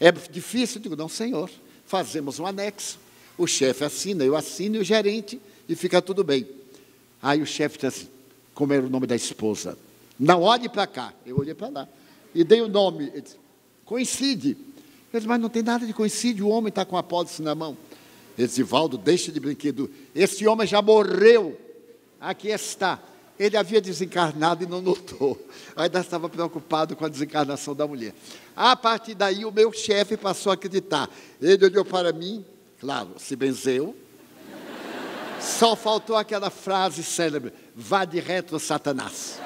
É 0.00 0.10
difícil? 0.10 0.78
Eu 0.78 0.82
digo, 0.82 0.96
não, 0.96 1.08
senhor. 1.08 1.48
Fazemos 1.84 2.40
um 2.40 2.46
anexo. 2.46 2.98
O 3.38 3.46
chefe 3.46 3.84
assina, 3.84 4.24
eu 4.24 4.34
assino 4.34 4.74
e 4.74 4.78
o 4.80 4.84
gerente 4.84 5.40
e 5.68 5.76
fica 5.76 6.02
tudo 6.02 6.24
bem. 6.24 6.48
Aí 7.22 7.40
o 7.40 7.46
chefe 7.46 7.76
disse 7.76 7.86
assim, 7.86 8.08
como 8.52 8.72
era 8.72 8.84
o 8.84 8.90
nome 8.90 9.06
da 9.06 9.14
esposa? 9.14 9.78
Não 10.18 10.42
olhe 10.42 10.68
para 10.68 10.88
cá. 10.88 11.14
Eu 11.24 11.38
olhei 11.38 11.54
para 11.54 11.68
lá. 11.68 11.88
E 12.34 12.42
dei 12.42 12.62
o 12.62 12.68
nome. 12.68 13.04
Ele 13.12 13.20
disse, 13.20 13.36
Coincide. 13.84 14.48
Ele 14.48 14.58
disse, 15.12 15.28
mas 15.28 15.40
não 15.40 15.48
tem 15.48 15.62
nada 15.62 15.86
de 15.86 15.92
coincide, 15.92 16.42
o 16.42 16.48
homem 16.48 16.70
está 16.70 16.84
com 16.84 16.96
a 16.96 17.04
pólice 17.04 17.40
na 17.40 17.54
mão. 17.54 17.76
Ele 18.36 18.48
disse, 18.48 18.64
Valdo, 18.64 18.98
deixa 18.98 19.30
de 19.30 19.38
brinquedo. 19.38 19.88
Esse 20.12 20.44
homem 20.44 20.66
já 20.66 20.82
morreu. 20.82 21.56
Aqui 22.20 22.48
está. 22.48 23.00
Ele 23.38 23.56
havia 23.56 23.80
desencarnado 23.80 24.64
e 24.64 24.66
não 24.66 24.80
notou. 24.80 25.38
Ainda 25.74 26.00
estava 26.00 26.28
preocupado 26.28 26.96
com 26.96 27.04
a 27.04 27.08
desencarnação 27.08 27.74
da 27.74 27.86
mulher. 27.86 28.14
A 28.54 28.74
partir 28.74 29.14
daí, 29.14 29.44
o 29.44 29.52
meu 29.52 29.72
chefe 29.72 30.16
passou 30.16 30.50
a 30.50 30.54
acreditar. 30.54 31.10
Ele 31.40 31.66
olhou 31.66 31.84
para 31.84 32.12
mim, 32.12 32.44
claro, 32.80 33.10
se 33.18 33.36
benzeu. 33.36 33.94
Só 35.40 35.76
faltou 35.76 36.16
aquela 36.16 36.50
frase 36.50 37.02
célebre: 37.02 37.52
vá 37.74 38.04
de 38.04 38.20
retro, 38.20 38.58
Satanás. 38.58 39.38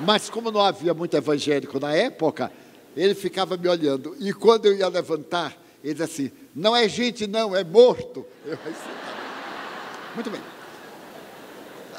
Mas 0.00 0.30
como 0.30 0.50
não 0.50 0.60
havia 0.60 0.94
muito 0.94 1.16
evangélico 1.16 1.78
na 1.78 1.92
época, 1.92 2.50
ele 2.96 3.14
ficava 3.14 3.56
me 3.56 3.68
olhando. 3.68 4.16
E 4.20 4.32
quando 4.32 4.66
eu 4.66 4.76
ia 4.76 4.88
levantar, 4.88 5.56
ele 5.82 5.94
dizia 5.94 6.04
assim: 6.06 6.32
Não 6.54 6.74
é 6.74 6.88
gente, 6.88 7.26
não, 7.26 7.54
é 7.54 7.64
morto. 7.64 8.24
Eu, 8.46 8.58
Muito 10.14 10.30
bem. 10.30 10.53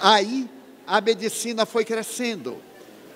Aí 0.08 0.48
a 0.86 1.02
medicina 1.02 1.66
foi 1.66 1.84
crescendo, 1.84 2.58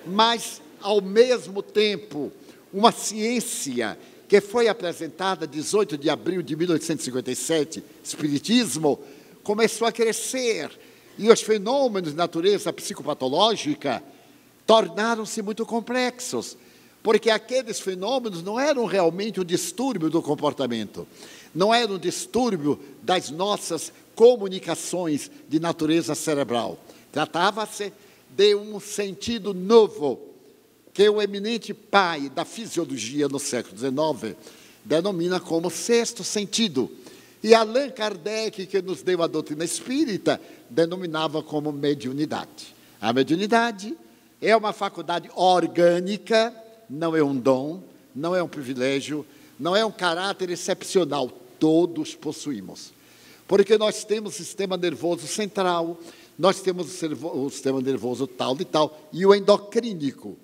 mas 0.04 0.60
ao 0.80 1.00
mesmo 1.00 1.62
tempo, 1.62 2.32
uma 2.74 2.90
ciência 2.90 3.96
que 4.26 4.40
foi 4.40 4.66
apresentada 4.66 5.46
18 5.46 5.96
de 5.96 6.10
abril 6.10 6.42
de 6.42 6.56
1857, 6.56 7.84
Espiritismo, 8.02 8.98
começou 9.44 9.86
a 9.86 9.92
crescer. 9.92 10.68
E 11.16 11.30
os 11.30 11.40
fenômenos 11.40 12.10
de 12.10 12.16
natureza 12.16 12.72
psicopatológica 12.72 14.02
tornaram-se 14.66 15.42
muito 15.42 15.64
complexos 15.64 16.56
Porque 17.04 17.30
aqueles 17.30 17.78
fenômenos 17.78 18.42
não 18.42 18.58
eram 18.58 18.84
realmente 18.84 19.40
um 19.40 19.44
distúrbio 19.44 20.10
do 20.10 20.20
comportamento, 20.20 21.06
não 21.54 21.72
era 21.72 21.90
um 21.92 21.98
distúrbio 21.98 22.78
das 23.00 23.30
nossas 23.30 23.92
comunicações 24.14 25.30
de 25.48 25.60
natureza 25.60 26.14
cerebral. 26.14 26.78
Tratava-se 27.12 27.92
de 28.30 28.54
um 28.54 28.78
sentido 28.78 29.52
novo 29.52 30.20
que 30.92 31.08
o 31.08 31.20
eminente 31.20 31.72
pai 31.72 32.28
da 32.28 32.44
fisiologia 32.44 33.28
no 33.28 33.38
século 33.38 33.76
XIX 33.76 34.36
denomina 34.84 35.38
como 35.40 35.70
sexto 35.70 36.24
sentido. 36.24 36.90
E 37.42 37.54
Allan 37.54 37.90
Kardec, 37.90 38.66
que 38.66 38.82
nos 38.82 39.02
deu 39.02 39.22
a 39.22 39.26
doutrina 39.26 39.64
espírita, 39.64 40.40
denominava 40.68 41.42
como 41.42 41.72
mediunidade. 41.72 42.74
A 43.00 43.12
mediunidade 43.12 43.96
é 44.40 44.54
uma 44.54 44.72
faculdade 44.72 45.30
orgânica, 45.34 46.54
não 46.88 47.16
é 47.16 47.22
um 47.22 47.36
dom, 47.36 47.82
não 48.14 48.34
é 48.34 48.42
um 48.42 48.48
privilégio, 48.48 49.24
não 49.58 49.74
é 49.74 49.84
um 49.84 49.90
caráter 49.90 50.50
excepcional, 50.50 51.30
todos 51.58 52.14
possuímos. 52.14 52.92
Porque 53.50 53.76
nós 53.76 54.04
temos 54.04 54.34
o 54.34 54.36
sistema 54.36 54.76
nervoso 54.76 55.26
central, 55.26 55.98
nós 56.38 56.60
temos 56.60 57.02
o 57.02 57.50
sistema 57.50 57.80
nervoso 57.80 58.24
tal 58.24 58.56
e 58.60 58.64
tal, 58.64 59.08
e 59.12 59.26
o 59.26 59.34
endocrínico. 59.34 60.36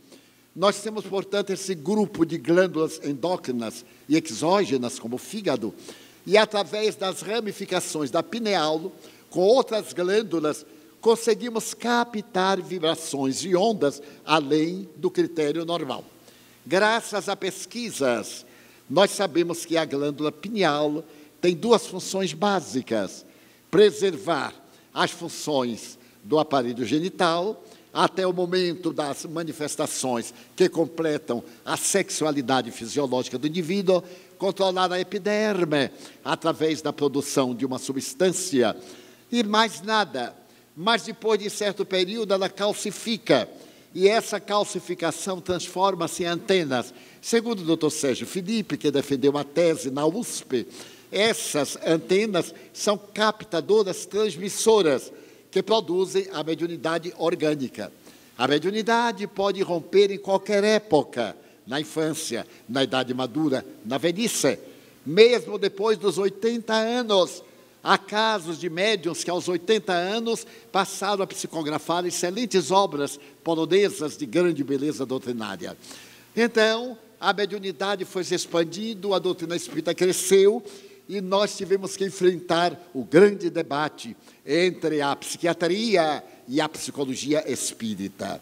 Nós 0.56 0.82
temos, 0.82 1.04
portanto, 1.04 1.50
esse 1.50 1.72
grupo 1.72 2.26
de 2.26 2.36
glândulas 2.36 3.00
endócrinas 3.04 3.84
e 4.08 4.16
exógenas, 4.16 4.98
como 4.98 5.14
o 5.14 5.20
fígado, 5.20 5.72
e 6.26 6.36
através 6.36 6.96
das 6.96 7.20
ramificações 7.20 8.10
da 8.10 8.24
pineal, 8.24 8.90
com 9.30 9.38
outras 9.38 9.92
glândulas, 9.92 10.66
conseguimos 11.00 11.74
captar 11.74 12.60
vibrações 12.60 13.44
e 13.44 13.54
ondas 13.54 14.02
além 14.24 14.88
do 14.96 15.12
critério 15.12 15.64
normal. 15.64 16.04
Graças 16.66 17.28
a 17.28 17.36
pesquisas, 17.36 18.44
nós 18.90 19.12
sabemos 19.12 19.64
que 19.64 19.76
a 19.76 19.84
glândula 19.84 20.32
pineal 20.32 21.04
tem 21.40 21.54
duas 21.54 21.86
funções 21.86 22.32
básicas: 22.32 23.24
preservar 23.70 24.54
as 24.92 25.10
funções 25.10 25.98
do 26.22 26.38
aparelho 26.38 26.84
genital 26.84 27.62
até 27.92 28.26
o 28.26 28.32
momento 28.32 28.92
das 28.92 29.24
manifestações 29.24 30.34
que 30.54 30.68
completam 30.68 31.42
a 31.64 31.78
sexualidade 31.78 32.70
fisiológica 32.70 33.38
do 33.38 33.46
indivíduo, 33.46 34.02
controlar 34.36 34.92
a 34.92 35.00
epiderme 35.00 35.90
através 36.22 36.82
da 36.82 36.92
produção 36.92 37.54
de 37.54 37.64
uma 37.64 37.78
substância 37.78 38.76
e 39.32 39.42
mais 39.42 39.80
nada. 39.80 40.34
Mas 40.76 41.04
depois 41.04 41.38
de 41.38 41.48
certo 41.48 41.86
período 41.86 42.34
ela 42.34 42.50
calcifica 42.50 43.48
e 43.94 44.06
essa 44.08 44.38
calcificação 44.38 45.40
transforma-se 45.40 46.22
em 46.22 46.26
antenas. 46.26 46.92
Segundo 47.22 47.60
o 47.60 47.76
Dr. 47.76 47.88
Sérgio 47.88 48.26
Felipe, 48.26 48.76
que 48.76 48.90
defendeu 48.90 49.30
uma 49.30 49.42
tese 49.42 49.90
na 49.90 50.06
USP, 50.06 50.66
essas 51.10 51.78
antenas 51.84 52.54
são 52.72 52.98
captadoras 52.98 54.06
transmissoras 54.06 55.12
que 55.50 55.62
produzem 55.62 56.28
a 56.32 56.42
mediunidade 56.42 57.12
orgânica. 57.16 57.92
A 58.36 58.46
mediunidade 58.46 59.26
pode 59.26 59.62
romper 59.62 60.10
em 60.10 60.18
qualquer 60.18 60.62
época, 60.62 61.36
na 61.66 61.80
infância, 61.80 62.46
na 62.68 62.84
idade 62.84 63.14
madura, 63.14 63.64
na 63.84 63.98
velhice, 63.98 64.58
mesmo 65.04 65.58
depois 65.58 65.96
dos 65.96 66.18
80 66.18 66.72
anos. 66.74 67.42
Há 67.82 67.96
casos 67.96 68.58
de 68.58 68.68
médiuns 68.68 69.22
que 69.22 69.30
aos 69.30 69.48
80 69.48 69.92
anos 69.92 70.46
passaram 70.72 71.22
a 71.22 71.26
psicografar 71.26 72.04
excelentes 72.04 72.70
obras 72.70 73.18
polonesas 73.44 74.16
de 74.16 74.26
grande 74.26 74.62
beleza 74.64 75.06
doutrinária. 75.06 75.76
Então, 76.36 76.98
a 77.18 77.32
mediunidade 77.32 78.04
foi 78.04 78.24
se 78.24 78.34
expandindo, 78.34 79.14
a 79.14 79.18
doutrina 79.18 79.56
espírita 79.56 79.94
cresceu 79.94 80.62
e 81.08 81.20
nós 81.20 81.56
tivemos 81.56 81.96
que 81.96 82.04
enfrentar 82.04 82.78
o 82.92 83.04
grande 83.04 83.48
debate 83.48 84.16
entre 84.44 85.00
a 85.00 85.14
psiquiatria 85.14 86.22
e 86.48 86.60
a 86.60 86.68
psicologia 86.68 87.50
espírita. 87.50 88.40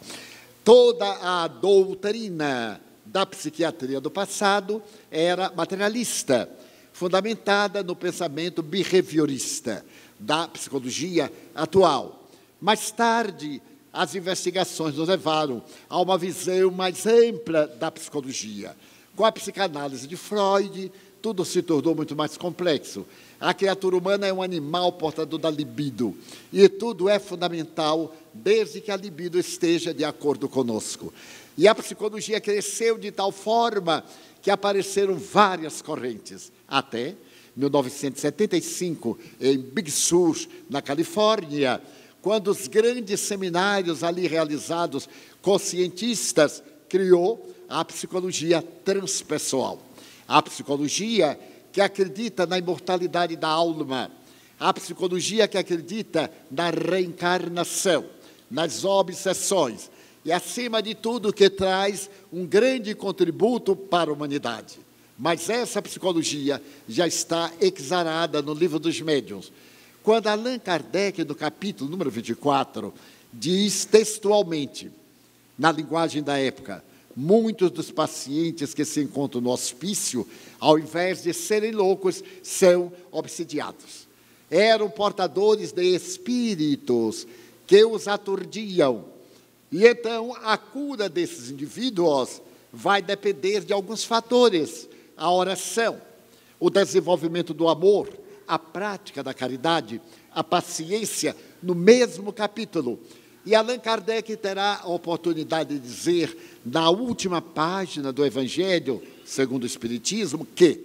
Toda 0.64 1.06
a 1.20 1.46
doutrina 1.46 2.80
da 3.04 3.26
psiquiatria 3.26 4.00
do 4.00 4.10
passado 4.10 4.82
era 5.10 5.52
materialista, 5.54 6.48
fundamentada 6.92 7.82
no 7.82 7.94
pensamento 7.94 8.62
behaviorista 8.62 9.84
da 10.18 10.48
psicologia 10.48 11.30
atual. 11.54 12.28
Mais 12.60 12.90
tarde, 12.90 13.60
as 13.92 14.14
investigações 14.14 14.96
nos 14.96 15.08
levaram 15.08 15.62
a 15.88 16.00
uma 16.00 16.16
visão 16.16 16.70
mais 16.70 17.06
ampla 17.06 17.66
da 17.66 17.90
psicologia, 17.90 18.74
com 19.14 19.24
a 19.24 19.30
psicanálise 19.30 20.08
de 20.08 20.16
Freud, 20.16 20.90
tudo 21.24 21.42
se 21.42 21.62
tornou 21.62 21.94
muito 21.94 22.14
mais 22.14 22.36
complexo. 22.36 23.06
A 23.40 23.54
criatura 23.54 23.96
humana 23.96 24.26
é 24.26 24.32
um 24.32 24.42
animal 24.42 24.92
portador 24.92 25.38
da 25.38 25.50
libido. 25.50 26.14
E 26.52 26.68
tudo 26.68 27.08
é 27.08 27.18
fundamental 27.18 28.14
desde 28.34 28.78
que 28.82 28.90
a 28.90 28.96
libido 28.96 29.38
esteja 29.38 29.94
de 29.94 30.04
acordo 30.04 30.50
conosco. 30.50 31.10
E 31.56 31.66
a 31.66 31.74
psicologia 31.74 32.42
cresceu 32.42 32.98
de 32.98 33.10
tal 33.10 33.32
forma 33.32 34.04
que 34.42 34.50
apareceram 34.50 35.16
várias 35.16 35.80
correntes. 35.80 36.52
Até 36.68 37.14
1975, 37.56 39.18
em 39.40 39.56
Big 39.56 39.90
Sur, 39.90 40.36
na 40.68 40.82
Califórnia, 40.82 41.80
quando 42.20 42.48
os 42.48 42.68
grandes 42.68 43.20
seminários 43.20 44.04
ali 44.04 44.26
realizados 44.26 45.08
com 45.40 45.58
cientistas 45.58 46.62
criou 46.86 47.50
a 47.66 47.82
psicologia 47.82 48.60
transpessoal 48.60 49.80
a 50.26 50.40
psicologia 50.42 51.38
que 51.72 51.80
acredita 51.80 52.46
na 52.46 52.58
imortalidade 52.58 53.36
da 53.36 53.48
alma, 53.48 54.10
a 54.58 54.72
psicologia 54.72 55.48
que 55.48 55.58
acredita 55.58 56.30
na 56.50 56.70
reencarnação, 56.70 58.04
nas 58.50 58.84
obsessões 58.84 59.90
e, 60.24 60.32
acima 60.32 60.82
de 60.82 60.94
tudo, 60.94 61.32
que 61.32 61.50
traz 61.50 62.08
um 62.32 62.46
grande 62.46 62.94
contributo 62.94 63.74
para 63.74 64.10
a 64.10 64.12
humanidade. 64.14 64.78
Mas 65.18 65.48
essa 65.48 65.82
psicologia 65.82 66.62
já 66.88 67.06
está 67.06 67.52
exarada 67.60 68.40
no 68.40 68.54
livro 68.54 68.78
dos 68.78 69.00
médiuns. 69.00 69.52
Quando 70.02 70.26
Allan 70.26 70.58
Kardec, 70.58 71.24
no 71.24 71.34
capítulo 71.34 71.90
número 71.90 72.10
24, 72.10 72.92
diz 73.32 73.84
textualmente, 73.84 74.90
na 75.58 75.70
linguagem 75.70 76.22
da 76.22 76.38
época, 76.38 76.84
Muitos 77.16 77.70
dos 77.70 77.92
pacientes 77.92 78.74
que 78.74 78.84
se 78.84 79.00
encontram 79.00 79.40
no 79.40 79.50
hospício, 79.50 80.26
ao 80.58 80.78
invés 80.78 81.22
de 81.22 81.32
serem 81.32 81.70
loucos, 81.70 82.24
são 82.42 82.92
obsidiados. 83.12 84.08
Eram 84.50 84.90
portadores 84.90 85.72
de 85.72 85.84
espíritos 85.94 87.26
que 87.66 87.84
os 87.84 88.08
aturdiam. 88.08 89.04
E 89.70 89.86
então 89.86 90.34
a 90.42 90.56
cura 90.56 91.08
desses 91.08 91.50
indivíduos 91.50 92.40
vai 92.72 93.00
depender 93.00 93.64
de 93.64 93.72
alguns 93.72 94.04
fatores: 94.04 94.88
a 95.16 95.32
oração, 95.32 96.00
o 96.58 96.68
desenvolvimento 96.68 97.54
do 97.54 97.68
amor, 97.68 98.08
a 98.46 98.58
prática 98.58 99.22
da 99.22 99.32
caridade, 99.32 100.00
a 100.32 100.42
paciência, 100.42 101.36
no 101.62 101.74
mesmo 101.74 102.32
capítulo 102.32 102.98
e 103.46 103.54
Allan 103.54 103.78
Kardec 103.78 104.36
terá 104.36 104.80
a 104.82 104.88
oportunidade 104.88 105.78
de 105.78 105.80
dizer, 105.80 106.36
na 106.64 106.88
última 106.88 107.42
página 107.42 108.12
do 108.12 108.24
Evangelho, 108.24 109.02
segundo 109.24 109.64
o 109.64 109.66
Espiritismo, 109.66 110.46
que 110.54 110.80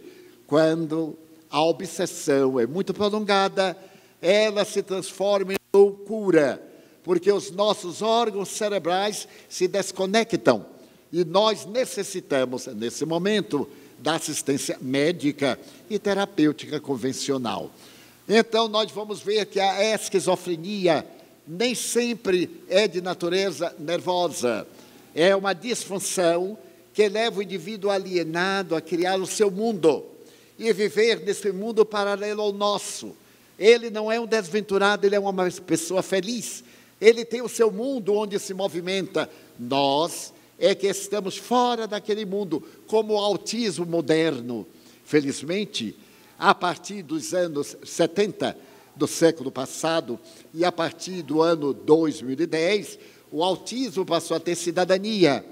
quando 0.45 1.18
a 1.49 1.64
obsessão 1.64 2.60
é 2.60 2.68
muito 2.68 2.93
prolongada, 2.93 3.78
ela 4.22 4.66
se 4.66 4.84
transforma 4.84 5.53
em 5.53 5.57
loucura, 5.74 6.62
porque 7.03 7.32
os 7.32 7.49
nossos 7.51 8.01
órgãos 8.01 8.49
cerebrais 8.49 9.28
se 9.47 9.68
desconectam 9.68 10.66
e 11.12 11.24
nós 11.24 11.66
necessitamos, 11.66 12.68
nesse 12.68 13.05
momento, 13.05 13.68
da 13.97 14.16
assistência 14.16 14.78
médica 14.82 15.60
e 15.89 15.97
terapêutica 15.97 16.80
convencional. 16.80 17.72
Então, 18.28 18.68
nós 18.68 18.91
vamos 18.91 19.22
ver 19.22 19.45
que 19.45 19.60
a 19.60 19.95
esquizofrenia 19.95 21.05
nem 21.50 21.74
sempre 21.74 22.64
é 22.70 22.88
de 22.88 23.02
natureza 23.02 23.76
nervosa. 23.80 24.68
É 25.16 25.36
uma 25.36 25.54
disfunção 25.54 26.56
que 26.93 27.10
leva 27.10 27.39
o 27.39 27.41
indivíduo 27.41 27.89
alienado 27.89 28.76
a 28.76 28.82
criar 28.82 29.20
o 29.20 29.26
seu 29.26 29.50
mundo 29.50 30.06
e 30.60 30.72
viver 30.72 31.22
nesse 31.22 31.52
mundo 31.52 31.84
paralelo 31.84 32.43
ao 32.43 32.54
nosso. 32.54 33.16
Ele 33.58 33.89
não 33.89 34.12
é 34.12 34.20
um 34.20 34.28
desventurado, 34.28 35.08
ele 35.08 35.16
é 35.16 35.20
uma 35.20 35.34
pessoa 35.66 36.04
feliz. 36.04 36.64
Ele 37.02 37.26
tem 37.26 37.41
o 37.41 37.50
seu 37.50 37.72
mundo 37.72 38.14
onde 38.14 38.38
se 38.38 38.54
movimenta. 38.54 39.28
Nós 39.58 40.32
é 40.60 40.76
que 40.76 40.86
estamos 40.86 41.36
fora 41.36 41.88
daquele 41.88 42.26
mundo, 42.26 42.64
como 42.86 43.14
o 43.14 43.18
autismo 43.18 43.88
moderno. 43.88 44.68
Felizmente, 45.04 45.95
a 46.38 46.54
partir 46.54 47.02
dos 47.02 47.34
anos 47.34 47.76
70, 47.84 48.56
do 49.00 49.08
século 49.08 49.50
passado, 49.50 50.20
e 50.54 50.64
a 50.66 50.72
partir 50.72 51.24
do 51.24 51.41
ano 51.41 51.74
2010, 51.74 53.00
o 53.32 53.43
autismo 53.43 54.06
passou 54.06 54.36
a 54.36 54.39
ter 54.39 54.56
cidadania, 54.56 55.43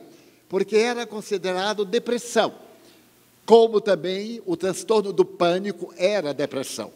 porque 0.50 0.76
era 0.76 1.08
considerado 1.08 1.86
depressão, 1.86 2.54
como 3.45 3.80
também 3.80 4.41
o 4.45 4.58
transtorno 4.58 5.14
do 5.14 5.24
pânico 5.24 5.93
era 5.98 6.34
depressão. 6.34 6.91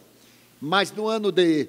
Mas 0.59 0.91
no 0.91 1.07
ano 1.07 1.31
de 1.31 1.67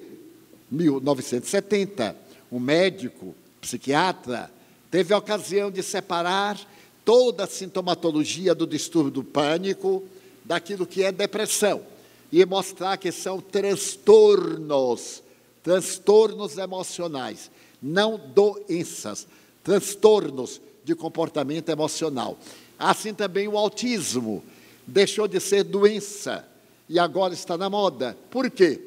1970, 0.69 2.15
um 2.51 2.59
médico, 2.59 3.33
psiquiatra, 3.61 4.51
teve 4.91 5.13
a 5.13 5.17
ocasião 5.17 5.71
de 5.71 5.81
separar 5.81 6.59
toda 7.05 7.45
a 7.45 7.47
sintomatologia 7.47 8.53
do 8.53 8.67
distúrbio 8.67 9.11
do 9.11 9.23
pânico 9.23 10.03
daquilo 10.43 10.85
que 10.85 11.03
é 11.03 11.11
depressão 11.11 11.92
e 12.33 12.43
mostrar 12.47 12.97
que 12.97 13.11
são 13.11 13.39
transtornos, 13.39 15.21
transtornos 15.61 16.57
emocionais, 16.57 17.51
não 17.79 18.19
doenças, 18.33 19.27
transtornos 19.63 20.59
de 20.83 20.95
comportamento 20.95 21.69
emocional. 21.69 22.35
Assim 22.79 23.13
também 23.13 23.47
o 23.47 23.55
autismo 23.55 24.43
deixou 24.87 25.27
de 25.27 25.39
ser 25.39 25.63
doença 25.63 26.43
e 26.89 26.97
agora 26.97 27.35
está 27.35 27.55
na 27.55 27.69
moda. 27.69 28.17
Por 28.31 28.49
quê? 28.49 28.81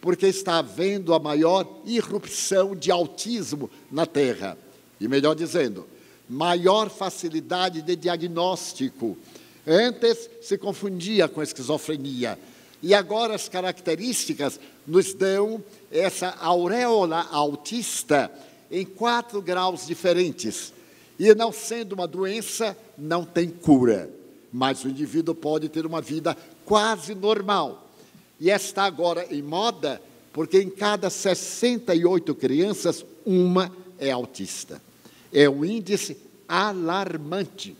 Porque 0.00 0.26
está 0.26 0.56
havendo 0.60 1.12
a 1.12 1.18
maior 1.18 1.68
irrupção 1.84 2.74
de 2.74 2.90
autismo 2.90 3.70
na 3.92 4.06
Terra. 4.06 4.56
E 4.98 5.06
melhor 5.06 5.34
dizendo, 5.34 5.86
maior 6.26 6.88
facilidade 6.88 7.82
de 7.82 7.94
diagnóstico. 7.94 9.18
Antes 9.66 10.30
se 10.40 10.56
confundia 10.56 11.28
com 11.28 11.42
esquizofrenia. 11.42 12.38
E 12.82 12.94
agora 12.94 13.34
as 13.34 13.48
características 13.48 14.60
nos 14.86 15.14
dão 15.14 15.62
essa 15.90 16.36
auréola 16.40 17.26
autista 17.30 18.30
em 18.70 18.84
quatro 18.84 19.40
graus 19.40 19.86
diferentes. 19.86 20.72
E 21.18 21.34
não 21.34 21.50
sendo 21.50 21.94
uma 21.94 22.06
doença, 22.06 22.76
não 22.96 23.24
tem 23.24 23.48
cura. 23.48 24.10
Mas 24.52 24.84
o 24.84 24.88
indivíduo 24.88 25.34
pode 25.34 25.68
ter 25.68 25.86
uma 25.86 26.00
vida 26.00 26.36
quase 26.64 27.14
normal. 27.14 27.88
E 28.38 28.50
está 28.50 28.84
agora 28.84 29.26
em 29.30 29.40
moda, 29.40 30.00
porque 30.32 30.60
em 30.60 30.68
cada 30.68 31.08
68 31.08 32.34
crianças, 32.34 33.04
uma 33.24 33.72
é 33.98 34.10
autista. 34.10 34.80
É 35.32 35.48
um 35.48 35.64
índice 35.64 36.16
alarmante 36.46 37.76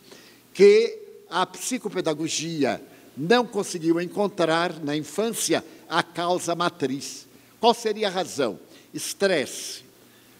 que 0.55 0.99
a 1.28 1.44
psicopedagogia 1.44 2.80
não 3.17 3.47
conseguiu 3.47 4.01
encontrar 4.01 4.79
na 4.83 4.97
infância 4.97 5.64
a 5.89 6.03
causa 6.03 6.55
matriz. 6.55 7.27
Qual 7.59 7.73
seria 7.73 8.09
a 8.09 8.11
razão? 8.11 8.59
Estresse, 8.93 9.83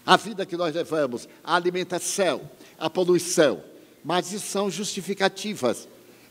a 0.05 0.15
vida 0.15 0.45
que 0.45 0.55
nós 0.55 0.75
levamos, 0.75 1.27
a 1.43 1.55
alimentação, 1.55 2.49
a 2.77 2.89
poluição. 2.89 3.61
Mas 4.03 4.31
isso 4.31 4.47
são 4.47 4.69
justificativas. 4.69 5.87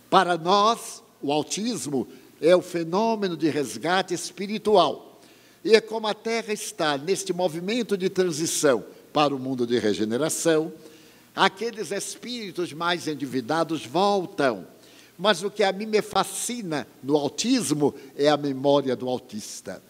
Para 0.09 0.39
nós, 0.39 1.03
o 1.21 1.33
autismo 1.33 2.07
é 2.41 2.55
o 2.55 2.63
fenômeno 2.63 3.37
de 3.37 3.49
resgate 3.49 4.15
espiritual. 4.15 5.21
E 5.65 5.75
é 5.75 5.81
como 5.81 6.07
a 6.07 6.15
Terra 6.15 6.53
está 6.53 6.97
neste 6.97 7.33
movimento 7.33 7.97
de 7.97 8.09
transição 8.09 8.85
para 9.13 9.35
o 9.35 9.39
mundo 9.39 9.67
de 9.67 9.79
regeneração, 9.79 10.73
aqueles 11.35 11.91
espíritos 11.91 12.73
mais 12.73 13.09
endividados 13.09 13.85
voltam. 13.85 14.67
Mas 15.19 15.43
o 15.43 15.51
que 15.51 15.63
a 15.63 15.73
mim 15.73 15.87
me 15.87 16.03
fascina 16.03 16.87
no 17.03 17.17
autismo 17.17 17.95
é 18.17 18.29
a 18.29 18.37
memória 18.37 18.95
do 18.95 19.09
autista. 19.09 19.83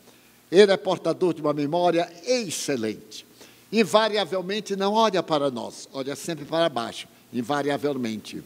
Ele 0.50 0.70
é 0.70 0.76
portador 0.76 1.34
de 1.34 1.40
uma 1.40 1.52
memória 1.52 2.10
excelente. 2.24 3.26
Invariavelmente 3.72 4.76
não 4.76 4.92
olha 4.92 5.22
para 5.22 5.50
nós, 5.50 5.88
olha 5.92 6.14
sempre 6.14 6.44
para 6.44 6.68
baixo, 6.68 7.08
invariavelmente. 7.32 8.42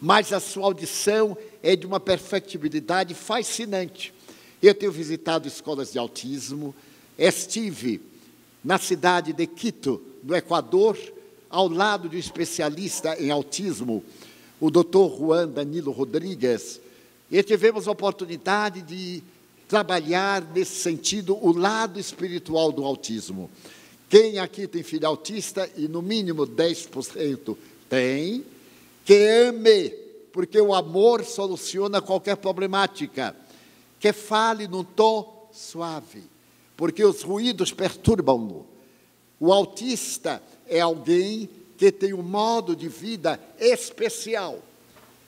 Mas 0.00 0.32
a 0.32 0.40
sua 0.40 0.64
audição 0.64 1.36
é 1.62 1.74
de 1.74 1.86
uma 1.86 1.98
perfectibilidade 1.98 3.14
fascinante. 3.14 4.12
Eu 4.62 4.74
tenho 4.74 4.92
visitado 4.92 5.48
escolas 5.48 5.92
de 5.92 5.98
autismo, 5.98 6.74
estive 7.16 8.00
na 8.62 8.78
cidade 8.78 9.32
de 9.32 9.46
Quito, 9.46 10.02
no 10.22 10.36
Equador, 10.36 10.98
ao 11.48 11.68
lado 11.68 12.08
de 12.08 12.16
um 12.16 12.20
especialista 12.20 13.16
em 13.20 13.30
autismo, 13.30 14.04
o 14.60 14.70
doutor 14.70 15.16
Juan 15.16 15.48
Danilo 15.48 15.90
Rodrigues, 15.92 16.80
e 17.30 17.42
tivemos 17.42 17.86
a 17.86 17.92
oportunidade 17.92 18.82
de 18.82 19.22
trabalhar 19.68 20.42
nesse 20.54 20.80
sentido 20.80 21.36
o 21.36 21.52
lado 21.52 22.00
espiritual 22.00 22.72
do 22.72 22.84
autismo. 22.84 23.50
Quem 24.08 24.38
aqui 24.38 24.66
tem 24.66 24.82
filho 24.82 25.06
autista, 25.06 25.68
e 25.76 25.86
no 25.86 26.00
mínimo 26.00 26.46
10% 26.46 27.56
tem, 27.88 28.44
que 29.04 29.14
ame, 29.46 29.90
porque 30.32 30.60
o 30.60 30.74
amor 30.74 31.24
soluciona 31.24 32.00
qualquer 32.00 32.36
problemática. 32.36 33.36
Que 34.00 34.12
fale 34.12 34.66
num 34.66 34.84
tom 34.84 35.48
suave, 35.52 36.22
porque 36.76 37.04
os 37.04 37.22
ruídos 37.22 37.72
perturbam-no. 37.72 38.64
O 39.40 39.52
autista 39.52 40.42
é 40.66 40.80
alguém 40.80 41.48
que 41.78 41.92
tem 41.92 42.12
um 42.12 42.22
modo 42.22 42.74
de 42.74 42.88
vida 42.88 43.40
especial. 43.58 44.60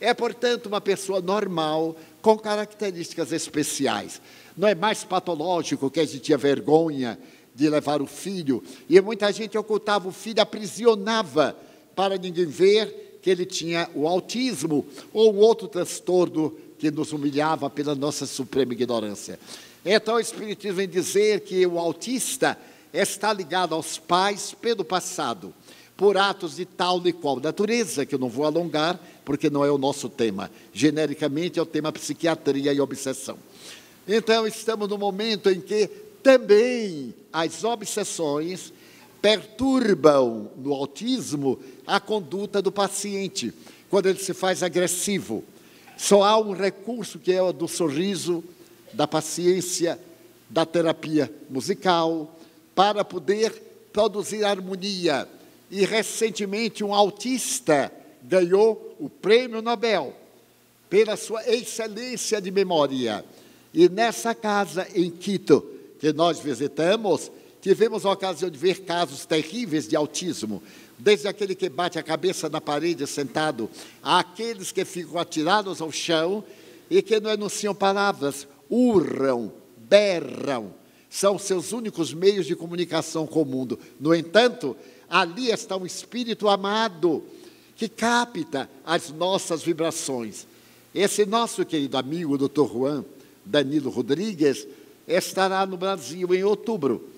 É, 0.01 0.13
portanto, 0.13 0.67
uma 0.67 0.81
pessoa 0.81 1.21
normal, 1.21 1.97
com 2.21 2.37
características 2.37 3.33
especiais. 3.33 4.21
Não 4.57 4.67
é 4.67 4.75
mais 4.75 5.05
patológico 5.05 5.91
que 5.91 6.01
a 6.01 6.05
gente 6.05 6.21
tinha 6.21 6.37
vergonha 6.37 7.19
de 7.55 7.69
levar 7.69 8.03
o 8.03 8.07
filho, 8.07 8.63
e 8.89 9.01
muita 9.01 9.33
gente 9.33 9.57
ocultava 9.57 10.09
o 10.09 10.13
filho, 10.13 10.41
aprisionava 10.41 11.57
para 11.95 12.17
ninguém 12.17 12.47
ver 12.47 13.19
que 13.23 13.31
ele 13.31 13.45
tinha 13.45 13.89
o 13.95 14.09
autismo 14.09 14.87
ou 15.13 15.37
outro 15.37 15.69
transtorno 15.69 16.57
que 16.79 16.91
nos 16.91 17.13
humilhava 17.13 17.69
pela 17.69 17.95
nossa 17.95 18.27
suprema 18.27 18.73
ignorância. 18.73 19.39
Então, 19.85 20.15
o 20.15 20.21
Espiritismo 20.21 20.77
vem 20.77 20.89
dizer 20.89 21.41
que 21.41 21.67
o 21.67 21.79
autista 21.79 22.59
está 22.93 23.33
ligado 23.33 23.75
aos 23.75 23.99
pais 23.99 24.55
pelo 24.59 24.85
passado, 24.85 25.55
por 26.01 26.17
atos 26.17 26.57
de 26.57 26.65
tal 26.65 27.07
e 27.07 27.13
qual 27.13 27.39
natureza, 27.39 28.07
que 28.07 28.15
eu 28.15 28.19
não 28.19 28.31
vou 28.31 28.47
alongar, 28.47 28.99
porque 29.23 29.51
não 29.51 29.63
é 29.63 29.71
o 29.71 29.77
nosso 29.77 30.09
tema. 30.09 30.51
Genericamente, 30.73 31.59
é 31.59 31.63
o 31.63 31.67
tema 31.67 31.93
psiquiatria 31.93 32.73
e 32.73 32.81
obsessão. 32.81 33.37
Então, 34.09 34.47
estamos 34.47 34.89
no 34.89 34.97
momento 34.97 35.51
em 35.51 35.61
que 35.61 35.89
também 36.23 37.15
as 37.31 37.65
obsessões 37.65 38.73
perturbam 39.21 40.51
no 40.57 40.73
autismo 40.73 41.61
a 41.87 42.01
conduta 42.01 42.63
do 42.63 42.73
paciente, 42.73 43.53
quando 43.91 44.07
ele 44.07 44.21
se 44.21 44.33
faz 44.33 44.63
agressivo. 44.63 45.45
Só 45.99 46.23
há 46.23 46.39
um 46.39 46.53
recurso 46.53 47.19
que 47.19 47.31
é 47.31 47.43
o 47.43 47.53
do 47.53 47.69
sorriso, 47.69 48.43
da 48.95 49.07
paciência, 49.07 50.01
da 50.49 50.65
terapia 50.65 51.31
musical, 51.51 52.41
para 52.75 53.05
poder 53.05 53.53
produzir 53.93 54.47
harmonia. 54.47 55.29
E 55.71 55.85
recentemente 55.85 56.83
um 56.83 56.93
autista 56.93 57.93
ganhou 58.23 58.97
o 58.99 59.09
prêmio 59.09 59.63
Nobel 59.63 60.15
pela 60.89 61.17
sua 61.17 61.49
excelência 61.49 62.41
de 62.41 62.51
memória. 62.51 63.25
E 63.73 63.89
nessa 63.89 64.35
casa 64.35 64.87
em 64.95 65.11
Quito, 65.11 65.65
que 66.01 66.13
nós 66.13 66.41
visitamos, 66.41 67.31
tivemos 67.61 68.05
a 68.05 68.11
ocasião 68.11 68.51
de 68.51 68.59
ver 68.59 68.81
casos 68.81 69.25
terríveis 69.25 69.87
de 69.87 69.95
autismo, 69.95 70.63
desde 70.99 71.29
aquele 71.29 71.55
que 71.55 71.69
bate 71.69 71.99
a 71.99 72.03
cabeça 72.03 72.49
na 72.49 72.61
parede 72.61 73.07
sentado, 73.07 73.71
àqueles 74.03 74.73
que 74.73 74.85
ficam 74.85 75.19
atirados 75.19 75.81
ao 75.81 75.93
chão 75.93 76.43
e 76.91 77.01
que 77.01 77.21
não 77.21 77.31
enunciam 77.31 77.75
palavras, 77.75 78.47
urram, 78.69 79.53
berram, 79.77 80.75
são 81.09 81.39
seus 81.39 81.73
únicos 81.73 82.13
meios 82.13 82.47
de 82.47 82.57
comunicação 82.57 83.27
com 83.27 83.43
o 83.43 83.47
mundo. 83.47 83.79
No 83.99 84.15
entanto, 84.15 84.77
ali 85.11 85.51
está 85.51 85.77
um 85.77 85.85
espírito 85.85 86.49
amado 86.49 87.23
que 87.77 87.89
capta 87.89 88.71
as 88.87 89.11
nossas 89.11 89.63
vibrações. 89.63 90.47
Esse 90.95 91.27
nosso 91.27 91.65
querido 91.65 91.99
amigo, 91.99 92.39
Dr. 92.39 92.67
Juan 92.73 93.05
Danilo 93.45 93.91
Rodrigues, 93.91 94.67
estará 95.07 95.67
no 95.67 95.77
Brasil 95.77 96.33
em 96.35 96.45
outubro. 96.45 97.09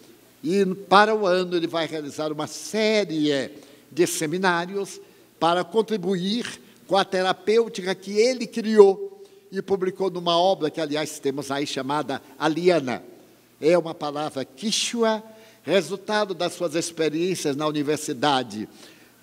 E 0.43 0.65
para 0.89 1.15
o 1.15 1.27
ano 1.27 1.57
ele 1.57 1.67
vai 1.67 1.87
realizar 1.87 2.33
uma 2.33 2.47
série 2.47 3.51
de 3.91 4.07
seminários 4.07 5.01
para 5.39 5.63
contribuir 5.63 6.61
com 6.87 6.97
a 6.97 7.05
terapêutica 7.05 7.95
que 7.95 8.13
ele 8.13 8.47
criou 8.47 9.23
e 9.51 9.61
publicou 9.61 10.11
numa 10.11 10.37
obra 10.37 10.71
que, 10.71 10.81
aliás, 10.81 11.19
temos 11.19 11.51
aí 11.51 11.67
chamada 11.67 12.23
Aliana 12.39 13.13
é 13.63 13.79
uma 13.79 13.95
palavra 13.95 14.45
quichua, 14.45 15.23
resultado 15.63 16.35
das 16.35 16.55
suas 16.55 16.75
experiências 16.75 17.57
na 17.57 17.67
Universidade 17.67 18.69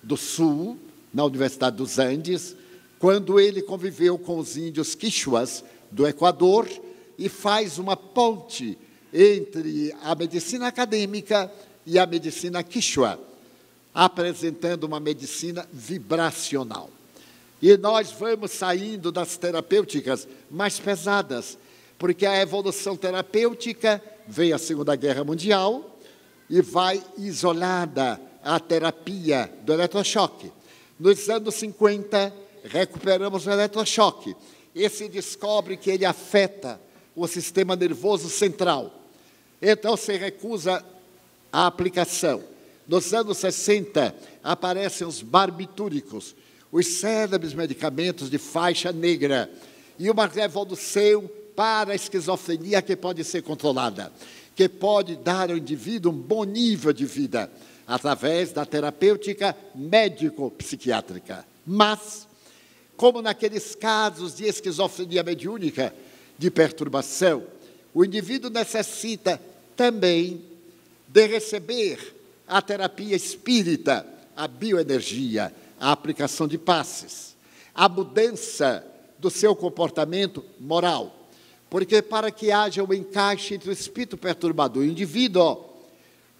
do 0.02 0.16
Sul, 0.16 0.78
na 1.12 1.24
Universidade 1.24 1.76
dos 1.76 1.98
Andes, 1.98 2.56
quando 2.98 3.38
ele 3.38 3.62
conviveu 3.62 4.18
com 4.18 4.38
os 4.38 4.56
índios 4.56 4.94
quichuas 4.94 5.64
do 5.90 6.06
Equador 6.06 6.68
e 7.18 7.28
faz 7.28 7.78
uma 7.78 7.96
ponte 7.96 8.78
entre 9.12 9.94
a 10.02 10.14
medicina 10.14 10.68
acadêmica 10.68 11.50
e 11.84 11.98
a 11.98 12.06
medicina 12.06 12.62
quichua, 12.62 13.20
apresentando 13.94 14.84
uma 14.84 15.00
medicina 15.00 15.66
vibracional. 15.72 16.90
E 17.60 17.76
nós 17.76 18.10
vamos 18.12 18.52
saindo 18.52 19.12
das 19.12 19.36
terapêuticas 19.36 20.26
mais 20.50 20.78
pesadas, 20.78 21.58
porque 21.98 22.24
a 22.24 22.40
evolução 22.40 22.96
terapêutica 22.96 24.02
veio 24.26 24.54
a 24.54 24.58
Segunda 24.58 24.96
Guerra 24.96 25.24
Mundial 25.24 25.89
e 26.50 26.60
vai 26.60 27.00
isolada 27.16 28.20
a 28.42 28.58
terapia 28.58 29.50
do 29.62 29.72
eletrochoque. 29.72 30.50
Nos 30.98 31.28
anos 31.30 31.54
50, 31.54 32.34
recuperamos 32.64 33.46
o 33.46 33.50
eletrochoque. 33.50 34.34
E 34.74 34.88
se 34.88 35.08
descobre 35.08 35.76
que 35.76 35.90
ele 35.90 36.04
afeta 36.04 36.80
o 37.14 37.26
sistema 37.28 37.76
nervoso 37.76 38.28
central. 38.28 38.92
Então 39.62 39.96
se 39.96 40.16
recusa 40.16 40.84
a 41.52 41.66
aplicação. 41.66 42.42
Nos 42.86 43.14
anos 43.14 43.38
60, 43.38 44.14
aparecem 44.42 45.06
os 45.06 45.22
barbitúricos, 45.22 46.34
os 46.72 46.86
célebres 46.86 47.54
medicamentos 47.54 48.28
de 48.28 48.38
faixa 48.38 48.90
negra, 48.90 49.50
e 49.98 50.10
uma 50.10 50.26
revolução 50.26 51.30
para 51.54 51.92
a 51.92 51.94
esquizofrenia 51.94 52.80
que 52.80 52.96
pode 52.96 53.22
ser 53.22 53.42
controlada, 53.42 54.12
que 54.60 54.68
pode 54.68 55.16
dar 55.16 55.50
ao 55.50 55.56
indivíduo 55.56 56.12
um 56.12 56.14
bom 56.14 56.44
nível 56.44 56.92
de 56.92 57.06
vida 57.06 57.50
através 57.86 58.52
da 58.52 58.66
terapêutica 58.66 59.56
médico-psiquiátrica. 59.74 61.46
Mas, 61.66 62.28
como 62.94 63.22
naqueles 63.22 63.74
casos 63.74 64.34
de 64.34 64.44
esquizofrenia 64.44 65.22
mediúnica, 65.22 65.94
de 66.36 66.50
perturbação, 66.50 67.42
o 67.94 68.04
indivíduo 68.04 68.50
necessita 68.50 69.40
também 69.74 70.44
de 71.08 71.26
receber 71.26 72.14
a 72.46 72.60
terapia 72.60 73.16
espírita, 73.16 74.06
a 74.36 74.46
bioenergia, 74.46 75.54
a 75.80 75.90
aplicação 75.90 76.46
de 76.46 76.58
passes, 76.58 77.34
a 77.74 77.88
mudança 77.88 78.86
do 79.18 79.30
seu 79.30 79.56
comportamento 79.56 80.44
moral. 80.60 81.16
Porque 81.70 82.02
para 82.02 82.32
que 82.32 82.50
haja 82.50 82.82
um 82.82 82.92
encaixe 82.92 83.54
entre 83.54 83.70
o 83.70 83.72
espírito 83.72 84.18
perturbador 84.18 84.84
e 84.84 84.88
o 84.88 84.90
indivíduo, 84.90 85.64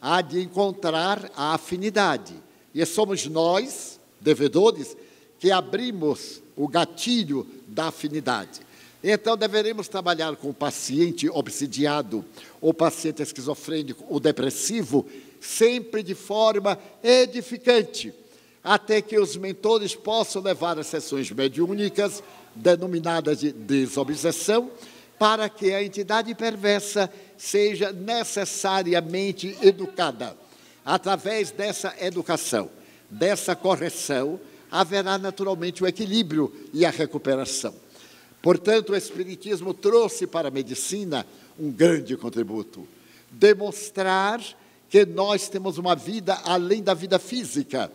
há 0.02 0.20
de 0.20 0.40
encontrar 0.40 1.30
a 1.36 1.54
afinidade. 1.54 2.34
E 2.74 2.84
somos 2.84 3.26
nós, 3.26 4.00
devedores, 4.20 4.96
que 5.38 5.52
abrimos 5.52 6.42
o 6.56 6.66
gatilho 6.66 7.46
da 7.66 7.86
afinidade. 7.86 8.60
Então, 9.02 9.36
deveremos 9.36 9.88
trabalhar 9.88 10.36
com 10.36 10.50
o 10.50 10.54
paciente 10.54 11.28
obsidiado, 11.30 12.24
ou 12.60 12.74
paciente 12.74 13.22
esquizofrênico, 13.22 14.04
ou 14.08 14.20
depressivo, 14.20 15.06
sempre 15.40 16.02
de 16.02 16.14
forma 16.14 16.78
edificante, 17.02 18.12
até 18.62 19.00
que 19.00 19.18
os 19.18 19.36
mentores 19.36 19.94
possam 19.94 20.42
levar 20.42 20.78
as 20.78 20.88
sessões 20.88 21.30
mediúnicas, 21.30 22.22
denominadas 22.54 23.40
de 23.40 23.52
desobsessão, 23.52 24.70
para 25.20 25.50
que 25.50 25.74
a 25.74 25.84
entidade 25.84 26.34
perversa 26.34 27.12
seja 27.36 27.92
necessariamente 27.92 29.54
educada. 29.60 30.34
Através 30.82 31.50
dessa 31.50 31.94
educação, 32.00 32.70
dessa 33.10 33.54
correção, 33.54 34.40
haverá 34.70 35.18
naturalmente 35.18 35.84
o 35.84 35.86
equilíbrio 35.86 36.50
e 36.72 36.86
a 36.86 36.90
recuperação. 36.90 37.74
Portanto, 38.40 38.94
o 38.94 38.96
Espiritismo 38.96 39.74
trouxe 39.74 40.26
para 40.26 40.48
a 40.48 40.50
medicina 40.50 41.26
um 41.58 41.70
grande 41.70 42.16
contributo 42.16 42.88
demonstrar 43.30 44.40
que 44.88 45.04
nós 45.04 45.50
temos 45.50 45.76
uma 45.76 45.94
vida 45.94 46.40
além 46.46 46.82
da 46.82 46.94
vida 46.94 47.18
física 47.18 47.92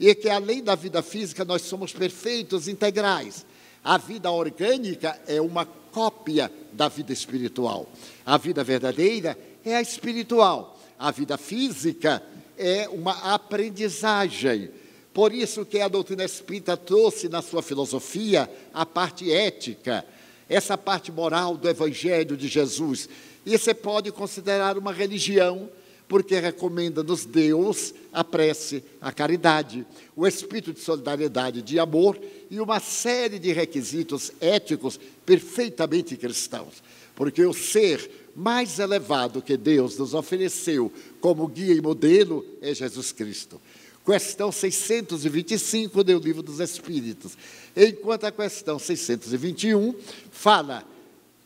e 0.00 0.12
que 0.12 0.28
além 0.28 0.60
da 0.60 0.74
vida 0.74 1.02
física 1.02 1.44
nós 1.44 1.62
somos 1.62 1.92
perfeitos, 1.92 2.66
integrais. 2.66 3.46
A 3.84 3.96
vida 3.96 4.28
orgânica 4.28 5.16
é 5.28 5.40
uma 5.40 5.64
cópia 5.94 6.50
da 6.72 6.88
vida 6.88 7.12
espiritual. 7.12 7.88
A 8.26 8.36
vida 8.36 8.64
verdadeira 8.64 9.38
é 9.64 9.76
a 9.76 9.80
espiritual. 9.80 10.76
A 10.98 11.12
vida 11.12 11.38
física 11.38 12.20
é 12.58 12.88
uma 12.88 13.32
aprendizagem. 13.32 14.70
Por 15.12 15.32
isso 15.32 15.64
que 15.64 15.80
a 15.80 15.86
doutrina 15.86 16.24
espírita 16.24 16.76
trouxe 16.76 17.28
na 17.28 17.40
sua 17.40 17.62
filosofia 17.62 18.50
a 18.72 18.84
parte 18.84 19.30
ética, 19.30 20.04
essa 20.48 20.76
parte 20.76 21.12
moral 21.12 21.56
do 21.56 21.68
evangelho 21.68 22.36
de 22.36 22.48
Jesus. 22.48 23.08
E 23.46 23.56
você 23.56 23.72
pode 23.72 24.10
considerar 24.10 24.76
uma 24.76 24.92
religião 24.92 25.70
porque 26.14 26.38
recomenda-nos 26.38 27.24
Deus 27.24 27.92
a 28.12 28.22
prece, 28.22 28.84
a 29.00 29.10
caridade, 29.10 29.84
o 30.14 30.24
espírito 30.24 30.72
de 30.72 30.78
solidariedade, 30.78 31.60
de 31.60 31.76
amor 31.76 32.16
e 32.48 32.60
uma 32.60 32.78
série 32.78 33.36
de 33.36 33.52
requisitos 33.52 34.30
éticos 34.40 35.00
perfeitamente 35.26 36.16
cristãos. 36.16 36.84
Porque 37.16 37.44
o 37.44 37.52
ser 37.52 38.30
mais 38.32 38.78
elevado 38.78 39.42
que 39.42 39.56
Deus 39.56 39.98
nos 39.98 40.14
ofereceu 40.14 40.92
como 41.20 41.48
guia 41.48 41.74
e 41.74 41.80
modelo 41.80 42.46
é 42.62 42.72
Jesus 42.72 43.10
Cristo. 43.10 43.60
Questão 44.06 44.52
625 44.52 46.04
do 46.04 46.18
Livro 46.20 46.44
dos 46.44 46.60
Espíritos. 46.60 47.36
Enquanto 47.74 48.22
a 48.22 48.30
questão 48.30 48.78
621 48.78 49.92
fala, 50.30 50.84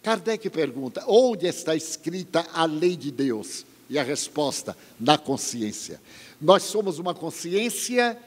Kardec 0.03 0.51
pergunta: 0.51 1.03
onde 1.09 1.47
está 1.47 1.75
escrita 1.75 2.47
a 2.53 2.67
lei 2.67 2.99
de 2.99 3.11
Deus? 3.11 3.65
E 3.89 3.99
a 3.99 4.03
resposta, 4.03 4.77
na 4.99 5.17
consciência. 5.17 6.01
Nós 6.41 6.65
somos 6.65 6.99
uma 6.99 7.15
consciência 7.15 8.19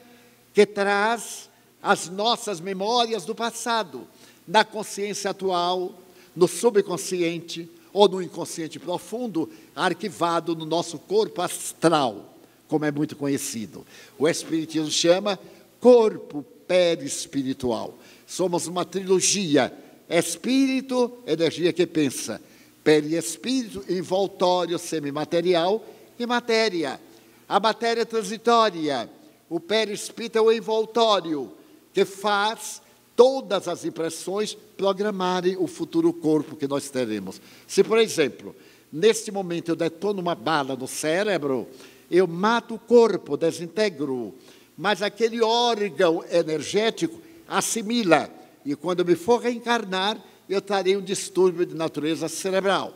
que 0.52 0.66
traz 0.66 1.48
as 1.82 2.08
nossas 2.08 2.60
memórias 2.60 3.24
do 3.24 3.34
passado, 3.34 4.06
na 4.46 4.64
consciência 4.64 5.30
atual, 5.30 5.98
no 6.34 6.46
subconsciente 6.46 7.68
ou 7.92 8.08
no 8.08 8.22
inconsciente 8.22 8.78
profundo, 8.78 9.50
arquivado 9.74 10.54
no 10.54 10.64
nosso 10.64 10.98
corpo 10.98 11.42
astral, 11.42 12.36
como 12.68 12.84
é 12.84 12.90
muito 12.90 13.16
conhecido. 13.16 13.86
O 14.18 14.28
Espiritismo 14.28 14.90
chama 14.90 15.38
corpo 15.80 16.44
perispiritual. 16.66 17.98
Somos 18.26 18.66
uma 18.66 18.84
trilogia: 18.84 19.72
espírito, 20.08 21.12
energia 21.26 21.72
que 21.72 21.86
pensa 21.86 22.40
perispírito, 22.82 23.84
envoltório 23.88 24.78
semimaterial 24.78 25.84
e 26.18 26.26
matéria. 26.26 27.00
A 27.48 27.60
matéria 27.60 28.06
transitória, 28.06 29.08
o 29.48 29.60
perispírito 29.60 30.38
é 30.38 30.40
o 30.40 30.52
envoltório, 30.52 31.52
que 31.92 32.04
faz 32.04 32.80
todas 33.14 33.68
as 33.68 33.84
impressões 33.84 34.54
programarem 34.76 35.56
o 35.56 35.66
futuro 35.66 36.12
corpo 36.12 36.56
que 36.56 36.66
nós 36.66 36.88
teremos. 36.88 37.40
Se, 37.66 37.84
por 37.84 37.98
exemplo, 37.98 38.56
neste 38.92 39.30
momento 39.30 39.70
eu 39.70 39.76
detono 39.76 40.20
uma 40.20 40.34
bala 40.34 40.74
no 40.74 40.88
cérebro, 40.88 41.68
eu 42.10 42.26
mato 42.26 42.74
o 42.74 42.78
corpo, 42.78 43.36
desintegro, 43.36 44.34
mas 44.76 45.02
aquele 45.02 45.42
órgão 45.42 46.24
energético 46.30 47.20
assimila, 47.46 48.30
e 48.64 48.74
quando 48.74 49.00
eu 49.00 49.06
me 49.06 49.14
for 49.14 49.40
reencarnar, 49.40 50.18
eu 50.48 50.60
trarei 50.60 50.96
um 50.96 51.02
distúrbio 51.02 51.64
de 51.64 51.74
natureza 51.74 52.28
cerebral. 52.28 52.94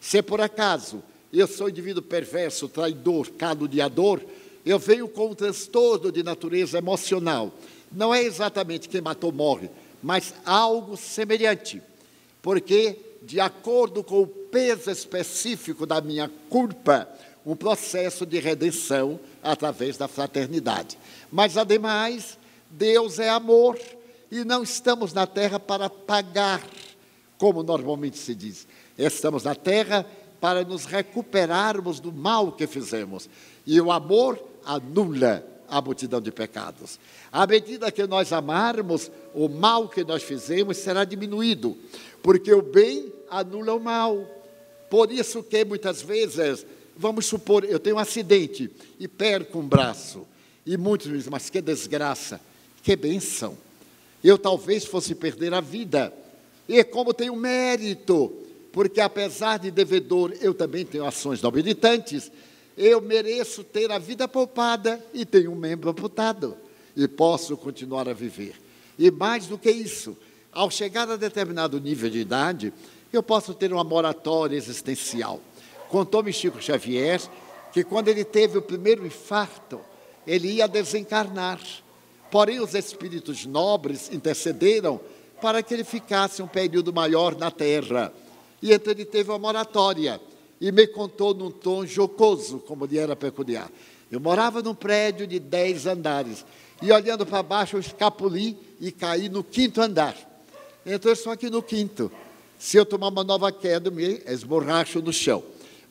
Se 0.00 0.22
por 0.22 0.40
acaso 0.40 1.02
eu 1.32 1.46
sou 1.46 1.68
indivíduo 1.68 2.02
perverso, 2.02 2.68
traidor, 2.68 3.30
caluniador, 3.32 4.20
eu 4.64 4.78
venho 4.78 5.08
com 5.08 5.30
um 5.30 5.34
transtorno 5.34 6.10
de 6.10 6.22
natureza 6.22 6.78
emocional. 6.78 7.52
Não 7.90 8.14
é 8.14 8.22
exatamente 8.22 8.88
quem 8.88 9.00
matou 9.00 9.32
morre, 9.32 9.70
mas 10.02 10.34
algo 10.44 10.96
semelhante. 10.96 11.82
Porque, 12.42 12.98
de 13.22 13.40
acordo 13.40 14.02
com 14.02 14.22
o 14.22 14.26
peso 14.26 14.90
específico 14.90 15.86
da 15.86 16.00
minha 16.00 16.30
culpa, 16.48 17.08
um 17.44 17.56
processo 17.56 18.26
de 18.26 18.38
redenção 18.38 19.18
através 19.42 19.96
da 19.96 20.08
fraternidade. 20.08 20.98
Mas, 21.30 21.56
ademais, 21.56 22.38
Deus 22.70 23.18
é 23.18 23.28
amor 23.28 23.78
e 24.30 24.44
não 24.44 24.62
estamos 24.62 25.12
na 25.12 25.26
terra 25.26 25.58
para 25.58 25.90
pagar 25.90 26.62
como 27.40 27.62
normalmente 27.62 28.18
se 28.18 28.34
diz. 28.34 28.68
Estamos 28.98 29.44
na 29.44 29.54
terra 29.54 30.06
para 30.38 30.62
nos 30.62 30.84
recuperarmos 30.84 31.98
do 31.98 32.12
mal 32.12 32.52
que 32.52 32.66
fizemos. 32.66 33.30
E 33.66 33.80
o 33.80 33.90
amor 33.90 34.38
anula 34.62 35.42
a 35.66 35.80
multidão 35.80 36.20
de 36.20 36.30
pecados. 36.30 36.98
À 37.32 37.46
medida 37.46 37.90
que 37.90 38.06
nós 38.06 38.30
amarmos, 38.30 39.10
o 39.34 39.48
mal 39.48 39.88
que 39.88 40.04
nós 40.04 40.22
fizemos 40.22 40.76
será 40.76 41.04
diminuído, 41.04 41.78
porque 42.22 42.52
o 42.52 42.60
bem 42.60 43.10
anula 43.30 43.74
o 43.74 43.80
mal. 43.80 44.26
Por 44.90 45.10
isso 45.10 45.42
que 45.42 45.64
muitas 45.64 46.02
vezes, 46.02 46.66
vamos 46.94 47.24
supor, 47.24 47.64
eu 47.64 47.78
tenho 47.78 47.96
um 47.96 48.00
acidente 48.00 48.70
e 48.98 49.08
perco 49.08 49.60
um 49.60 49.66
braço. 49.66 50.26
E 50.66 50.76
muitos 50.76 51.10
dizem, 51.10 51.30
mas 51.30 51.48
que 51.48 51.62
desgraça, 51.62 52.38
que 52.82 52.94
benção. 52.96 53.56
Eu 54.22 54.36
talvez 54.38 54.84
fosse 54.84 55.14
perder 55.14 55.54
a 55.54 55.60
vida 55.60 56.12
e 56.68 56.84
como 56.84 57.12
tenho 57.12 57.34
mérito, 57.34 58.32
porque 58.70 59.00
apesar 59.00 59.58
de 59.58 59.70
devedor, 59.70 60.32
eu 60.40 60.54
também 60.54 60.84
tenho 60.84 61.04
ações 61.04 61.42
nobilitantes, 61.42 62.30
eu 62.76 63.00
mereço 63.00 63.64
ter 63.64 63.90
a 63.90 63.98
vida 63.98 64.28
poupada 64.28 65.04
e 65.12 65.24
tenho 65.24 65.50
um 65.50 65.56
membro 65.56 65.90
amputado. 65.90 66.56
E 66.96 67.08
posso 67.08 67.56
continuar 67.56 68.08
a 68.08 68.12
viver. 68.12 68.54
E 68.98 69.10
mais 69.10 69.46
do 69.46 69.58
que 69.58 69.70
isso, 69.70 70.16
ao 70.52 70.70
chegar 70.70 71.10
a 71.10 71.16
determinado 71.16 71.80
nível 71.80 72.08
de 72.08 72.20
idade, 72.20 72.72
eu 73.12 73.22
posso 73.22 73.54
ter 73.54 73.72
uma 73.72 73.84
moratória 73.84 74.56
existencial. 74.56 75.40
Contou-me 75.88 76.32
Chico 76.32 76.62
Xavier 76.62 77.20
que 77.72 77.82
quando 77.82 78.08
ele 78.08 78.24
teve 78.24 78.58
o 78.58 78.62
primeiro 78.62 79.06
infarto, 79.06 79.80
ele 80.26 80.52
ia 80.52 80.68
desencarnar. 80.68 81.60
Porém, 82.30 82.60
os 82.60 82.74
espíritos 82.74 83.44
nobres 83.44 84.10
intercederam 84.12 85.00
para 85.40 85.62
que 85.62 85.74
ele 85.74 85.84
ficasse 85.84 86.42
um 86.42 86.46
período 86.46 86.92
maior 86.92 87.36
na 87.36 87.50
terra. 87.50 88.12
E 88.62 88.72
então 88.72 88.92
ele 88.92 89.04
teve 89.04 89.30
uma 89.30 89.38
moratória 89.38 90.20
e 90.60 90.70
me 90.70 90.86
contou 90.86 91.34
num 91.34 91.50
tom 91.50 91.86
jocoso, 91.86 92.58
como 92.60 92.84
lhe 92.84 92.98
era 92.98 93.16
peculiar. 93.16 93.70
Eu 94.10 94.20
morava 94.20 94.62
num 94.62 94.74
prédio 94.74 95.26
de 95.26 95.38
dez 95.38 95.86
andares 95.86 96.44
e 96.82 96.92
olhando 96.92 97.24
para 97.24 97.42
baixo 97.42 97.76
eu 97.76 97.80
escapuli 97.80 98.56
e 98.80 98.92
caí 98.92 99.28
no 99.28 99.42
quinto 99.42 99.80
andar. 99.80 100.16
Então 100.84 101.10
eu 101.10 101.14
estou 101.14 101.32
aqui 101.32 101.48
no 101.48 101.62
quinto. 101.62 102.10
Se 102.58 102.76
eu 102.76 102.84
tomar 102.84 103.08
uma 103.08 103.24
nova 103.24 103.50
queda, 103.50 103.88
eu 103.88 103.92
me 103.92 104.22
esborracho 104.26 105.00
no 105.00 105.12
chão. 105.12 105.42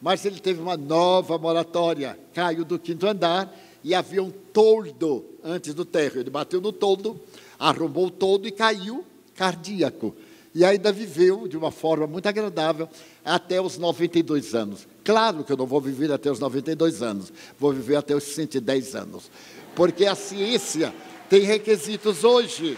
Mas 0.02 0.24
ele 0.24 0.40
teve 0.40 0.62
uma 0.62 0.78
nova 0.78 1.38
moratória, 1.38 2.18
caiu 2.34 2.64
do 2.64 2.78
quinto 2.78 3.08
andar 3.08 3.54
e 3.84 3.95
havia 3.95 4.21
um 4.21 4.32
toldo 4.32 5.25
antes 5.43 5.73
do 5.73 5.86
térreo. 5.86 6.21
Ele 6.21 6.30
bateu 6.30 6.59
no 6.59 6.71
toldo, 6.71 7.19
arrombou 7.57 8.07
o 8.07 8.11
toldo 8.11 8.47
e 8.47 8.51
caiu 8.51 9.05
cardíaco. 9.36 10.15
E 10.53 10.65
ainda 10.65 10.91
viveu 10.91 11.47
de 11.47 11.55
uma 11.55 11.71
forma 11.71 12.07
muito 12.07 12.27
agradável 12.27 12.89
até 13.23 13.61
os 13.61 13.77
92 13.77 14.55
anos. 14.55 14.88
Claro 15.03 15.43
que 15.43 15.51
eu 15.51 15.57
não 15.57 15.65
vou 15.65 15.80
viver 15.80 16.11
até 16.11 16.32
os 16.32 16.39
92 16.39 17.01
anos, 17.01 17.32
vou 17.57 17.71
viver 17.71 17.95
até 17.95 18.15
os 18.15 18.23
110 18.23 18.95
anos. 18.95 19.32
Porque 19.75 20.05
a 20.05 20.15
ciência 20.15 20.93
tem 21.30 21.41
requisitos 21.41 22.23
hoje. 22.23 22.77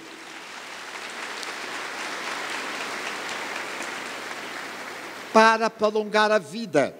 Para 5.33 5.69
prolongar 5.69 6.29
a 6.29 6.37
vida. 6.37 6.93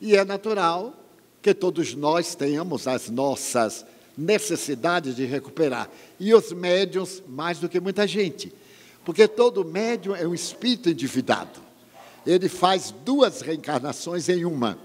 E 0.00 0.14
é 0.14 0.24
natural 0.24 0.92
que 1.44 1.52
todos 1.52 1.94
nós 1.94 2.34
tenhamos 2.34 2.88
as 2.88 3.10
nossas 3.10 3.84
necessidades 4.16 5.14
de 5.14 5.26
recuperar. 5.26 5.90
E 6.18 6.32
os 6.32 6.50
médiums, 6.54 7.22
mais 7.28 7.58
do 7.58 7.68
que 7.68 7.78
muita 7.78 8.06
gente. 8.06 8.50
Porque 9.04 9.28
todo 9.28 9.62
médium 9.62 10.16
é 10.16 10.26
um 10.26 10.32
espírito 10.32 10.88
endividado. 10.88 11.60
Ele 12.26 12.48
faz 12.48 12.94
duas 13.04 13.42
reencarnações 13.42 14.30
em 14.30 14.46
uma. 14.46 14.78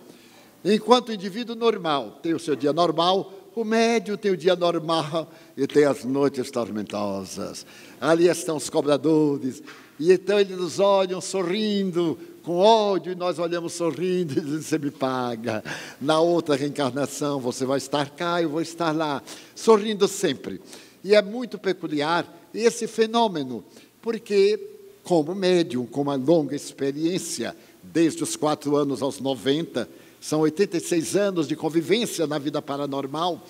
Enquanto 0.66 1.08
o 1.08 1.14
indivíduo 1.14 1.56
normal 1.56 2.20
tem 2.22 2.34
o 2.34 2.40
seu 2.40 2.58
dia 2.58 2.74
normal, 2.74 3.32
o 3.56 3.64
médium 3.64 4.18
tem 4.18 4.32
o 4.32 4.38
dia 4.38 4.58
normal 4.58 5.32
e 5.56 5.66
tem 5.66 5.86
as 5.86 6.04
noites 6.04 6.52
tormentosas. 6.52 7.66
Ali 8.02 8.28
estão 8.28 8.58
os 8.58 8.70
cobradores, 8.70 9.64
e 9.98 10.12
então 10.12 10.38
eles 10.38 10.58
nos 10.58 10.78
olham 10.78 11.22
sorrindo, 11.22 12.20
com 12.40 12.58
ódio, 12.58 13.12
e 13.12 13.16
nós 13.16 13.40
olhamos 13.40 13.74
sorrindo 13.74 14.34
e 14.34 14.42
dizendo: 14.42 14.62
Você 14.62 14.78
me 14.78 14.92
paga. 14.92 15.64
Na 16.00 16.20
outra 16.20 16.56
reencarnação, 16.56 17.40
você 17.40 17.66
vai 17.66 17.78
estar 17.78 18.10
cá, 18.10 18.42
eu 18.42 18.50
vou 18.50 18.62
estar 18.62 18.92
lá, 18.92 19.22
sorrindo 19.56 20.08
sempre. 20.08 20.62
E 21.04 21.16
é 21.16 21.22
muito 21.22 21.58
peculiar 21.58 22.26
esse 22.54 22.88
fenômeno, 22.88 23.64
porque, 24.02 24.60
como 25.04 25.36
médium, 25.36 25.86
com 25.86 26.02
uma 26.02 26.16
longa 26.16 26.56
experiência, 26.56 27.56
desde 27.84 28.24
os 28.24 28.36
quatro 28.36 28.76
anos 28.76 29.02
aos 29.02 29.20
90, 29.20 29.88
são 30.20 30.42
86 30.42 31.16
anos 31.16 31.48
de 31.48 31.56
convivência 31.56 32.28
na 32.28 32.38
vida 32.38 32.62
paranormal. 32.62 33.42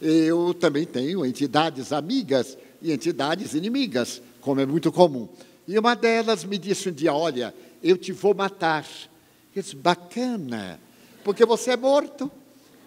Eu 0.00 0.54
também 0.54 0.84
tenho 0.84 1.24
entidades 1.24 1.92
amigas 1.92 2.56
e 2.82 2.92
entidades 2.92 3.54
inimigas, 3.54 4.20
como 4.40 4.60
é 4.60 4.66
muito 4.66 4.90
comum. 4.90 5.28
E 5.66 5.78
uma 5.78 5.94
delas 5.94 6.44
me 6.44 6.58
disse 6.58 6.88
um 6.88 6.92
dia: 6.92 7.14
Olha, 7.14 7.54
eu 7.82 7.96
te 7.96 8.12
vou 8.12 8.34
matar. 8.34 8.86
Eu 9.54 9.62
disse: 9.62 9.76
Bacana, 9.76 10.80
porque 11.24 11.44
você 11.44 11.72
é 11.72 11.76
morto, 11.76 12.30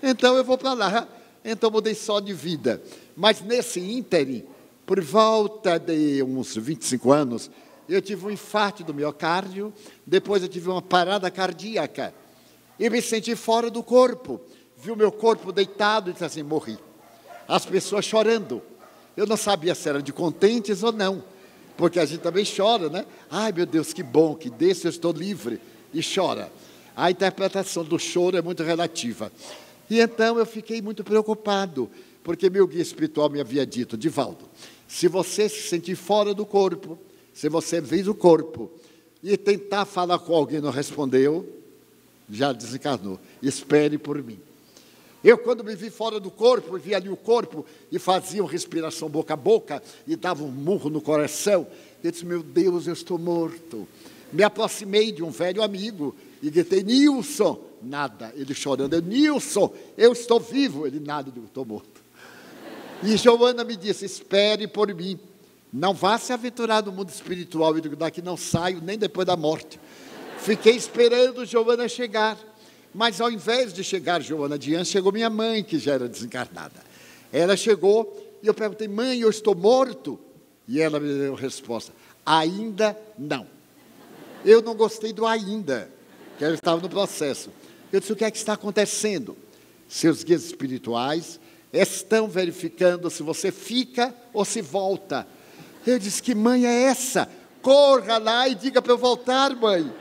então 0.02 0.36
eu 0.36 0.44
vou 0.44 0.58
para 0.58 0.74
lá. 0.74 1.08
Então 1.44 1.70
mudei 1.70 1.94
só 1.94 2.20
de 2.20 2.34
vida. 2.34 2.82
Mas 3.16 3.42
nesse 3.42 3.80
ínterim, 3.80 4.44
por 4.86 5.02
volta 5.02 5.78
de 5.78 6.24
uns 6.24 6.56
25 6.56 7.12
anos, 7.12 7.52
eu 7.88 8.02
tive 8.02 8.26
um 8.26 8.32
infarto 8.32 8.84
do 8.84 8.94
miocárdio, 8.94 9.74
depois 10.06 10.42
eu 10.42 10.50
tive 10.50 10.70
uma 10.70 10.82
parada 10.82 11.30
cardíaca 11.30 12.14
e 12.80 12.90
me 12.90 13.02
senti 13.02 13.36
fora 13.36 13.70
do 13.70 13.84
corpo. 13.84 14.42
Vi 14.78 14.92
o 14.92 14.96
meu 14.96 15.12
corpo 15.12 15.52
deitado 15.52 16.10
e 16.10 16.14
disse 16.14 16.26
assim: 16.26 16.44
morri. 16.44 16.78
As 17.48 17.66
pessoas 17.66 18.06
chorando. 18.06 18.62
Eu 19.16 19.28
não 19.28 19.38
sabia 19.38 19.76
se 19.76 19.88
era 19.88 20.02
de 20.02 20.12
contentes 20.12 20.82
ou 20.82 20.92
não, 20.92 21.24
porque 21.78 22.00
a 22.00 22.06
gente 22.06 22.22
também 22.22 22.46
chora, 22.46 22.90
né? 22.90 23.06
Ai 23.30 23.52
meu 23.52 23.66
Deus, 23.66 23.94
que 23.94 24.04
bom, 24.04 24.36
que 24.36 24.50
desse 24.50 24.86
eu 24.86 24.90
estou 24.90 25.12
livre. 25.12 25.60
E 25.94 26.02
chora. 26.04 26.52
A 26.96 27.10
interpretação 27.10 27.84
do 27.84 27.98
choro 28.00 28.38
é 28.38 28.42
muito 28.42 28.64
relativa. 28.64 29.32
E 29.90 30.00
então 30.00 30.38
eu 30.38 30.46
fiquei 30.46 30.82
muito 30.82 31.04
preocupado, 31.04 31.90
porque 32.24 32.50
meu 32.50 32.66
guia 32.68 32.82
espiritual 32.82 33.30
me 33.30 33.40
havia 33.40 33.66
dito: 33.66 33.98
Divaldo, 33.98 34.50
se 34.88 35.08
você 35.08 35.50
se 35.50 35.68
sentir 35.68 35.96
fora 35.96 36.34
do 36.34 36.46
corpo, 36.46 36.98
se 37.34 37.50
você 37.50 37.82
vir 37.82 38.04
do 38.04 38.14
corpo 38.14 38.72
e 39.24 39.36
tentar 39.38 39.86
falar 39.86 40.20
com 40.20 40.36
alguém 40.36 40.60
e 40.60 40.62
não 40.62 40.70
respondeu, 40.70 41.48
já 42.30 42.52
desencarnou. 42.54 43.20
Espere 43.42 43.98
por 43.98 44.22
mim. 44.22 44.40
Eu, 45.24 45.38
quando 45.38 45.64
me 45.64 45.74
vi 45.76 45.90
fora 45.90 46.20
do 46.20 46.30
corpo, 46.30 46.78
vi 46.78 46.94
ali 46.94 47.08
o 47.08 47.16
corpo 47.16 47.66
e 47.90 47.98
fazia 47.98 48.44
uma 48.44 48.52
respiração 48.52 49.08
boca 49.08 49.34
a 49.34 49.38
boca 49.38 49.82
e 50.06 50.18
dava 50.18 50.44
um 50.44 50.52
murro 50.52 50.90
no 50.90 51.00
coração. 51.00 51.66
Eu 52.04 52.12
disse: 52.12 52.26
Meu 52.26 52.44
Deus, 52.44 52.88
eu 52.88 52.94
estou 52.94 53.18
morto. 53.18 53.88
Me 54.34 54.44
aproximei 54.44 55.12
de 55.12 55.24
um 55.24 55.30
velho 55.30 55.64
amigo 55.64 56.14
e 56.42 56.50
gritei: 56.50 56.84
Nilson! 56.84 57.58
Nada. 57.82 58.34
Ele 58.36 58.54
chorando: 58.54 59.02
Nilson, 59.02 59.74
eu 59.98 60.12
estou 60.12 60.42
vivo. 60.42 60.86
Ele: 60.86 61.00
Nada, 61.00 61.32
eu 61.34 61.46
estou 61.46 61.64
morto. 61.64 62.02
E 63.02 63.16
Joana 63.16 63.64
me 63.64 63.78
disse: 63.78 64.06
Espere 64.06 64.68
por 64.68 64.94
mim. 64.94 65.18
Não 65.72 65.94
vá 65.94 66.18
se 66.18 66.34
aventurar 66.34 66.84
no 66.84 66.92
mundo 66.92 67.10
espiritual. 67.10 67.78
E 67.78 67.82
daqui 67.82 68.22
não 68.22 68.36
saio 68.36 68.82
nem 68.82 68.98
depois 68.98 69.26
da 69.26 69.38
morte. 69.38 69.80
Fiquei 70.38 70.76
esperando 70.76 71.46
Joana 71.46 71.88
chegar. 71.88 72.38
Mas 72.94 73.20
ao 73.20 73.32
invés 73.32 73.74
de 73.74 73.84
chegar 73.84 74.22
Joana 74.22 74.58
Dian, 74.58 74.84
chegou 74.84 75.12
minha 75.12 75.30
mãe, 75.30 75.64
que 75.64 75.80
já 75.80 75.94
era 75.94 76.08
desencarnada. 76.08 76.82
Ela 77.32 77.58
chegou 77.58 78.38
e 78.44 78.48
eu 78.48 78.54
perguntei, 78.54 78.88
mãe, 78.88 79.20
eu 79.20 79.30
estou 79.30 79.56
morto? 79.56 80.20
E 80.68 80.80
ela 80.80 81.00
me 81.00 81.08
deu 81.08 81.34
a 81.34 81.38
resposta: 81.38 81.92
ainda 82.26 82.98
não. 83.18 83.48
Eu 84.46 84.62
não 84.62 84.76
gostei 84.76 85.14
do 85.14 85.26
ainda, 85.26 85.90
que 86.38 86.44
ela 86.44 86.54
estava 86.54 86.82
no 86.82 86.90
processo. 86.90 87.50
Eu 87.92 88.00
disse: 88.00 88.14
o 88.14 88.16
que 88.16 88.26
é 88.26 88.32
que 88.32 88.38
está 88.38 88.54
acontecendo? 88.54 89.36
Seus 89.88 90.24
guias 90.24 90.46
espirituais 90.46 91.40
estão 91.72 92.28
verificando 92.28 93.10
se 93.10 93.24
você 93.24 93.52
fica 93.52 94.14
ou 94.34 94.46
se 94.46 94.62
volta. 94.62 95.28
Eu 95.86 95.98
disse: 95.98 96.22
que 96.22 96.36
mãe 96.36 96.66
é 96.66 96.84
essa? 96.84 97.30
Corra 97.62 98.18
lá 98.18 98.48
e 98.48 98.56
diga 98.56 98.82
para 98.82 98.92
eu 98.92 98.98
voltar, 98.98 99.56
mãe. 99.56 99.92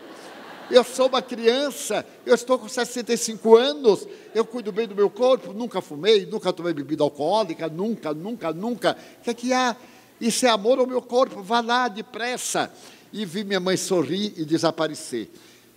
Eu 0.71 0.85
sou 0.85 1.09
uma 1.09 1.21
criança, 1.21 2.05
eu 2.25 2.35
estou 2.35 2.59
com 2.59 2.69
65 2.69 3.57
anos, 3.57 4.07
eu 4.35 4.45
cuido 4.45 4.73
bem 4.73 4.87
do 4.87 4.95
meu 4.95 5.11
corpo, 5.11 5.53
nunca 5.53 5.81
fumei, 5.81 6.25
nunca 6.27 6.53
tomei 6.53 6.73
bebida 6.73 7.03
alcoólica, 7.03 7.69
nunca, 7.69 8.15
nunca, 8.15 8.53
nunca. 8.53 8.97
O 9.21 9.25
que 9.25 9.31
é 9.31 9.35
que 9.35 9.53
há? 9.53 9.77
Isso 10.21 10.47
é 10.47 10.49
amor 10.49 10.79
ao 10.79 10.87
meu 10.87 11.03
corpo, 11.03 11.43
vá 11.43 11.61
lá 11.61 11.89
depressa. 11.89 12.73
E 13.13 13.27
vi 13.27 13.45
minha 13.45 13.61
mãe 13.61 13.77
sorrir 13.77 14.33
e 14.37 14.45
desaparecer. 14.45 15.31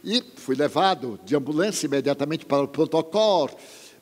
E 0.03 0.23
fui 0.35 0.55
levado 0.55 1.19
de 1.25 1.35
ambulância 1.35 1.87
imediatamente 1.87 2.45
para 2.45 2.61
o 2.61 2.67
protocolo. 2.67 3.51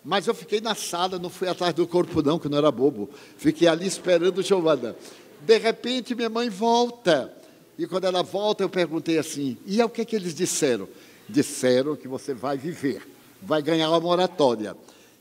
Mas 0.03 0.27
eu 0.27 0.35
fiquei 0.35 0.60
na 0.60 0.76
sala, 0.76 1.18
não 1.18 1.30
fui 1.30 1.47
atrás 1.47 1.73
do 1.73 1.88
corpo, 1.88 2.22
não, 2.22 2.38
que 2.38 2.49
não 2.49 2.57
era 2.57 2.69
bobo. 2.69 3.10
Fiquei 3.38 3.68
ali 3.68 3.88
esperando 3.88 4.43
Giovana. 4.43 4.95
De 5.41 5.57
repente, 5.57 6.14
minha 6.14 6.30
mãe 6.30 6.49
volta. 6.49 7.34
E 7.78 7.88
quando 7.88 8.06
ela 8.06 8.22
volta, 8.22 8.64
eu 8.64 8.70
perguntei 8.70 9.18
assim: 9.18 9.58
e 9.66 9.82
é 9.82 9.86
o 9.86 9.90
que, 9.90 10.06
que 10.06 10.16
eles 10.16 10.34
disseram? 10.34 10.88
Disseram 11.28 11.95
que 11.95 12.08
você 12.08 12.34
vai 12.34 12.58
viver, 12.58 13.08
vai 13.41 13.62
ganhar 13.62 13.90
uma 13.90 14.00
moratória. 14.00 14.76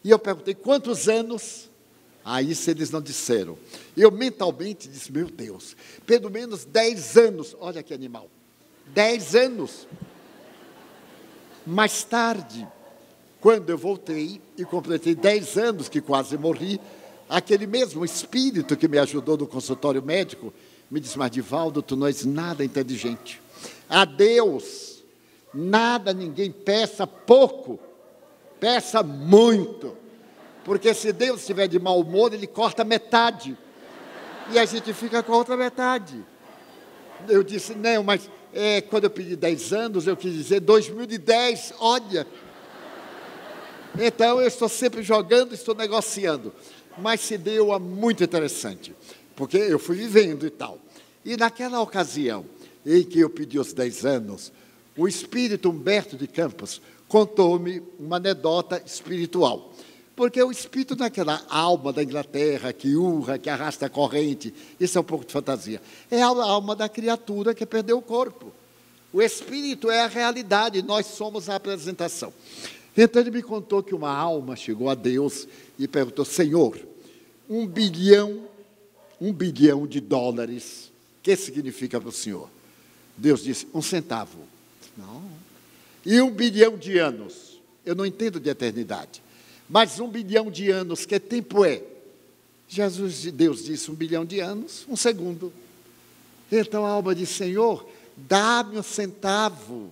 E 0.05 0.11
eu 0.11 0.19
perguntei: 0.19 0.55
quantos 0.55 1.09
anos? 1.09 1.71
Aí 2.25 2.55
se 2.55 2.71
eles 2.71 2.91
não 2.91 3.01
disseram. 3.01 3.59
Eu 3.97 4.11
mentalmente 4.11 4.89
disse: 4.89 5.11
meu 5.11 5.27
Deus, 5.27 5.77
pelo 6.07 6.31
menos 6.31 6.65
10 6.65 7.17
anos. 7.17 7.57
Olha 7.59 7.83
que 7.83 7.95
animal. 7.95 8.29
10 8.89 9.35
anos. 9.35 9.87
Mais 11.65 12.03
tarde, 12.03 12.67
quando 13.41 13.71
eu 13.71 13.79
voltei 13.79 14.41
e 14.59 14.65
completei 14.65 15.15
10 15.15 15.57
anos, 15.57 15.89
que 15.89 16.01
quase 16.01 16.37
morri, 16.37 16.81
aquele 17.29 17.67
mesmo 17.67 18.05
espírito 18.05 18.77
que 18.77 18.89
me 18.89 18.99
ajudou 18.99 19.37
no 19.39 19.47
consultório 19.47 20.03
médico 20.03 20.53
me 20.93 21.01
disse, 21.01 21.19
mas 21.19 21.31
Divaldo, 21.31 21.81
tu 21.81 21.97
não 21.97 22.07
és 22.07 22.23
nada 22.27 22.63
inteligente. 22.63 23.41
A 23.89 24.05
Deus, 24.05 25.03
nada 25.55 26.13
ninguém 26.13 26.53
peça 26.53 27.07
pouco, 27.07 27.81
peça 28.61 29.03
muito. 29.03 29.97
Porque 30.63 30.93
se 30.93 31.11
Deus 31.11 31.41
estiver 31.41 31.67
de 31.67 31.79
mau 31.79 31.99
humor, 31.99 32.35
ele 32.35 32.47
corta 32.47 32.85
metade. 32.85 33.57
E 34.53 34.59
a 34.59 34.67
gente 34.67 34.93
fica 34.93 35.23
com 35.23 35.33
a 35.33 35.37
outra 35.39 35.57
metade. 35.57 36.23
Eu 37.27 37.43
disse, 37.43 37.75
não, 37.75 38.03
mas 38.03 38.31
é, 38.53 38.83
quando 38.83 39.05
eu 39.05 39.11
pedi 39.11 39.35
10 39.35 39.73
anos, 39.73 40.07
eu 40.07 40.15
quis 40.15 40.35
dizer 40.35 40.61
2010, 40.61 41.73
olha. 41.79 42.27
Então 43.99 44.43
eu 44.43 44.47
estou 44.47 44.69
sempre 44.69 45.03
jogando, 45.03 45.55
estou 45.55 45.75
negociando. 45.75 46.53
Mas 46.99 47.23
se 47.23 47.39
deu 47.39 47.73
a 47.73 47.79
muito 47.79 48.23
interessante, 48.23 48.95
porque 49.43 49.57
eu 49.57 49.77
fui 49.77 49.97
vivendo 49.97 50.47
e 50.47 50.51
tal. 50.51 50.79
E 51.25 51.37
naquela 51.37 51.81
ocasião 51.81 52.47
em 52.87 53.03
que 53.03 53.19
eu 53.19 53.29
pedi 53.29 53.59
os 53.59 53.73
10 53.73 54.05
anos, 54.05 54.53
o 54.97 55.09
espírito 55.09 55.69
Humberto 55.69 56.17
de 56.17 56.29
Campos 56.29 56.81
contou-me 57.09 57.83
uma 57.99 58.19
anedota 58.19 58.81
espiritual. 58.87 59.73
Porque 60.15 60.41
o 60.41 60.53
espírito 60.53 60.95
não 60.95 61.07
é 61.07 61.09
aquela 61.09 61.45
alma 61.49 61.93
da 61.93 62.05
Inglaterra 62.05 62.73
que 62.73 62.95
urra, 62.95 63.37
que 63.37 63.51
arrasta 63.51 63.87
a 63.87 63.91
corrente, 63.91 64.55
isso 64.79 64.97
é 64.97 65.01
um 65.01 65.05
pouco 65.05 65.25
de 65.25 65.33
fantasia. 65.33 65.83
É 66.09 66.23
a 66.23 66.27
alma 66.27 66.77
da 66.77 66.89
criatura 66.89 67.53
que 67.53 67.67
perdeu 67.67 67.99
o 67.99 68.03
corpo. 68.03 68.53
O 69.13 69.21
espírito 69.21 69.91
é 69.91 70.03
a 70.03 70.07
realidade, 70.07 70.81
nós 70.83 71.07
somos 71.07 71.49
a 71.49 71.57
apresentação. 71.57 72.33
Então 72.97 73.21
ele 73.21 73.33
me 73.33 73.43
contou 73.43 73.83
que 73.83 73.93
uma 73.93 74.17
alma 74.17 74.55
chegou 74.55 74.89
a 74.89 74.95
Deus 74.95 75.49
e 75.77 75.89
perguntou: 75.89 76.25
Senhor, 76.25 76.79
um 77.51 77.67
bilhão, 77.67 78.52
um 79.23 79.33
bilhão 79.33 79.87
de 79.87 80.01
dólares, 80.01 80.91
o 81.21 81.23
que 81.23 81.37
significa 81.37 82.01
para 82.01 82.09
o 82.09 82.13
senhor? 82.13 82.51
Deus 83.17 83.45
disse: 83.45 83.69
um 83.73 83.81
centavo. 83.81 84.39
Não. 84.97 85.23
E 86.05 86.21
um 86.21 86.31
bilhão 86.31 86.77
de 86.77 86.99
anos. 86.99 87.61
Eu 87.87 87.95
não 87.95 88.05
entendo 88.05 88.41
de 88.41 88.51
eternidade. 88.51 89.23
Mas 89.69 90.01
um 90.01 90.09
bilhão 90.09 90.51
de 90.51 90.71
anos, 90.71 91.07
que 91.07 91.21
tempo 91.21 91.65
é? 91.65 91.83
Jesus, 92.69 93.31
Deus 93.31 93.65
disse 93.65 93.91
um 93.91 93.95
bilhão 93.95 94.25
de 94.25 94.41
anos, 94.41 94.85
um 94.89 94.97
segundo. 94.97 95.53
Então 96.51 96.85
a 96.85 96.91
alma 96.91 97.15
disse: 97.15 97.35
Senhor, 97.35 97.89
dá-me 98.17 98.77
um 98.77 98.83
centavo. 98.83 99.89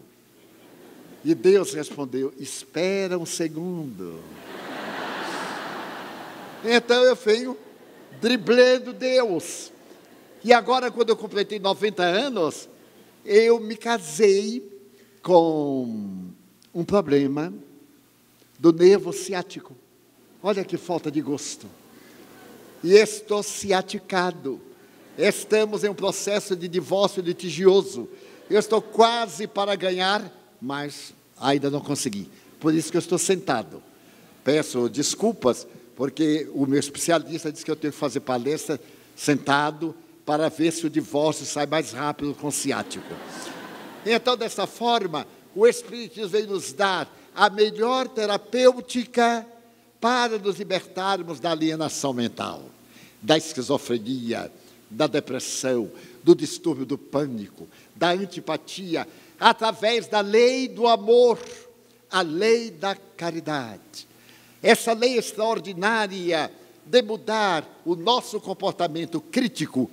E 1.24 1.36
Deus 1.36 1.72
respondeu: 1.72 2.34
Espera 2.36 3.16
um 3.16 3.26
segundo. 3.26 4.20
Então 6.64 7.02
eu 7.04 7.14
venho 7.14 7.56
driblando 8.20 8.92
Deus. 8.92 9.72
E 10.42 10.52
agora, 10.52 10.90
quando 10.90 11.10
eu 11.10 11.16
completei 11.16 11.58
90 11.58 12.02
anos, 12.02 12.68
eu 13.24 13.60
me 13.60 13.76
casei 13.76 14.62
com 15.22 16.30
um 16.74 16.84
problema 16.84 17.52
do 18.58 18.72
nervo 18.72 19.12
ciático. 19.12 19.76
Olha 20.42 20.64
que 20.64 20.76
falta 20.76 21.10
de 21.10 21.20
gosto. 21.20 21.66
E 22.82 22.92
estou 22.92 23.42
ciaticado. 23.42 24.60
Estamos 25.18 25.84
em 25.84 25.88
um 25.90 25.94
processo 25.94 26.56
de 26.56 26.66
divórcio 26.66 27.22
litigioso. 27.22 28.08
Eu 28.48 28.58
estou 28.58 28.80
quase 28.80 29.46
para 29.46 29.74
ganhar, 29.76 30.32
mas 30.60 31.12
ainda 31.38 31.70
não 31.70 31.80
consegui. 31.80 32.30
Por 32.58 32.74
isso 32.74 32.90
que 32.90 32.96
eu 32.96 33.00
estou 33.00 33.18
sentado. 33.18 33.82
Peço 34.42 34.88
desculpas, 34.88 35.66
porque 36.00 36.48
o 36.54 36.64
meu 36.64 36.80
especialista 36.80 37.52
disse 37.52 37.62
que 37.62 37.70
eu 37.70 37.76
tenho 37.76 37.92
que 37.92 37.98
fazer 37.98 38.20
palestra 38.20 38.80
sentado 39.14 39.94
para 40.24 40.48
ver 40.48 40.72
se 40.72 40.86
o 40.86 40.88
divórcio 40.88 41.44
sai 41.44 41.66
mais 41.66 41.92
rápido 41.92 42.34
com 42.34 42.46
o 42.46 42.50
ciático. 42.50 43.14
Então, 44.06 44.34
dessa 44.34 44.66
forma, 44.66 45.26
o 45.54 45.66
Espírito 45.66 46.26
veio 46.26 46.46
nos 46.46 46.72
dar 46.72 47.06
a 47.34 47.50
melhor 47.50 48.08
terapêutica 48.08 49.46
para 50.00 50.38
nos 50.38 50.56
libertarmos 50.56 51.38
da 51.38 51.50
alienação 51.50 52.14
mental, 52.14 52.62
da 53.20 53.36
esquizofrenia, 53.36 54.50
da 54.88 55.06
depressão, 55.06 55.90
do 56.24 56.34
distúrbio 56.34 56.86
do 56.86 56.96
pânico, 56.96 57.68
da 57.94 58.12
antipatia, 58.12 59.06
através 59.38 60.06
da 60.06 60.20
lei 60.20 60.66
do 60.66 60.88
amor, 60.88 61.38
a 62.10 62.22
lei 62.22 62.70
da 62.70 62.94
caridade. 62.94 64.08
Essa 64.62 64.92
lei 64.92 65.16
extraordinária 65.16 66.50
de 66.84 67.02
mudar 67.02 67.80
o 67.84 67.94
nosso 67.94 68.40
comportamento 68.40 69.20
crítico 69.20 69.90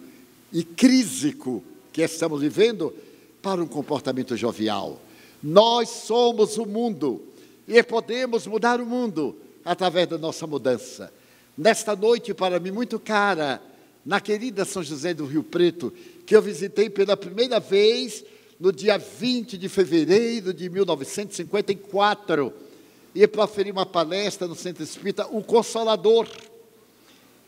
e 0.51 0.63
crísico 0.63 1.63
que 1.93 2.01
estamos 2.01 2.41
vivendo 2.41 2.93
para 3.41 3.61
um 3.61 3.67
comportamento 3.67 4.35
jovial. 4.35 4.99
Nós 5.41 5.89
somos 5.89 6.57
o 6.57 6.65
mundo 6.65 7.21
e 7.67 7.81
podemos 7.83 8.47
mudar 8.47 8.81
o 8.81 8.85
mundo 8.85 9.35
através 9.63 10.07
da 10.07 10.17
nossa 10.17 10.47
mudança. 10.47 11.13
Nesta 11.57 11.95
noite, 11.95 12.33
para 12.33 12.59
mim, 12.59 12.71
muito 12.71 12.99
cara, 12.99 13.61
na 14.05 14.19
querida 14.21 14.65
São 14.65 14.83
José 14.83 15.13
do 15.13 15.25
Rio 15.25 15.43
Preto, 15.43 15.93
que 16.25 16.35
eu 16.35 16.41
visitei 16.41 16.89
pela 16.89 17.15
primeira 17.17 17.59
vez 17.59 18.23
no 18.59 18.71
dia 18.71 18.97
20 18.97 19.57
de 19.57 19.69
fevereiro 19.69 20.53
de 20.53 20.69
1954, 20.69 22.53
e 23.17 23.27
proferi 23.27 23.71
uma 23.71 23.85
palestra 23.85 24.47
no 24.47 24.53
Centro 24.53 24.83
Espírita, 24.83 25.25
o 25.31 25.43
Consolador. 25.43 26.27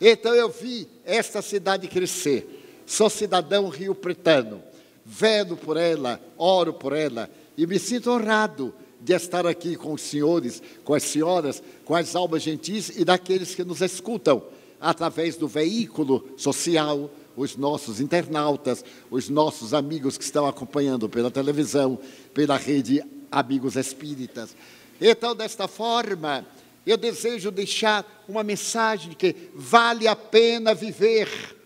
Então 0.01 0.33
eu 0.33 0.49
vi 0.49 0.87
esta 1.05 1.43
cidade 1.43 1.87
crescer. 1.87 2.81
Sou 2.87 3.07
cidadão 3.07 3.69
rio-pretano, 3.69 4.63
velo 5.05 5.55
por 5.55 5.77
ela, 5.77 6.19
oro 6.35 6.73
por 6.73 6.93
ela 6.93 7.29
e 7.55 7.67
me 7.67 7.77
sinto 7.77 8.09
honrado 8.09 8.73
de 8.99 9.13
estar 9.13 9.45
aqui 9.45 9.75
com 9.75 9.93
os 9.93 10.01
senhores, 10.01 10.59
com 10.83 10.95
as 10.95 11.03
senhoras, 11.03 11.61
com 11.85 11.95
as 11.95 12.15
almas 12.15 12.41
gentis 12.41 12.89
e 12.89 13.05
daqueles 13.05 13.53
que 13.53 13.63
nos 13.63 13.81
escutam 13.81 14.41
através 14.81 15.35
do 15.35 15.47
veículo 15.47 16.29
social, 16.35 17.11
os 17.37 17.55
nossos 17.55 17.99
internautas, 18.01 18.83
os 19.11 19.29
nossos 19.29 19.75
amigos 19.75 20.17
que 20.17 20.23
estão 20.23 20.47
acompanhando 20.47 21.07
pela 21.07 21.29
televisão, 21.29 21.99
pela 22.33 22.57
rede 22.57 23.03
Amigos 23.31 23.75
Espíritas. 23.75 24.55
Então, 24.99 25.35
desta 25.35 25.67
forma, 25.67 26.45
eu 26.85 26.97
desejo 26.97 27.51
deixar 27.51 28.23
uma 28.27 28.43
mensagem 28.43 29.09
de 29.09 29.15
que 29.15 29.35
vale 29.53 30.07
a 30.07 30.15
pena 30.15 30.73
viver 30.73 31.57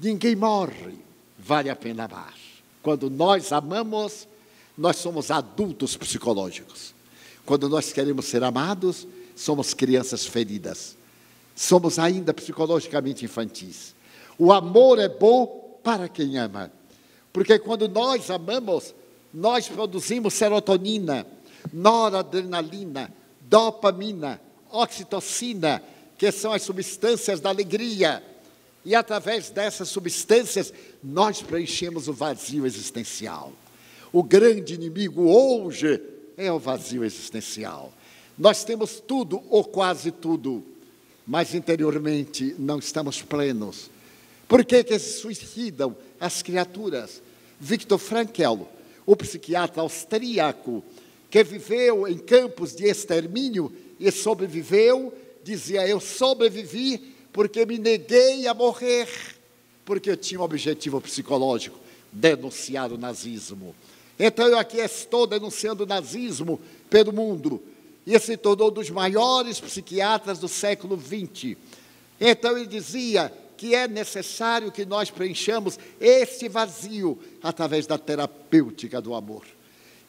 Ninguém 0.00 0.34
morre, 0.34 0.94
vale 1.38 1.68
a 1.68 1.76
pena 1.76 2.06
amar. 2.06 2.34
Quando 2.82 3.10
nós 3.10 3.52
amamos, 3.52 4.26
nós 4.76 4.96
somos 4.96 5.30
adultos 5.30 5.94
psicológicos. 5.94 6.94
Quando 7.44 7.68
nós 7.68 7.92
queremos 7.92 8.24
ser 8.24 8.42
amados, 8.42 9.06
somos 9.36 9.74
crianças 9.74 10.24
feridas. 10.24 10.96
Somos 11.54 11.98
ainda 11.98 12.32
psicologicamente 12.32 13.26
infantis. 13.26 13.94
O 14.38 14.50
amor 14.50 14.98
é 14.98 15.08
bom 15.08 15.78
para 15.84 16.08
quem 16.08 16.38
ama. 16.38 16.72
Porque 17.30 17.58
quando 17.58 17.86
nós 17.86 18.30
amamos, 18.30 18.94
nós 19.34 19.68
produzimos 19.68 20.32
serotonina, 20.32 21.26
noradrenalina, 21.72 23.12
dopamina, 23.42 24.40
oxitocina, 24.70 25.82
que 26.16 26.30
são 26.30 26.52
as 26.52 26.62
substâncias 26.62 27.40
da 27.40 27.48
alegria 27.48 28.22
e 28.84 28.94
através 28.94 29.50
dessas 29.50 29.88
substâncias, 29.88 30.72
nós 31.02 31.42
preenchemos 31.42 32.08
o 32.08 32.12
vazio 32.12 32.66
existencial. 32.66 33.52
O 34.12 34.22
grande 34.22 34.74
inimigo 34.74 35.22
hoje 35.22 36.00
é 36.36 36.50
o 36.50 36.58
vazio 36.58 37.04
existencial. 37.04 37.92
Nós 38.38 38.64
temos 38.64 38.98
tudo 39.00 39.42
ou 39.50 39.62
quase 39.64 40.10
tudo, 40.10 40.64
mas 41.26 41.54
interiormente 41.54 42.54
não 42.58 42.78
estamos 42.78 43.20
plenos. 43.20 43.90
Por 44.48 44.64
que, 44.64 44.82
que 44.82 44.98
se 44.98 45.20
suicidam 45.20 45.94
as 46.18 46.42
criaturas? 46.42 47.22
Victor 47.60 47.98
Frankl, 47.98 48.62
o 49.04 49.14
psiquiatra 49.14 49.82
austríaco, 49.82 50.82
que 51.30 51.44
viveu 51.44 52.08
em 52.08 52.18
campos 52.18 52.74
de 52.74 52.84
extermínio 52.84 53.72
e 53.98 54.10
sobreviveu, 54.10 55.14
dizia: 55.44 55.86
Eu 55.86 56.00
sobrevivi 56.00 57.14
porque 57.32 57.64
me 57.64 57.78
neguei 57.78 58.46
a 58.48 58.54
morrer, 58.54 59.08
porque 59.84 60.10
eu 60.10 60.16
tinha 60.16 60.40
um 60.40 60.42
objetivo 60.42 61.00
psicológico, 61.00 61.78
denunciar 62.10 62.92
o 62.92 62.98
nazismo. 62.98 63.74
Então 64.18 64.46
eu 64.48 64.58
aqui 64.58 64.78
estou 64.78 65.26
denunciando 65.26 65.84
o 65.84 65.86
nazismo 65.86 66.60
pelo 66.90 67.12
mundo. 67.12 67.62
E 68.06 68.18
se 68.18 68.36
tornou 68.36 68.68
um 68.68 68.72
dos 68.72 68.90
maiores 68.90 69.60
psiquiatras 69.60 70.38
do 70.38 70.48
século 70.48 71.00
XX. 71.00 71.56
Então 72.20 72.56
ele 72.56 72.66
dizia 72.66 73.32
que 73.56 73.74
é 73.74 73.86
necessário 73.86 74.72
que 74.72 74.84
nós 74.84 75.10
preenchamos 75.10 75.78
esse 76.00 76.48
vazio 76.48 77.18
através 77.42 77.86
da 77.86 77.98
terapêutica 77.98 79.00
do 79.00 79.14
amor. 79.14 79.44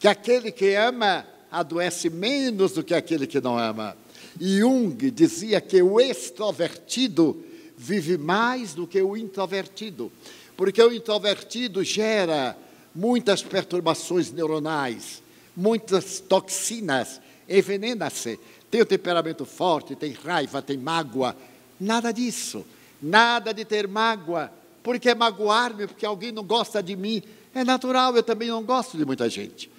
Que 0.02 0.08
aquele 0.10 0.52
que 0.52 0.76
ama 0.76 1.26
adoece 1.50 2.10
menos 2.10 2.74
do 2.74 2.84
que 2.84 2.94
aquele 2.94 3.26
que 3.26 3.40
não 3.40 3.58
ama. 3.58 3.96
Jung 4.40 5.12
dizia 5.12 5.62
que 5.62 5.82
o 5.82 6.02
extrovertido 6.02 7.42
vive 7.78 8.18
mais 8.18 8.74
do 8.74 8.86
que 8.86 9.02
o 9.02 9.16
introvertido, 9.16 10.12
porque 10.58 10.82
o 10.82 10.92
introvertido 10.92 11.84
gera 11.84 12.58
muitas 12.94 13.42
perturbações 13.42 14.32
neuronais, 14.32 15.22
muitas 15.56 16.20
toxinas, 16.20 17.22
envenena-se, 17.48 18.40
tem 18.70 18.82
o 18.82 18.86
temperamento 18.86 19.46
forte, 19.46 19.96
tem 19.96 20.14
raiva, 20.14 20.62
tem 20.62 20.78
mágoa, 20.78 21.36
nada 21.80 22.12
disso. 22.12 22.66
Nada 23.02 23.52
de 23.52 23.66
ter 23.66 23.88
mágoa, 23.88 24.52
porque 24.84 25.16
magoar-me 25.16 25.88
porque 25.88 26.06
alguém 26.06 26.32
não 26.32 26.44
gosta 26.44 26.84
de 26.84 26.96
mim. 26.96 27.24
É 27.54 27.64
natural, 27.64 28.16
eu 28.16 28.22
também 28.22 28.50
não 28.50 28.64
gosto 28.64 28.96
de 28.96 29.04
muita 29.04 29.28
gente. 29.28 29.71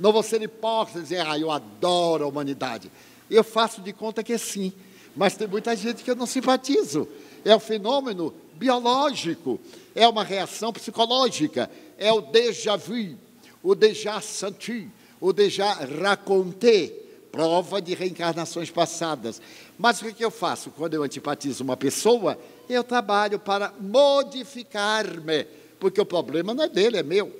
Não 0.00 0.12
vou 0.12 0.22
ser 0.22 0.40
hipócrita 0.40 1.02
dizer, 1.02 1.20
ah, 1.20 1.38
eu 1.38 1.50
adoro 1.50 2.24
a 2.24 2.26
humanidade. 2.26 2.90
Eu 3.30 3.44
faço 3.44 3.82
de 3.82 3.92
conta 3.92 4.22
que 4.22 4.36
sim, 4.38 4.72
mas 5.14 5.36
tem 5.36 5.46
muita 5.46 5.76
gente 5.76 6.02
que 6.02 6.10
eu 6.10 6.16
não 6.16 6.24
simpatizo. 6.24 7.06
É 7.44 7.54
um 7.54 7.60
fenômeno 7.60 8.34
biológico, 8.54 9.60
é 9.94 10.08
uma 10.08 10.24
reação 10.24 10.72
psicológica, 10.72 11.70
é 11.98 12.10
o 12.10 12.22
déjà 12.22 12.76
vu, 12.76 13.16
o 13.62 13.74
déjà 13.74 14.22
senti, 14.22 14.88
o 15.20 15.34
déjà 15.34 15.72
raconté, 16.00 16.94
prova 17.30 17.80
de 17.80 17.94
reencarnações 17.94 18.70
passadas. 18.70 19.40
Mas 19.78 20.00
o 20.00 20.12
que 20.12 20.24
eu 20.24 20.30
faço? 20.30 20.70
Quando 20.70 20.94
eu 20.94 21.02
antipatizo 21.02 21.62
uma 21.62 21.76
pessoa, 21.76 22.38
eu 22.68 22.82
trabalho 22.82 23.38
para 23.38 23.72
modificar-me, 23.78 25.44
porque 25.78 26.00
o 26.00 26.06
problema 26.06 26.54
não 26.54 26.64
é 26.64 26.68
dele, 26.68 26.96
é 26.96 27.02
meu. 27.02 27.39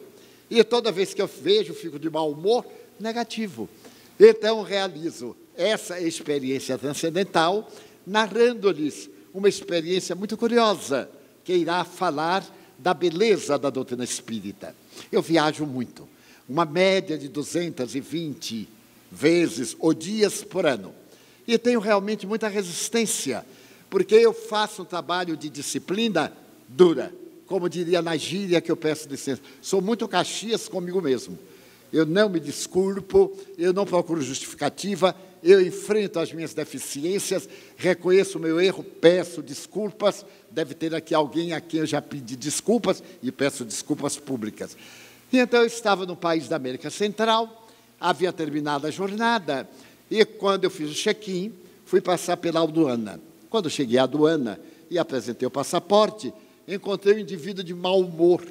E 0.51 0.65
toda 0.65 0.91
vez 0.91 1.15
que 1.15 1.23
eu 1.23 1.29
vejo, 1.29 1.73
fico 1.73 1.99
de 1.99 2.11
mau 2.11 2.33
humor, 2.33 2.67
negativo. 2.99 3.69
Então, 4.19 4.63
realizo 4.63 5.37
essa 5.57 6.01
experiência 6.01 6.77
transcendental, 6.77 7.71
narrando-lhes 8.05 9.09
uma 9.33 9.49
experiência 9.49 10.17
muito 10.17 10.37
curiosa, 10.37 11.09
que 11.45 11.55
irá 11.55 11.85
falar 11.85 12.45
da 12.77 12.93
beleza 12.93 13.59
da 13.59 13.71
doutrina 13.71 14.03
espírita. 14.03 14.75
Eu 15.13 15.23
viajo 15.23 15.65
muito, 15.65 16.09
uma 16.49 16.65
média 16.65 17.17
de 17.17 17.29
220 17.29 18.69
vezes 19.11 19.77
ou 19.79 19.95
dias 19.95 20.43
por 20.43 20.67
ano. 20.67 20.93
E 21.47 21.57
tenho 21.59 21.79
realmente 21.79 22.27
muita 22.27 22.49
resistência, 22.49 23.47
porque 23.89 24.15
eu 24.15 24.33
faço 24.33 24.83
um 24.83 24.85
trabalho 24.85 25.37
de 25.37 25.49
disciplina 25.49 26.33
dura 26.69 27.13
como 27.51 27.69
diria 27.69 28.01
na 28.01 28.17
gíria 28.17 28.61
que 28.61 28.71
eu 28.71 28.77
peço 28.77 29.09
licença, 29.09 29.43
sou 29.61 29.83
muito 29.83 30.07
caxias 30.07 30.69
comigo 30.69 31.03
mesmo. 31.03 31.37
Eu 31.93 32.07
não 32.07 32.29
me 32.29 32.39
desculpo, 32.39 33.37
eu 33.59 33.73
não 33.73 33.85
procuro 33.85 34.23
justificativa, 34.23 35.17
eu 35.43 35.61
enfrento 35.61 36.21
as 36.21 36.33
minhas 36.33 36.55
deficiências, 36.55 37.49
reconheço 37.77 38.39
o 38.39 38.41
meu 38.41 38.61
erro, 38.61 38.85
peço 38.85 39.43
desculpas. 39.43 40.25
Deve 40.49 40.75
ter 40.75 40.95
aqui 40.95 41.13
alguém 41.13 41.53
a 41.53 41.61
quem 41.61 41.81
eu 41.81 41.87
já 41.87 42.01
pedi 42.01 42.37
desculpas 42.37 43.03
e 43.21 43.33
peço 43.33 43.65
desculpas 43.65 44.17
públicas. 44.17 44.77
E 45.33 45.39
então 45.39 45.59
eu 45.59 45.67
estava 45.67 46.07
no 46.07 46.15
país 46.15 46.47
da 46.47 46.55
América 46.55 46.89
Central, 46.89 47.67
havia 48.01 48.33
terminado 48.33 48.87
a 48.87 48.93
jornada, 48.93 49.69
e 50.09 50.25
quando 50.25 50.63
eu 50.63 50.71
fiz 50.71 50.89
o 50.89 50.95
check-in, 50.95 51.53
fui 51.85 52.01
passar 52.01 52.37
pela 52.37 52.63
aduana. 52.63 53.21
Quando 53.49 53.69
cheguei 53.69 53.99
à 53.99 54.05
aduana 54.05 54.61
e 54.89 55.01
apresentei 55.01 55.49
o 55.49 55.51
passaporte, 55.51 56.33
encontrei 56.75 57.15
um 57.15 57.19
indivíduo 57.19 57.65
de 57.65 57.75
mau 57.75 58.01
humor. 58.01 58.43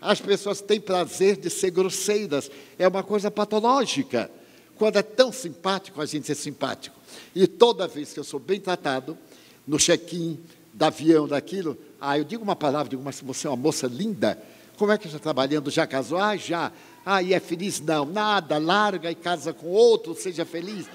As 0.00 0.20
pessoas 0.20 0.60
têm 0.60 0.80
prazer 0.80 1.36
de 1.36 1.50
ser 1.50 1.70
grosseiras, 1.70 2.50
é 2.78 2.86
uma 2.86 3.02
coisa 3.02 3.30
patológica. 3.30 4.30
Quando 4.76 4.96
é 4.96 5.02
tão 5.02 5.32
simpático, 5.32 6.00
a 6.00 6.06
gente 6.06 6.30
é 6.30 6.34
simpático. 6.34 6.96
E 7.34 7.46
toda 7.46 7.88
vez 7.88 8.12
que 8.12 8.20
eu 8.20 8.24
sou 8.24 8.38
bem 8.38 8.60
tratado, 8.60 9.18
no 9.66 9.76
check-in, 9.76 10.38
do 10.72 10.84
avião, 10.84 11.26
daquilo, 11.26 11.76
ah, 12.00 12.16
eu 12.16 12.24
digo 12.24 12.44
uma 12.44 12.54
palavra, 12.54 12.88
digo, 12.88 13.02
mas 13.02 13.20
você 13.20 13.48
é 13.48 13.50
uma 13.50 13.56
moça 13.56 13.88
linda, 13.88 14.40
como 14.78 14.92
é 14.92 14.96
que 14.96 15.08
está 15.08 15.18
trabalhando? 15.18 15.70
Já 15.70 15.86
casou? 15.88 16.18
Ah, 16.18 16.36
já. 16.36 16.70
Ah, 17.04 17.20
e 17.20 17.34
é 17.34 17.40
feliz? 17.40 17.80
Não, 17.80 18.04
nada, 18.04 18.58
larga 18.58 19.10
e 19.10 19.14
casa 19.14 19.52
com 19.52 19.66
outro, 19.66 20.14
seja 20.14 20.44
feliz. 20.44 20.86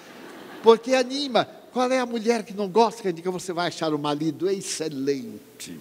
Porque 0.63 0.93
anima. 0.93 1.45
Qual 1.73 1.91
é 1.91 1.99
a 1.99 2.05
mulher 2.05 2.43
que 2.43 2.53
não 2.53 2.69
gosta 2.69 3.01
que 3.01 3.11
diga 3.11 3.31
você 3.31 3.51
vai 3.51 3.67
achar 3.67 3.93
o 3.93 3.99
marido 3.99 4.49
excelente? 4.49 5.79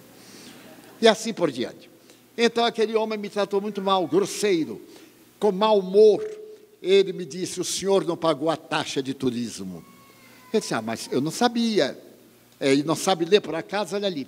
E 1.03 1.07
assim 1.07 1.33
por 1.33 1.51
diante. 1.51 1.89
Então 2.37 2.63
aquele 2.63 2.95
homem 2.95 3.19
me 3.19 3.27
tratou 3.27 3.59
muito 3.59 3.81
mal, 3.81 4.07
grosseiro, 4.07 4.81
com 5.37 5.51
mau 5.51 5.79
humor. 5.79 6.25
Ele 6.81 7.11
me 7.11 7.25
disse: 7.25 7.59
O 7.59 7.63
senhor 7.65 8.05
não 8.05 8.15
pagou 8.15 8.49
a 8.49 8.55
taxa 8.55 9.03
de 9.03 9.13
turismo. 9.13 9.83
Eu 10.53 10.61
disse: 10.61 10.73
Ah, 10.73 10.81
mas 10.81 11.09
eu 11.11 11.19
não 11.19 11.29
sabia. 11.29 12.01
É, 12.57 12.71
ele 12.71 12.83
não 12.83 12.95
sabe 12.95 13.25
ler 13.25 13.41
por 13.41 13.53
acaso, 13.53 13.97
olha 13.97 14.07
ali, 14.07 14.25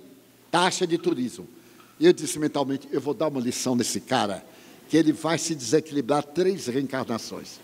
taxa 0.50 0.86
de 0.86 0.98
turismo. 0.98 1.48
Eu 1.98 2.12
disse 2.12 2.38
mentalmente: 2.38 2.86
Eu 2.92 3.00
vou 3.00 3.14
dar 3.14 3.28
uma 3.28 3.40
lição 3.40 3.74
nesse 3.74 3.98
cara, 3.98 4.44
que 4.86 4.98
ele 4.98 5.12
vai 5.12 5.38
se 5.38 5.54
desequilibrar 5.54 6.24
três 6.24 6.66
reencarnações. 6.66 7.58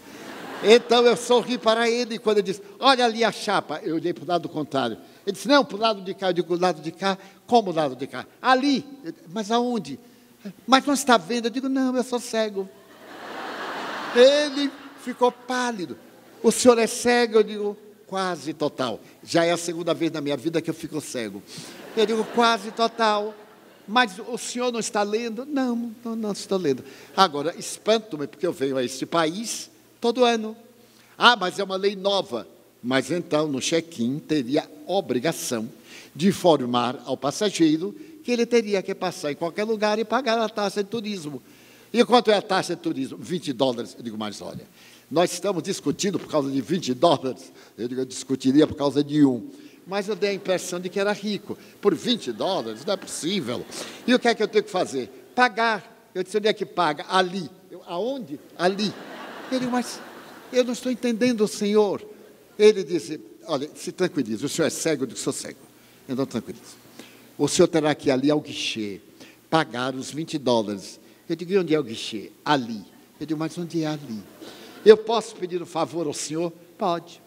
Então 0.65 1.05
eu 1.05 1.19
sorri 1.19 1.59
para 1.59 1.87
ele 1.87 2.19
quando 2.19 2.39
ele 2.39 2.47
disse: 2.47 2.63
Olha 2.81 3.05
ali 3.05 3.23
a 3.23 3.31
chapa. 3.31 3.79
Eu 3.85 3.97
olhei 3.97 4.15
para 4.15 4.25
o 4.25 4.29
lado 4.29 4.49
contrário. 4.49 4.97
Ele 5.27 5.33
disse: 5.33 5.49
Não, 5.49 5.65
para 5.65 5.77
o 5.77 5.81
lado 5.81 6.01
de 6.03 6.15
cá. 6.15 6.29
Eu 6.29 6.33
digo: 6.33 6.57
lado 6.57 6.81
de 6.81 6.91
cá? 6.91 7.17
Como 7.47 7.71
o 7.71 7.75
lado 7.75 7.97
de 7.97 8.07
cá? 8.07 8.27
Ali. 8.41 8.85
Mas 9.29 9.51
aonde? 9.51 9.99
Mas 10.67 10.85
não 10.85 10.95
está 10.95 11.17
vendo? 11.17 11.47
Eu 11.47 11.51
digo: 11.51 11.69
Não, 11.69 11.97
eu 11.97 12.03
sou 12.03 12.19
cego. 12.19 12.69
Ele 14.15 14.71
ficou 15.03 15.33
pálido. 15.33 15.97
O 16.43 16.51
senhor 16.51 16.79
é 16.79 16.87
cego? 16.87 17.37
Eu 17.39 17.43
digo: 17.43 17.77
Quase 18.07 18.53
total. 18.53 19.01
Já 19.23 19.45
é 19.45 19.53
a 19.53 19.57
segunda 19.57 19.95
vez 19.95 20.11
na 20.13 20.21
minha 20.21 20.37
vida 20.37 20.61
que 20.61 20.71
eu 20.71 20.75
fico 20.75 21.01
cego. 21.01 21.43
Eu 21.97 22.07
digo: 22.07 22.25
Quase 22.35 22.71
total. 22.73 23.35
Mas 23.87 24.19
o 24.19 24.39
senhor 24.39 24.73
não 24.73 24.81
está 24.81 25.03
lendo? 25.03 25.45
Não, 25.45 25.93
não, 26.05 26.15
não 26.15 26.33
estou 26.33 26.57
lendo. 26.57 26.85
Agora, 27.17 27.55
espanto-me, 27.59 28.29
porque 28.29 28.47
eu 28.47 28.53
venho 28.53 28.77
a 28.77 28.85
este 28.85 29.05
país 29.05 29.71
todo 30.01 30.25
ano. 30.25 30.57
Ah, 31.19 31.37
mas 31.37 31.59
é 31.59 31.65
uma 31.65 31.77
lei 31.77 31.97
nova. 31.97 32.47
Mas 32.83 33.11
então, 33.11 33.47
no 33.47 33.61
check-in, 33.61 34.19
teria 34.19 34.69
obrigação 34.87 35.69
de 36.15 36.29
informar 36.29 37.01
ao 37.05 37.17
passageiro 37.17 37.95
que 38.23 38.31
ele 38.31 38.47
teria 38.47 38.83
que 38.83 38.95
passar 38.95 39.33
em 39.33 39.37
qualquer 39.37 39.65
lugar 39.65 39.99
e 39.99 40.05
pagar 40.05 40.39
a 40.39 40.49
taxa 40.49 40.83
de 40.83 40.91
turismo. 40.91 41.43
E 41.93 42.05
quanto 42.05 42.31
é 42.31 42.37
a 42.37 42.43
taxa 42.43 42.75
de 42.75 42.81
turismo? 42.81 43.19
20 43.19 43.53
dólares. 43.53 43.95
Eu 43.97 44.03
digo, 44.03 44.17
mas 44.19 44.41
olha, 44.41 44.67
nós 45.11 45.33
estamos 45.33 45.63
discutindo 45.63 46.19
por 46.19 46.29
causa 46.29 46.51
de 46.51 46.61
20 46.61 46.95
dólares. 46.95 47.53
Eu 47.77 47.87
digo, 47.87 48.01
eu 48.01 48.05
discutiria 48.05 48.67
por 48.67 48.77
causa 48.77 49.05
de 49.05 49.25
um. 49.25 49.49
Mas 49.87 50.09
eu 50.09 50.17
dei 50.17 50.31
a 50.31 50.35
impressão 50.35 50.81
de 50.81 50.89
que 50.89 50.99
era 50.99 51.13
rico. 51.13 51.59
Por 51.81 51.95
20 51.95 52.33
dólares, 52.33 52.85
não 52.85 52.95
é 52.95 52.97
possível. 52.97 53.65
E 54.07 54.15
o 54.15 54.19
que 54.19 54.29
é 54.29 54.35
que 54.35 54.43
eu 54.43 54.49
tenho 54.49 54.65
que 54.65 54.71
fazer? 54.71 55.09
Pagar. 55.35 56.11
Eu 56.15 56.23
disse, 56.23 56.37
onde 56.37 56.49
é 56.49 56.53
que 56.53 56.65
paga? 56.65 57.05
Ali. 57.09 57.51
Eu, 57.71 57.83
aonde? 57.87 58.39
Ali. 58.57 58.93
Digo, 59.51 59.71
mas 59.71 60.01
eu 60.53 60.65
não 60.65 60.73
estou 60.73 60.91
entendendo, 60.91 61.47
senhor. 61.47 62.12
Ele 62.63 62.85
disse: 62.85 63.21
Olha, 63.45 63.69
se 63.75 63.91
tranquilize, 63.91 64.47
o 64.47 64.49
senhor 64.49 64.69
é 64.69 64.71
cego? 64.71 65.03
Eu 65.03 65.09
disse: 65.09 65.23
Sou 65.23 65.33
cego. 65.33 65.59
Então, 66.09 66.25
tranquilize. 66.25 66.77
O 67.37 67.49
senhor 67.49 67.67
terá 67.67 67.93
que 67.93 68.09
ir 68.09 68.13
ali 68.13 68.31
ao 68.31 68.41
guichê, 68.41 69.01
pagar 69.51 69.97
os 69.97 70.13
20 70.13 70.39
dólares. 70.39 71.01
Eu 71.29 71.35
digo: 71.35 71.53
E 71.53 71.59
onde 71.59 71.75
é 71.75 71.81
o 71.81 71.83
guichê? 71.83 72.31
Ali. 72.45 72.85
Eu 73.19 73.27
digo: 73.27 73.41
Mas 73.41 73.59
onde 73.59 73.83
é 73.83 73.89
ali? 73.89 74.23
Eu 74.87 74.97
posso 74.97 75.35
pedir 75.35 75.61
um 75.61 75.67
favor 75.67 76.07
ao 76.07 76.15
senhor? 76.15 76.53
Pode. 76.79 77.21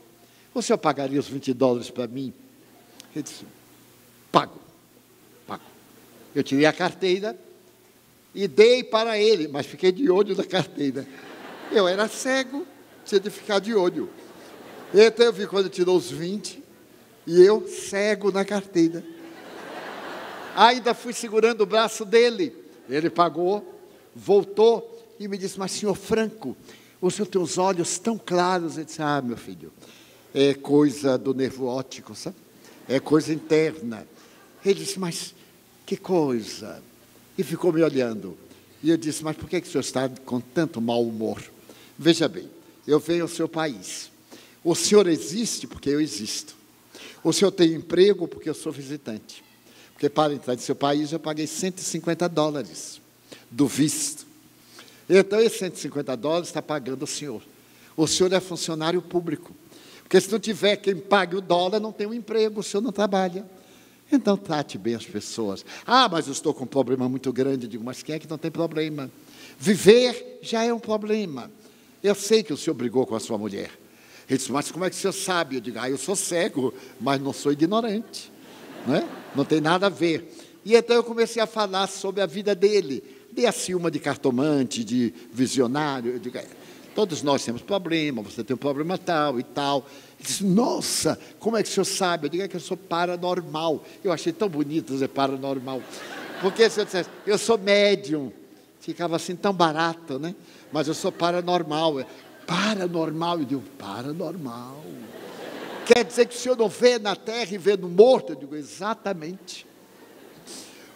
O 0.53 0.61
senhor 0.61 0.77
pagaria 0.77 1.19
os 1.19 1.27
20 1.27 1.53
dólares 1.53 1.89
para 1.89 2.07
mim? 2.07 2.33
Ele 3.13 3.23
disse: 3.23 3.45
Pago. 4.31 4.57
Pago. 5.45 5.63
Eu 6.33 6.43
tirei 6.43 6.65
a 6.65 6.71
carteira 6.71 7.37
e 8.33 8.47
dei 8.47 8.85
para 8.85 9.19
ele, 9.19 9.49
mas 9.49 9.65
fiquei 9.65 9.91
de 9.91 10.09
olho 10.09 10.33
na 10.33 10.45
carteira. 10.45 11.05
Eu 11.73 11.89
era 11.89 12.07
cego, 12.07 12.65
tinha 13.03 13.19
de 13.19 13.29
ficar 13.29 13.59
de 13.59 13.73
olho. 13.73 14.09
Então 14.97 15.25
eu 15.25 15.33
vi 15.33 15.45
quando 15.45 15.67
tirou 15.67 15.97
os 15.97 16.09
20 16.09 16.63
e 17.27 17.41
eu 17.41 17.67
cego 17.67 18.31
na 18.31 18.45
carteira. 18.45 19.03
Ainda 20.55 20.93
fui 20.93 21.11
segurando 21.11 21.61
o 21.61 21.65
braço 21.65 22.05
dele. 22.05 22.55
Ele 22.89 23.09
pagou, 23.09 23.77
voltou 24.15 25.13
e 25.19 25.27
me 25.27 25.37
disse: 25.37 25.59
Mas, 25.59 25.71
senhor 25.71 25.95
Franco, 25.95 26.55
os 27.01 27.13
seus 27.13 27.57
olhos 27.57 27.99
tão 27.99 28.17
claros. 28.17 28.77
Eu 28.77 28.85
disse: 28.85 29.01
Ah, 29.01 29.21
meu 29.21 29.35
filho, 29.35 29.69
é 30.33 30.53
coisa 30.53 31.17
do 31.17 31.33
nervo 31.33 31.65
óptico, 31.65 32.15
sabe? 32.15 32.37
É 32.87 32.97
coisa 32.97 33.33
interna. 33.33 34.07
Ele 34.63 34.75
disse: 34.75 34.97
Mas 34.97 35.35
que 35.85 35.97
coisa? 35.97 36.81
E 37.37 37.43
ficou 37.43 37.73
me 37.73 37.83
olhando. 37.83 38.37
E 38.81 38.91
eu 38.91 38.95
disse: 38.95 39.25
Mas 39.25 39.35
por 39.35 39.49
que, 39.49 39.59
que 39.59 39.67
o 39.67 39.71
senhor 39.71 39.81
está 39.81 40.07
com 40.07 40.39
tanto 40.39 40.79
mau 40.79 41.03
humor? 41.03 41.43
Veja 41.99 42.29
bem, 42.29 42.49
eu 42.87 42.97
venho 42.97 43.23
ao 43.23 43.27
seu 43.27 43.49
país. 43.49 44.14
O 44.65 44.73
senhor 44.73 45.07
existe 45.07 45.67
porque 45.67 45.91
eu 45.91 46.01
existo. 46.01 46.55
O 47.23 47.31
senhor 47.31 47.51
tem 47.51 47.73
emprego 47.73 48.27
porque 48.27 48.49
eu 48.49 48.53
sou 48.55 48.71
visitante. 48.71 49.43
Porque 49.93 50.09
para 50.09 50.33
entrar 50.33 50.55
no 50.55 50.59
seu 50.59 50.75
país 50.75 51.11
eu 51.11 51.19
paguei 51.19 51.45
150 51.45 52.27
dólares 52.27 52.99
do 53.51 53.67
visto. 53.67 54.25
Então, 55.07 55.39
esses 55.39 55.59
150 55.59 56.17
dólares 56.17 56.47
está 56.47 56.63
pagando 56.63 57.03
o 57.03 57.07
senhor. 57.07 57.43
O 57.95 58.07
senhor 58.07 58.33
é 58.33 58.39
funcionário 58.39 59.03
público. 59.03 59.55
Porque 60.01 60.19
se 60.19 60.31
não 60.31 60.39
tiver 60.39 60.77
quem 60.77 60.97
pague 60.97 61.35
o 61.35 61.41
dólar, 61.41 61.79
não 61.79 61.91
tem 61.91 62.07
um 62.07 62.13
emprego, 62.13 62.59
o 62.59 62.63
senhor 62.63 62.81
não 62.81 62.91
trabalha. 62.91 63.45
Então, 64.11 64.35
trate 64.35 64.79
bem 64.79 64.95
as 64.95 65.05
pessoas. 65.05 65.63
Ah, 65.85 66.09
mas 66.09 66.25
eu 66.25 66.33
estou 66.33 66.55
com 66.55 66.63
um 66.63 66.67
problema 66.67 67.07
muito 67.07 67.31
grande. 67.31 67.67
Digo, 67.67 67.83
mas 67.83 68.01
quem 68.01 68.15
é 68.15 68.19
que 68.19 68.27
não 68.27 68.37
tem 68.39 68.49
problema? 68.49 69.11
Viver 69.59 70.39
já 70.41 70.63
é 70.63 70.73
um 70.73 70.79
problema. 70.79 71.51
Eu 72.03 72.15
sei 72.15 72.41
que 72.41 72.51
o 72.51 72.57
senhor 72.57 72.73
brigou 72.73 73.05
com 73.05 73.15
a 73.15 73.19
sua 73.19 73.37
mulher. 73.37 73.84
Ele 74.27 74.37
disse, 74.37 74.51
mas 74.51 74.71
como 74.71 74.85
é 74.85 74.89
que 74.89 74.95
o 74.95 74.99
senhor 74.99 75.13
sabe? 75.13 75.55
Eu 75.55 75.61
digo, 75.61 75.77
ah, 75.79 75.89
eu 75.89 75.97
sou 75.97 76.15
cego, 76.15 76.73
mas 76.99 77.21
não 77.21 77.31
sou 77.31 77.51
ignorante. 77.51 78.31
Não 78.87 78.95
é? 78.95 79.07
não 79.35 79.45
tem 79.45 79.61
nada 79.61 79.87
a 79.87 79.89
ver. 79.89 80.31
E 80.63 80.75
então 80.75 80.95
eu 80.95 81.03
comecei 81.03 81.41
a 81.41 81.45
falar 81.45 81.87
sobre 81.87 82.21
a 82.21 82.25
vida 82.25 82.55
dele. 82.55 83.03
Dei 83.31 83.45
assim 83.45 83.75
uma 83.75 83.91
de 83.91 83.99
cartomante, 83.99 84.83
de 84.83 85.13
visionário. 85.31 86.13
Eu 86.13 86.19
digo, 86.19 86.37
é, 86.37 86.45
todos 86.95 87.21
nós 87.21 87.43
temos 87.43 87.61
problema, 87.61 88.21
você 88.21 88.43
tem 88.43 88.55
um 88.55 88.57
problema 88.57 88.97
tal 88.97 89.39
e 89.39 89.43
tal. 89.43 89.85
Ele 90.17 90.27
disse, 90.27 90.43
nossa, 90.43 91.19
como 91.37 91.57
é 91.57 91.61
que 91.61 91.69
o 91.69 91.71
senhor 91.71 91.85
sabe? 91.85 92.27
Eu 92.27 92.29
digo, 92.29 92.43
é 92.43 92.47
que 92.47 92.55
eu 92.55 92.61
sou 92.61 92.77
paranormal. 92.77 93.83
Eu 94.03 94.11
achei 94.11 94.31
tão 94.31 94.47
bonito 94.47 94.93
dizer 94.93 95.09
paranormal. 95.09 95.83
Porque 96.41 96.69
se 96.69 96.79
eu 96.79 96.85
dissesse, 96.85 97.09
eu 97.27 97.37
sou 97.37 97.57
médium, 97.57 98.31
ficava 98.79 99.15
assim 99.17 99.35
tão 99.35 99.53
barato, 99.53 100.17
né? 100.17 100.33
Mas 100.71 100.87
eu 100.87 100.93
sou 100.93 101.11
paranormal. 101.11 102.05
Paranormal, 102.45 103.39
eu 103.39 103.45
digo, 103.45 103.63
paranormal. 103.77 104.83
Quer 105.85 106.03
dizer 106.03 106.27
que 106.27 106.35
o 106.35 106.39
senhor 106.39 106.57
não 106.57 106.67
vê 106.67 106.97
na 106.97 107.15
terra 107.15 107.53
e 107.53 107.57
vê 107.57 107.77
no 107.77 107.87
morto? 107.87 108.33
Eu 108.33 108.35
digo, 108.35 108.55
exatamente. 108.55 109.65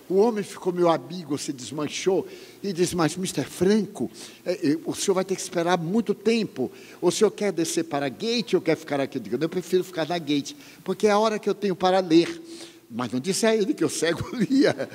O 0.10 0.16
homem 0.16 0.44
ficou 0.44 0.74
meu 0.74 0.90
amigo, 0.90 1.38
se 1.38 1.54
desmanchou 1.54 2.28
e 2.64 2.74
disse: 2.74 2.96
Mas, 2.96 3.16
Mr. 3.16 3.44
Franco, 3.44 4.10
é, 4.44 4.54
é, 4.54 4.78
o 4.84 4.96
senhor 4.96 5.14
vai 5.14 5.24
ter 5.24 5.36
que 5.36 5.42
esperar 5.42 5.78
muito 5.78 6.16
tempo. 6.16 6.72
O 7.00 7.12
senhor 7.12 7.30
quer 7.30 7.52
descer 7.52 7.84
para 7.84 8.08
a 8.08 8.10
gate 8.10 8.56
ou 8.56 8.62
quer 8.62 8.76
ficar 8.76 9.00
aqui? 9.00 9.20
Eu 9.20 9.22
digo: 9.22 9.44
Eu 9.44 9.48
prefiro 9.48 9.84
ficar 9.84 10.08
na 10.08 10.18
gate, 10.18 10.56
porque 10.84 11.06
é 11.06 11.12
a 11.12 11.20
hora 11.20 11.38
que 11.38 11.48
eu 11.48 11.54
tenho 11.54 11.76
para 11.76 12.00
ler. 12.00 12.42
Mas 12.90 13.12
não 13.12 13.20
disse 13.20 13.46
a 13.46 13.56
ele 13.56 13.72
que 13.72 13.86
o 13.86 13.90
cego 13.90 14.28
lia. 14.36 14.90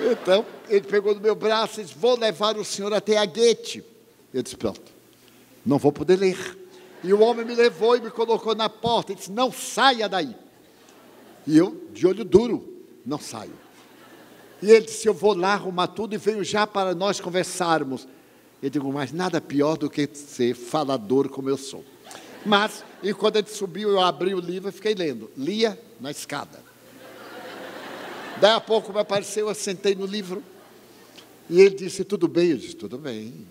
Então, 0.00 0.44
ele 0.68 0.84
pegou 0.84 1.14
no 1.14 1.20
meu 1.20 1.36
braço 1.36 1.80
e 1.80 1.84
disse: 1.84 1.96
Vou 1.96 2.18
levar 2.18 2.56
o 2.56 2.64
senhor 2.64 2.92
até 2.92 3.16
a 3.16 3.24
gate. 3.24 3.80
Eu 4.34 4.42
disse: 4.42 4.56
Pronto, 4.56 4.97
não 5.68 5.76
vou 5.76 5.92
poder 5.92 6.16
ler. 6.16 6.58
E 7.04 7.12
o 7.12 7.20
homem 7.20 7.44
me 7.44 7.54
levou 7.54 7.94
e 7.94 8.00
me 8.00 8.10
colocou 8.10 8.54
na 8.54 8.70
porta 8.70 9.12
e 9.12 9.14
disse: 9.14 9.30
Não 9.30 9.52
saia 9.52 10.08
daí. 10.08 10.34
E 11.46 11.56
eu, 11.56 11.86
de 11.92 12.06
olho 12.06 12.24
duro, 12.24 12.86
não 13.04 13.18
saio. 13.18 13.52
E 14.62 14.70
ele 14.70 14.86
disse: 14.86 15.06
Eu 15.06 15.12
vou 15.12 15.34
lá 15.34 15.52
arrumar 15.52 15.88
tudo 15.88 16.14
e 16.14 16.18
venho 16.18 16.42
já 16.42 16.66
para 16.66 16.94
nós 16.94 17.20
conversarmos. 17.20 18.08
Eu 18.62 18.70
digo: 18.70 18.90
Mas 18.90 19.12
nada 19.12 19.42
pior 19.42 19.76
do 19.76 19.90
que 19.90 20.08
ser 20.14 20.54
falador 20.54 21.28
como 21.28 21.50
eu 21.50 21.58
sou. 21.58 21.84
Mas, 22.46 22.82
e 23.02 23.12
quando 23.12 23.36
ele 23.36 23.48
subiu, 23.48 23.90
eu 23.90 24.00
abri 24.00 24.34
o 24.34 24.40
livro 24.40 24.70
e 24.70 24.72
fiquei 24.72 24.94
lendo. 24.94 25.30
Lia 25.36 25.78
na 26.00 26.10
escada. 26.10 26.64
Daí 28.40 28.52
a 28.52 28.60
pouco 28.60 28.92
me 28.92 29.00
apareceu, 29.00 29.48
eu 29.48 29.54
sentei 29.54 29.94
no 29.94 30.06
livro. 30.06 30.42
E 31.50 31.60
ele 31.60 31.74
disse: 31.76 32.04
Tudo 32.04 32.26
bem? 32.26 32.52
Eu 32.52 32.56
disse: 32.56 32.74
Tudo 32.74 32.96
bem. 32.96 33.46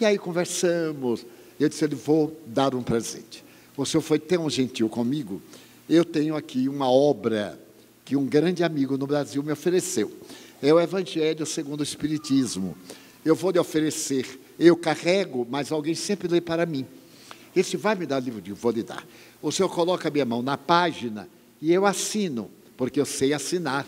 E 0.00 0.04
aí 0.04 0.16
conversamos. 0.16 1.26
Eu 1.58 1.68
disse: 1.68 1.84
Ele 1.84 1.94
vou 1.94 2.40
dar 2.46 2.74
um 2.74 2.82
presente. 2.82 3.44
O 3.76 3.84
senhor 3.84 4.02
foi 4.02 4.18
tão 4.18 4.48
gentil 4.50 4.88
comigo. 4.88 5.40
Eu 5.88 6.04
tenho 6.04 6.36
aqui 6.36 6.68
uma 6.68 6.90
obra 6.90 7.58
que 8.04 8.16
um 8.16 8.26
grande 8.26 8.64
amigo 8.64 8.96
no 8.98 9.06
Brasil 9.06 9.42
me 9.42 9.52
ofereceu. 9.52 10.12
É 10.60 10.72
o 10.72 10.80
Evangelho 10.80 11.46
segundo 11.46 11.80
o 11.80 11.84
Espiritismo. 11.84 12.76
Eu 13.24 13.34
vou 13.34 13.50
lhe 13.50 13.58
oferecer, 13.58 14.40
eu 14.58 14.76
carrego, 14.76 15.46
mas 15.48 15.70
alguém 15.70 15.94
sempre 15.94 16.28
lê 16.28 16.40
para 16.40 16.66
mim. 16.66 16.86
Esse 17.54 17.76
vai 17.76 17.94
me 17.94 18.06
dar 18.06 18.20
livro 18.20 18.40
de 18.40 18.52
vou 18.52 18.70
lhe 18.70 18.82
dar. 18.82 19.06
O 19.42 19.52
senhor 19.52 19.68
coloca 19.68 20.08
a 20.08 20.10
minha 20.10 20.24
mão 20.24 20.42
na 20.42 20.56
página 20.56 21.28
e 21.60 21.72
eu 21.72 21.86
assino, 21.86 22.50
porque 22.76 23.00
eu 23.00 23.06
sei 23.06 23.32
assinar, 23.32 23.86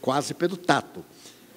quase 0.00 0.34
pelo 0.34 0.56
tato. 0.56 1.04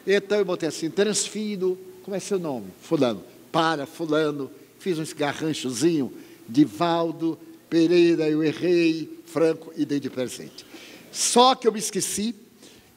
Então 0.06 0.38
eu 0.38 0.45
botei 0.45 0.69
assim, 0.69 0.90
transfiro, 0.90 1.77
como 2.03 2.15
é 2.15 2.19
seu 2.19 2.40
nome? 2.40 2.68
Fulano. 2.81 3.23
Para, 3.52 3.86
fulano. 3.86 4.49
Fiz 4.80 4.97
um 4.97 5.03
garranchozinho, 5.15 6.11
Divaldo, 6.47 7.38
Pereira, 7.69 8.27
eu 8.30 8.41
errei, 8.41 9.22
Franco, 9.26 9.72
e 9.76 9.85
dei 9.85 9.99
de 9.99 10.10
presente. 10.10 10.65
Só 11.11 11.53
que 11.53 11.68
eu 11.68 11.72
me 11.72 11.80
esqueci 11.80 12.34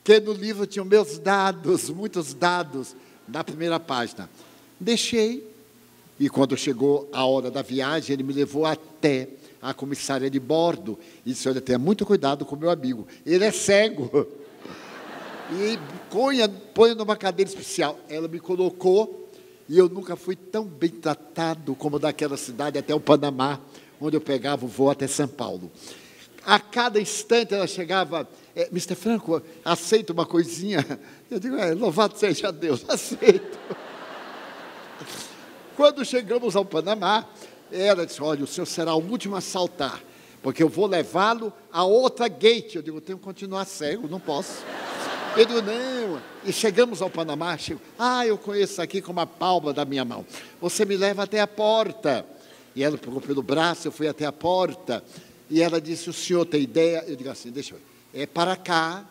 que 0.04 0.20
no 0.20 0.32
livro 0.32 0.66
tinham 0.66 0.84
meus 0.84 1.18
dados, 1.18 1.90
muitos 1.90 2.32
dados, 2.32 2.94
na 3.26 3.42
primeira 3.44 3.78
página. 3.80 4.30
Deixei, 4.78 5.46
e 6.18 6.28
quando 6.28 6.56
chegou 6.56 7.08
a 7.12 7.24
hora 7.26 7.50
da 7.50 7.62
viagem, 7.62 8.14
ele 8.14 8.22
me 8.22 8.32
levou 8.32 8.64
até 8.64 9.28
a 9.60 9.74
comissária 9.74 10.30
de 10.30 10.38
bordo 10.38 10.98
e 11.26 11.30
disse: 11.30 11.48
Olha, 11.48 11.60
tenha 11.60 11.78
muito 11.78 12.06
cuidado 12.06 12.44
com 12.44 12.56
meu 12.56 12.70
amigo, 12.70 13.06
ele 13.26 13.44
é 13.44 13.50
cego. 13.50 14.26
E 15.54 15.78
ponha, 16.10 16.48
ponha 16.48 16.94
numa 16.94 17.14
cadeira 17.14 17.50
especial. 17.50 18.00
Ela 18.08 18.26
me 18.26 18.40
colocou 18.40 19.30
e 19.68 19.78
eu 19.78 19.88
nunca 19.88 20.16
fui 20.16 20.36
tão 20.36 20.64
bem 20.64 20.90
tratado 20.90 21.74
como 21.74 21.98
daquela 21.98 22.36
cidade 22.36 22.78
até 22.78 22.94
o 22.94 23.00
Panamá, 23.00 23.60
onde 24.00 24.16
eu 24.16 24.20
pegava 24.20 24.64
o 24.64 24.68
voo 24.68 24.90
até 24.90 25.06
São 25.06 25.28
Paulo. 25.28 25.70
A 26.44 26.58
cada 26.58 27.00
instante 27.00 27.54
ela 27.54 27.66
chegava, 27.66 28.28
é, 28.54 28.66
Mr. 28.66 28.96
Franco, 28.96 29.40
aceita 29.64 30.12
uma 30.12 30.26
coisinha? 30.26 30.84
Eu 31.30 31.38
digo, 31.38 31.56
é, 31.56 31.72
louvado 31.72 32.18
seja 32.18 32.50
Deus, 32.50 32.84
aceito. 32.90 33.58
Quando 35.76 36.04
chegamos 36.04 36.56
ao 36.56 36.64
Panamá, 36.64 37.26
ela 37.70 38.04
disse, 38.04 38.22
olha, 38.22 38.44
o 38.44 38.46
senhor 38.46 38.66
será 38.66 38.94
o 38.94 39.02
último 39.02 39.36
a 39.36 39.40
saltar, 39.40 40.02
porque 40.42 40.62
eu 40.62 40.68
vou 40.68 40.86
levá-lo 40.86 41.52
a 41.72 41.84
outra 41.84 42.28
gate. 42.28 42.74
Eu 42.74 42.82
digo, 42.82 43.00
tenho 43.00 43.18
que 43.18 43.24
continuar 43.24 43.64
cego, 43.64 44.08
não 44.08 44.20
posso. 44.20 44.62
Eu 45.36 45.46
digo, 45.46 45.62
não. 45.62 46.20
E 46.44 46.52
chegamos 46.52 47.00
ao 47.00 47.08
Panamá, 47.08 47.56
chego, 47.56 47.80
ah, 47.98 48.26
eu 48.26 48.36
conheço 48.36 48.82
aqui 48.82 49.00
com 49.00 49.12
uma 49.12 49.26
palma 49.26 49.72
da 49.72 49.84
minha 49.84 50.04
mão. 50.04 50.26
Você 50.60 50.84
me 50.84 50.96
leva 50.96 51.22
até 51.22 51.40
a 51.40 51.46
porta. 51.46 52.26
E 52.74 52.82
ela 52.82 52.98
pegou 52.98 53.20
pelo 53.20 53.42
braço, 53.42 53.88
eu 53.88 53.92
fui 53.92 54.08
até 54.08 54.24
a 54.24 54.32
porta. 54.32 55.02
E 55.50 55.60
ela 55.60 55.80
disse: 55.80 56.08
O 56.08 56.12
senhor 56.12 56.44
tem 56.46 56.62
ideia? 56.62 57.04
Eu 57.06 57.16
digo 57.16 57.30
assim: 57.30 57.50
Deixa 57.50 57.74
eu 57.74 57.78
ver. 57.78 58.22
É 58.22 58.26
para 58.26 58.56
cá. 58.56 59.04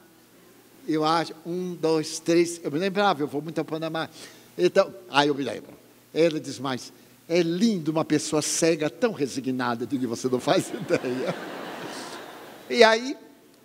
Eu 0.87 1.05
acho. 1.05 1.33
Um, 1.45 1.75
dois, 1.75 2.19
três. 2.19 2.59
Eu 2.63 2.71
me 2.71 2.79
lembrava, 2.79 3.21
eu 3.21 3.27
vou 3.27 3.41
muito 3.41 3.59
ao 3.59 3.65
Panamá. 3.65 4.09
Então, 4.57 4.93
aí 5.09 5.27
eu 5.27 5.35
me 5.35 5.43
lembro. 5.43 5.73
Ela 6.13 6.39
diz: 6.39 6.57
Mas 6.57 6.91
é 7.29 7.41
lindo 7.41 7.91
uma 7.91 8.03
pessoa 8.03 8.41
cega 8.41 8.89
tão 8.89 9.11
resignada. 9.11 9.83
Eu 9.83 9.87
digo: 9.87 10.07
Você 10.07 10.27
não 10.27 10.39
faz 10.39 10.69
ideia. 10.73 11.35
E 12.69 12.83
aí, 12.83 13.15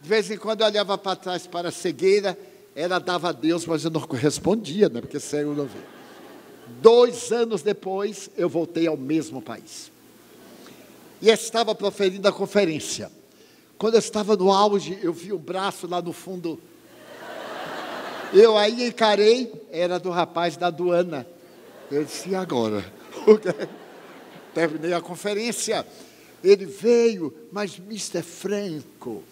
de 0.07 0.09
vez 0.09 0.31
em 0.31 0.37
quando 0.37 0.61
eu 0.61 0.69
olhava 0.69 0.97
para 0.97 1.17
trás 1.17 1.49
para 1.49 1.71
a 1.71 1.73
cegueira. 1.73 2.39
Ela 2.77 3.01
dava 3.01 3.31
a 3.31 3.33
Deus, 3.33 3.67
mas 3.67 3.85
eu 3.85 3.91
não 3.91 4.01
correspondia, 4.03 4.89
né? 4.89 5.01
porque 5.01 5.19
cego 5.19 5.53
não 5.53 5.65
vê. 5.65 5.81
Dois 6.81 7.33
anos 7.33 7.61
depois, 7.61 8.31
eu 8.37 8.49
voltei 8.49 8.87
ao 8.87 8.97
mesmo 8.97 9.43
país 9.43 9.91
e 11.21 11.29
estava 11.29 11.75
proferindo 11.75 12.29
a 12.29 12.33
conferência. 12.33 13.11
Quando 13.77 13.95
eu 13.95 13.99
estava 13.99 14.37
no 14.37 14.53
auge, 14.53 14.97
eu 15.03 15.13
vi 15.13 15.33
o 15.33 15.39
braço 15.39 15.89
lá 15.89 16.01
no 16.01 16.13
fundo. 16.13 16.61
Eu 18.33 18.57
aí 18.57 18.87
encarei, 18.87 19.53
era 19.73 19.99
do 19.99 20.11
rapaz 20.11 20.57
da 20.57 20.69
aduana. 20.69 21.27
Eu 21.91 22.05
disse, 22.05 22.29
e 22.29 22.35
agora? 22.37 22.85
Terminei 24.55 24.93
a 24.93 25.01
conferência. 25.01 25.85
Ele 26.45 26.65
veio, 26.65 27.35
mas 27.51 27.77
Mr. 27.79 28.23
Franco, 28.23 29.25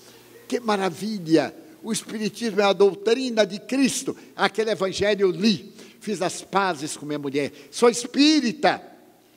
que 0.49 0.61
maravilha! 0.61 1.55
O 1.83 1.93
Espiritismo 1.93 2.63
é 2.63 2.65
a 2.65 2.73
doutrina 2.73 3.45
de 3.45 3.59
Cristo. 3.59 4.17
Aquele 4.35 4.71
evangelho 4.71 5.23
eu 5.23 5.31
li, 5.31 5.75
fiz 6.01 6.23
as 6.23 6.41
pazes 6.41 6.97
com 6.97 7.05
minha 7.05 7.19
mulher. 7.19 7.53
Sou 7.71 7.91
espírita 7.91 8.83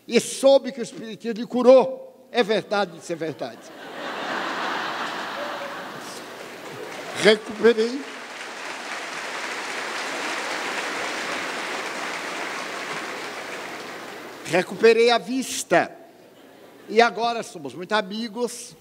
e 0.08 0.18
soube 0.20 0.72
que 0.72 0.80
o 0.80 0.84
Espiritismo 0.84 1.42
lhe 1.42 1.46
curou. 1.46 2.30
É 2.32 2.42
verdade, 2.44 2.98
isso 2.98 3.12
é 3.12 3.16
verdade. 3.16 3.60
Recuperei. 7.22 8.02
Recuperei 14.46 15.12
a 15.12 15.18
vista. 15.18 15.92
E 16.88 17.02
agora 17.02 17.44
somos 17.44 17.74
muito 17.74 17.92
amigos. 17.92 18.76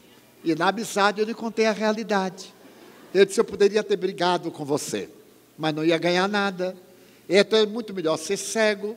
E 0.44 0.54
na 0.54 0.68
amizade 0.68 1.20
eu 1.20 1.26
lhe 1.26 1.34
contei 1.34 1.66
a 1.66 1.72
realidade. 1.72 2.54
Eu 3.12 3.24
disse: 3.24 3.40
eu 3.40 3.44
poderia 3.44 3.82
ter 3.82 3.96
brigado 3.96 4.50
com 4.50 4.64
você, 4.64 5.08
mas 5.58 5.74
não 5.74 5.84
ia 5.84 5.98
ganhar 5.98 6.28
nada. 6.28 6.76
Então 7.28 7.58
é 7.58 7.66
muito 7.66 7.92
melhor 7.92 8.16
ser 8.16 8.36
cego 8.36 8.96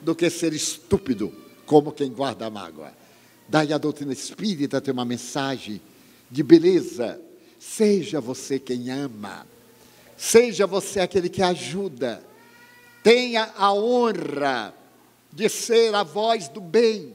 do 0.00 0.14
que 0.14 0.28
ser 0.30 0.52
estúpido, 0.52 1.32
como 1.66 1.92
quem 1.92 2.10
guarda 2.10 2.46
a 2.46 2.50
mágoa. 2.50 2.92
Daí 3.48 3.72
a 3.72 3.78
doutrina 3.78 4.12
espírita 4.12 4.80
tem 4.80 4.92
uma 4.92 5.04
mensagem 5.04 5.80
de 6.30 6.42
beleza. 6.42 7.20
Seja 7.58 8.20
você 8.20 8.58
quem 8.58 8.90
ama, 8.90 9.46
seja 10.16 10.66
você 10.66 10.98
aquele 11.00 11.28
que 11.28 11.42
ajuda, 11.42 12.22
tenha 13.02 13.52
a 13.56 13.72
honra 13.72 14.74
de 15.32 15.48
ser 15.48 15.94
a 15.94 16.02
voz 16.02 16.48
do 16.48 16.60
bem, 16.60 17.14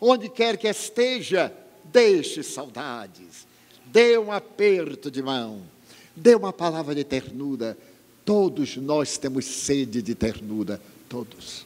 onde 0.00 0.28
quer 0.28 0.56
que 0.56 0.68
esteja, 0.68 1.52
deixe 1.94 2.42
saudades, 2.42 3.46
dê 3.86 4.18
um 4.18 4.32
aperto 4.32 5.12
de 5.12 5.22
mão, 5.22 5.62
dê 6.16 6.34
uma 6.34 6.52
palavra 6.52 6.92
de 6.92 7.04
ternura. 7.04 7.78
Todos 8.24 8.76
nós 8.76 9.16
temos 9.16 9.44
sede 9.44 10.02
de 10.02 10.12
ternura, 10.12 10.80
todos. 11.08 11.64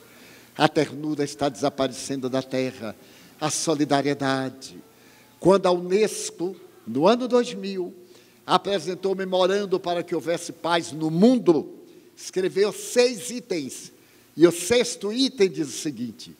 A 0.56 0.68
ternura 0.68 1.24
está 1.24 1.48
desaparecendo 1.48 2.28
da 2.28 2.42
terra 2.42 2.94
a 3.40 3.48
solidariedade. 3.48 4.76
Quando 5.40 5.66
a 5.66 5.70
Unesco, 5.70 6.54
no 6.86 7.06
ano 7.06 7.26
2000, 7.26 7.94
apresentou 8.44 9.14
memorando 9.14 9.80
para 9.80 10.02
que 10.02 10.14
houvesse 10.14 10.52
paz 10.52 10.92
no 10.92 11.10
mundo, 11.10 11.74
escreveu 12.14 12.70
seis 12.72 13.30
itens. 13.30 13.92
E 14.36 14.46
o 14.46 14.52
sexto 14.52 15.10
item 15.10 15.48
diz 15.48 15.68
o 15.68 15.78
seguinte: 15.78 16.36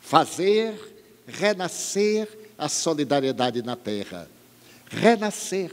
fazer 0.00 0.78
renascer 1.26 2.43
a 2.64 2.68
solidariedade 2.68 3.62
na 3.62 3.76
terra. 3.76 4.26
Renascer. 4.88 5.70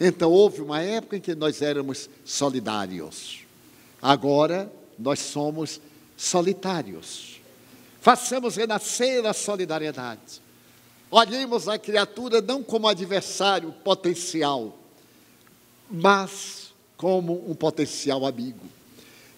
Então 0.00 0.32
houve 0.32 0.62
uma 0.62 0.80
época 0.80 1.18
em 1.18 1.20
que 1.20 1.34
nós 1.34 1.60
éramos 1.60 2.08
solidários. 2.24 3.40
Agora 4.00 4.72
nós 4.98 5.18
somos 5.18 5.78
solitários. 6.16 7.42
Façamos 8.00 8.56
renascer 8.56 9.24
a 9.26 9.34
solidariedade. 9.34 10.40
Olhemos 11.10 11.68
a 11.68 11.78
criatura 11.78 12.40
não 12.40 12.62
como 12.62 12.88
adversário 12.88 13.70
potencial, 13.84 14.78
mas 15.90 16.72
como 16.96 17.50
um 17.50 17.54
potencial 17.54 18.24
amigo. 18.24 18.66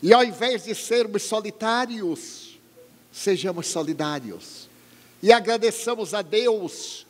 E 0.01 0.13
ao 0.13 0.23
invés 0.23 0.65
de 0.65 0.75
sermos 0.75 1.25
solitários, 1.25 2.57
sejamos 3.13 3.67
solidários. 3.67 4.66
E 5.23 5.33
agradeçamos 5.33 6.15
a 6.15 6.23
Deus 6.23 7.07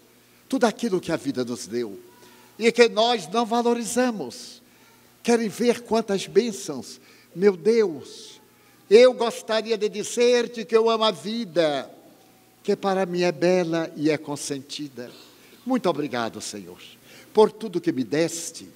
tudo 0.49 0.65
aquilo 0.65 1.01
que 1.01 1.13
a 1.13 1.17
vida 1.17 1.45
nos 1.45 1.67
deu 1.67 1.99
e 2.59 2.71
que 2.73 2.89
nós 2.89 3.29
não 3.29 3.45
valorizamos. 3.45 4.63
Querem 5.23 5.49
ver 5.49 5.83
quantas 5.83 6.27
bênçãos? 6.27 7.01
Meu 7.35 7.57
Deus, 7.57 8.41
eu 8.89 9.13
gostaria 9.13 9.77
de 9.77 9.89
dizer-te 9.89 10.65
que 10.65 10.77
eu 10.77 10.89
amo 10.89 11.05
a 11.05 11.11
vida, 11.11 11.91
que 12.63 12.77
para 12.77 13.05
mim 13.05 13.23
é 13.23 13.33
bela 13.33 13.93
e 13.97 14.11
é 14.11 14.17
consentida. 14.17 15.11
Muito 15.65 15.89
obrigado, 15.89 16.41
Senhor, 16.41 16.81
por 17.35 17.51
tudo 17.51 17.81
que 17.81 17.93
me 17.93 18.05
deste, 18.05 18.69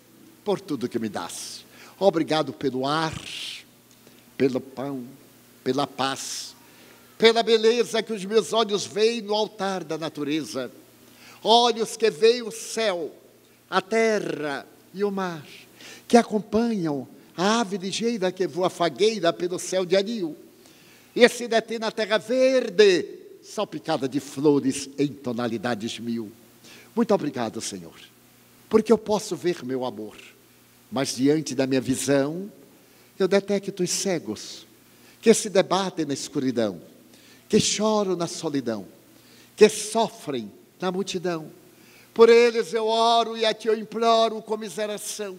por 0.44 0.61
tudo 0.61 0.89
que 0.89 0.98
me 0.98 1.09
das. 1.09 1.65
Obrigado 1.98 2.52
pelo 2.52 2.86
ar, 2.86 3.15
pelo 4.36 4.61
pão, 4.61 5.05
pela 5.62 5.86
paz, 5.86 6.55
pela 7.21 7.43
beleza 7.43 8.03
que 8.03 8.15
os 8.15 8.25
meus 8.25 8.55
olhos 8.55 8.87
veem 8.87 9.21
no 9.21 9.35
altar 9.35 9.85
da 9.85 9.99
natureza. 9.99 10.73
Olhos 11.45 11.95
que 11.95 12.11
veem 12.11 12.41
o 12.41 12.51
céu, 12.51 13.15
a 13.69 13.83
terra 13.83 14.67
e 14.95 15.05
o 15.05 15.11
mar, 15.11 15.47
que 16.09 16.17
acompanham 16.17 17.07
a 17.37 17.61
ave 17.61 17.77
ligeira 17.77 18.33
que 18.33 18.47
voa 18.47 18.71
fagueira 18.71 19.35
pelo 19.35 19.59
céu 19.59 19.85
de 19.85 19.97
anil, 19.97 20.35
e 21.15 21.29
se 21.29 21.47
detém 21.47 21.79
na 21.79 21.91
terra 21.91 22.17
verde, 22.17 23.07
salpicada 23.43 24.09
de 24.09 24.19
flores 24.19 24.89
em 24.99 25.09
tonalidades 25.09 25.99
mil. 25.99 26.33
Muito 26.97 27.13
obrigado, 27.13 27.61
Senhor, 27.61 27.95
porque 28.67 28.91
eu 28.91 28.99
posso 28.99 29.37
ver 29.37 29.63
meu 29.63 29.85
amor, 29.85 30.17
mas 30.91 31.17
diante 31.17 31.55
da 31.55 31.67
minha 31.67 31.81
visão, 31.83 32.51
eu 33.19 33.29
detecto 33.29 33.83
os 33.83 33.91
cegos 33.91 34.67
que 35.21 35.35
se 35.35 35.51
debatem 35.51 36.07
na 36.07 36.15
escuridão, 36.15 36.81
que 37.51 37.61
choram 37.61 38.17
na 38.17 38.27
solidão, 38.27 38.87
que 39.55 39.69
sofrem 39.69 40.51
na 40.81 40.91
multidão. 40.91 41.51
Por 42.15 42.31
eles 42.31 42.73
eu 42.73 42.87
oro 42.87 43.37
e 43.37 43.45
a 43.45 43.53
ti 43.53 43.69
eu 43.69 43.79
imploro 43.79 44.41
comiseração 44.41 45.37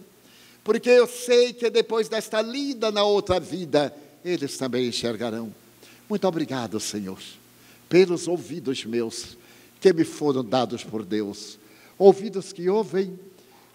porque 0.64 0.90
eu 0.90 1.06
sei 1.06 1.52
que 1.52 1.68
depois 1.70 2.08
desta 2.08 2.40
lida 2.40 2.90
na 2.90 3.02
outra 3.02 3.40
vida, 3.40 3.94
eles 4.24 4.56
também 4.56 4.86
enxergarão. 4.86 5.52
Muito 6.08 6.26
obrigado, 6.26 6.78
Senhor, 6.78 7.18
pelos 7.88 8.28
ouvidos 8.28 8.84
meus 8.84 9.36
que 9.80 9.92
me 9.92 10.04
foram 10.04 10.44
dados 10.44 10.84
por 10.84 11.04
Deus, 11.04 11.58
ouvidos 11.98 12.52
que 12.52 12.68
ouvem 12.68 13.18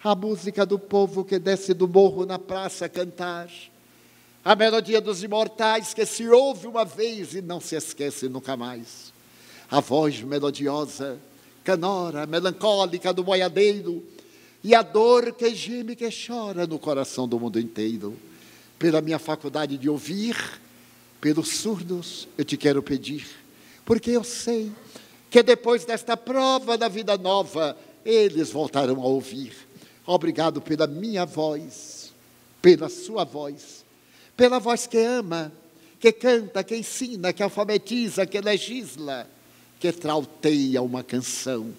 a 0.02 0.14
música 0.14 0.64
do 0.64 0.78
povo 0.78 1.24
que 1.24 1.38
desce 1.38 1.74
do 1.74 1.86
morro 1.86 2.24
na 2.24 2.38
praça 2.38 2.88
cantar, 2.88 3.50
a 4.48 4.56
melodia 4.56 4.98
dos 4.98 5.22
imortais 5.22 5.92
que 5.92 6.06
se 6.06 6.26
ouve 6.26 6.66
uma 6.66 6.82
vez 6.82 7.34
e 7.34 7.42
não 7.42 7.60
se 7.60 7.76
esquece 7.76 8.30
nunca 8.30 8.56
mais, 8.56 9.12
a 9.70 9.78
voz 9.78 10.22
melodiosa, 10.22 11.18
canora, 11.62 12.24
melancólica 12.24 13.12
do 13.12 13.22
boiadeiro 13.22 14.02
e 14.64 14.74
a 14.74 14.80
dor 14.80 15.32
que 15.32 15.54
geme, 15.54 15.94
que 15.94 16.08
chora 16.08 16.66
no 16.66 16.78
coração 16.78 17.28
do 17.28 17.38
mundo 17.38 17.60
inteiro. 17.60 18.16
Pela 18.78 19.02
minha 19.02 19.18
faculdade 19.18 19.76
de 19.76 19.86
ouvir, 19.86 20.34
pelos 21.20 21.50
surdos, 21.58 22.26
eu 22.38 22.44
te 22.46 22.56
quero 22.56 22.82
pedir, 22.82 23.26
porque 23.84 24.12
eu 24.12 24.24
sei 24.24 24.72
que 25.28 25.42
depois 25.42 25.84
desta 25.84 26.16
prova 26.16 26.78
da 26.78 26.88
vida 26.88 27.18
nova, 27.18 27.76
eles 28.02 28.50
voltarão 28.50 29.02
a 29.02 29.06
ouvir. 29.08 29.52
Obrigado 30.06 30.58
pela 30.62 30.86
minha 30.86 31.26
voz, 31.26 32.14
pela 32.62 32.88
sua 32.88 33.24
voz, 33.24 33.77
pela 34.38 34.58
voz 34.58 34.86
que 34.86 34.96
ama, 34.96 35.52
que 36.00 36.10
canta, 36.12 36.64
que 36.64 36.74
ensina, 36.74 37.34
que 37.34 37.42
alfabetiza, 37.42 38.24
que 38.24 38.40
legisla, 38.40 39.28
que 39.78 39.92
trauteia 39.92 40.80
uma 40.80 41.04
canção 41.04 41.74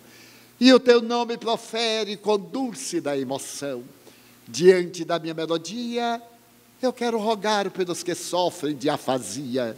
e 0.59 0.73
o 0.73 0.79
teu 0.79 1.01
nome 1.01 1.37
profere 1.37 2.17
com 2.17 2.37
dulce 2.37 2.99
da 2.99 3.17
emoção. 3.17 3.83
Diante 4.47 5.05
da 5.05 5.17
minha 5.17 5.33
melodia, 5.33 6.21
eu 6.81 6.91
quero 6.91 7.17
rogar 7.17 7.71
pelos 7.71 8.03
que 8.03 8.13
sofrem 8.13 8.75
de 8.75 8.89
afasia. 8.89 9.77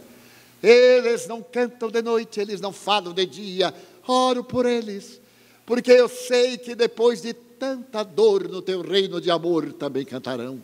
Eles 0.62 1.28
não 1.28 1.42
cantam 1.42 1.90
de 1.90 2.02
noite, 2.02 2.40
eles 2.40 2.60
não 2.60 2.72
falam 2.72 3.12
de 3.12 3.26
dia. 3.26 3.72
Oro 4.06 4.42
por 4.42 4.66
eles, 4.66 5.20
porque 5.64 5.92
eu 5.92 6.08
sei 6.08 6.58
que 6.58 6.74
depois 6.74 7.22
de 7.22 7.32
tanta 7.32 8.02
dor 8.02 8.48
no 8.48 8.60
teu 8.60 8.80
reino 8.80 9.20
de 9.20 9.30
amor 9.30 9.72
também 9.74 10.04
cantarão. 10.04 10.60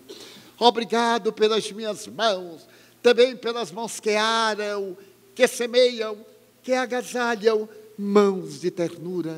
Obrigado 0.59 1.33
pelas 1.33 1.71
minhas 1.71 2.07
mãos, 2.07 2.67
também 3.03 3.37
pelas 3.37 3.71
mãos 3.71 4.01
que 4.01 4.11
aram, 4.11 4.97
que 5.35 5.47
semeiam, 5.47 6.19
que 6.63 6.73
agasalham, 6.73 7.69
mãos 7.97 8.61
de 8.61 8.71
ternura 8.71 9.37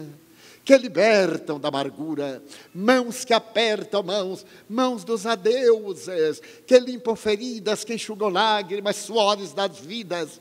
que 0.70 0.76
libertam 0.76 1.59
da 1.59 1.68
amargura, 1.68 2.40
mãos 2.72 3.24
que 3.24 3.32
apertam 3.32 4.05
mãos, 4.05 4.47
mãos 4.68 5.02
dos 5.02 5.26
adeuses, 5.26 6.40
que 6.64 6.78
limpam 6.78 7.16
feridas, 7.16 7.82
que 7.82 7.94
enxugam 7.94 8.28
lágrimas, 8.28 8.94
suores 8.94 9.52
das 9.52 9.78
vidas, 9.78 10.40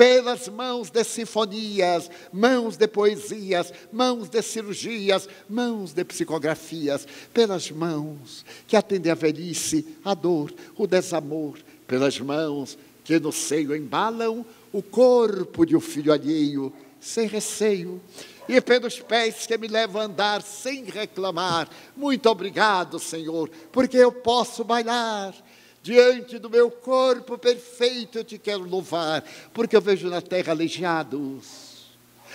pelas 0.00 0.48
mãos 0.48 0.88
de 0.88 1.04
sinfonias, 1.04 2.10
mãos 2.32 2.74
de 2.74 2.88
poesias, 2.88 3.70
mãos 3.92 4.30
de 4.30 4.40
cirurgias, 4.40 5.28
mãos 5.46 5.92
de 5.92 6.02
psicografias, 6.06 7.06
pelas 7.34 7.70
mãos 7.70 8.42
que 8.66 8.78
atendem 8.78 9.12
a 9.12 9.14
velhice, 9.14 9.98
a 10.02 10.14
dor, 10.14 10.54
o 10.74 10.86
desamor, 10.86 11.58
pelas 11.86 12.18
mãos 12.18 12.78
que 13.04 13.20
no 13.20 13.30
seio 13.30 13.76
embalam 13.76 14.42
o 14.72 14.82
corpo 14.82 15.66
de 15.66 15.76
um 15.76 15.80
filho 15.80 16.14
alheio, 16.14 16.72
sem 16.98 17.28
receio, 17.28 18.00
e 18.48 18.58
pelos 18.58 19.00
pés 19.00 19.46
que 19.46 19.58
me 19.58 19.68
levam 19.68 20.00
a 20.00 20.06
andar 20.06 20.40
sem 20.40 20.82
reclamar. 20.84 21.68
Muito 21.94 22.26
obrigado, 22.30 22.98
Senhor, 22.98 23.50
porque 23.70 23.98
eu 23.98 24.10
posso 24.10 24.64
bailar. 24.64 25.34
Diante 25.82 26.38
do 26.38 26.50
meu 26.50 26.70
corpo 26.70 27.38
perfeito 27.38 28.18
eu 28.18 28.24
te 28.24 28.38
quero 28.38 28.68
louvar, 28.68 29.24
porque 29.54 29.74
eu 29.74 29.80
vejo 29.80 30.08
na 30.08 30.20
terra 30.20 30.52
aleijados, 30.52 31.86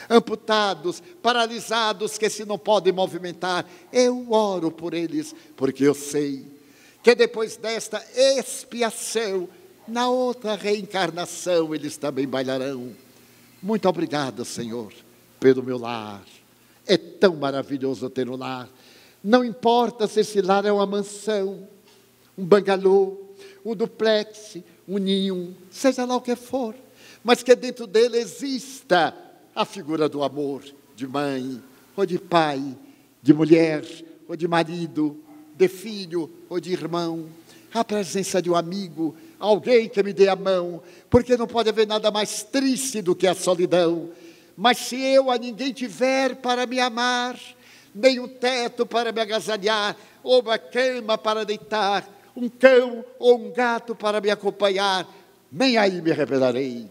amputados, 0.09 1.01
paralisados 1.21 2.17
que 2.17 2.29
se 2.29 2.43
não 2.43 2.57
podem 2.57 2.91
movimentar. 2.91 3.65
Eu 3.93 4.31
oro 4.31 4.71
por 4.71 4.93
eles, 4.93 5.35
porque 5.55 5.83
eu 5.83 5.93
sei 5.93 6.45
que 7.03 7.13
depois 7.13 7.55
desta 7.55 8.03
expiação, 8.15 9.47
na 9.87 10.09
outra 10.09 10.55
reencarnação, 10.55 11.75
eles 11.75 11.95
também 11.95 12.27
bailarão. 12.27 12.95
Muito 13.61 13.87
obrigado, 13.87 14.43
Senhor 14.43 14.91
pelo 15.39 15.61
meu 15.61 15.77
lar. 15.77 16.23
É 16.87 16.97
tão 16.97 17.35
maravilhoso 17.35 18.09
ter 18.09 18.27
um 18.27 18.35
lar. 18.35 18.67
Não 19.23 19.43
importa 19.43 20.07
se 20.07 20.21
esse 20.21 20.41
lar 20.41 20.65
é 20.65 20.71
uma 20.71 20.87
mansão, 20.87 21.67
um 22.35 22.43
bangalô, 22.43 23.24
um 23.65 23.75
duplex, 23.75 24.57
um 24.87 24.99
ninho, 24.99 25.57
seja 25.71 26.05
lá 26.05 26.15
o 26.15 26.21
que 26.21 26.35
for, 26.35 26.75
mas 27.23 27.41
que 27.41 27.55
dentro 27.55 27.87
dele 27.87 28.17
exista 28.17 29.15
a 29.55 29.65
figura 29.65 30.07
do 30.07 30.23
amor, 30.23 30.63
de 30.95 31.07
mãe, 31.07 31.61
ou 31.97 32.05
de 32.05 32.19
pai, 32.19 32.77
de 33.23 33.33
mulher, 33.33 33.83
ou 34.27 34.35
de 34.35 34.47
marido, 34.47 35.19
de 35.57 35.67
filho 35.67 36.29
ou 36.47 36.59
de 36.59 36.71
irmão, 36.71 37.27
a 37.73 37.83
presença 37.83 38.41
de 38.41 38.49
um 38.49 38.55
amigo, 38.55 39.15
alguém 39.39 39.89
que 39.89 40.01
me 40.03 40.13
dê 40.13 40.27
a 40.27 40.35
mão, 40.35 40.81
porque 41.09 41.35
não 41.35 41.47
pode 41.47 41.69
haver 41.69 41.87
nada 41.87 42.11
mais 42.11 42.43
triste 42.43 43.01
do 43.01 43.15
que 43.15 43.27
a 43.27 43.33
solidão. 43.33 44.11
Mas 44.55 44.77
se 44.77 44.95
eu 44.95 45.31
a 45.31 45.37
ninguém 45.37 45.73
tiver 45.73 46.35
para 46.35 46.65
me 46.65 46.79
amar, 46.79 47.37
nem 47.93 48.19
um 48.19 48.27
teto 48.27 48.85
para 48.85 49.11
me 49.11 49.19
agasalhar, 49.19 49.97
ou 50.23 50.41
uma 50.41 50.57
cama 50.57 51.17
para 51.17 51.43
deitar, 51.43 52.14
um 52.35 52.49
cão 52.49 53.03
ou 53.19 53.37
um 53.37 53.51
gato 53.51 53.95
para 53.95 54.19
me 54.19 54.29
acompanhar, 54.29 55.07
nem 55.51 55.77
aí 55.77 56.01
me 56.01 56.11
revelarei. 56.11 56.89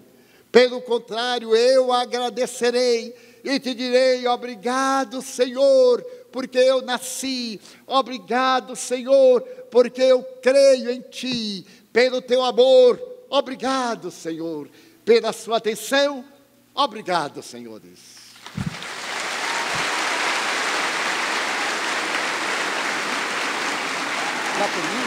Pelo 0.50 0.80
contrário, 0.80 1.54
eu 1.54 1.92
agradecerei 1.92 3.14
e 3.42 3.58
te 3.58 3.74
direi: 3.74 4.26
obrigado, 4.26 5.20
Senhor, 5.20 6.02
porque 6.32 6.58
eu 6.58 6.80
nasci. 6.80 7.60
Obrigado, 7.86 8.74
Senhor, 8.74 9.42
porque 9.70 10.02
eu 10.02 10.22
creio 10.42 10.90
em 10.90 11.00
Ti, 11.00 11.66
pelo 11.92 12.22
Teu 12.22 12.42
amor. 12.42 13.00
Obrigado, 13.28 14.10
Senhor, 14.10 14.68
pela 15.04 15.32
Sua 15.32 15.58
atenção. 15.58 16.24
Obrigado, 16.74 17.40
senhores. 17.40 18.24
Lá 24.58 24.68
comigo. 24.68 25.03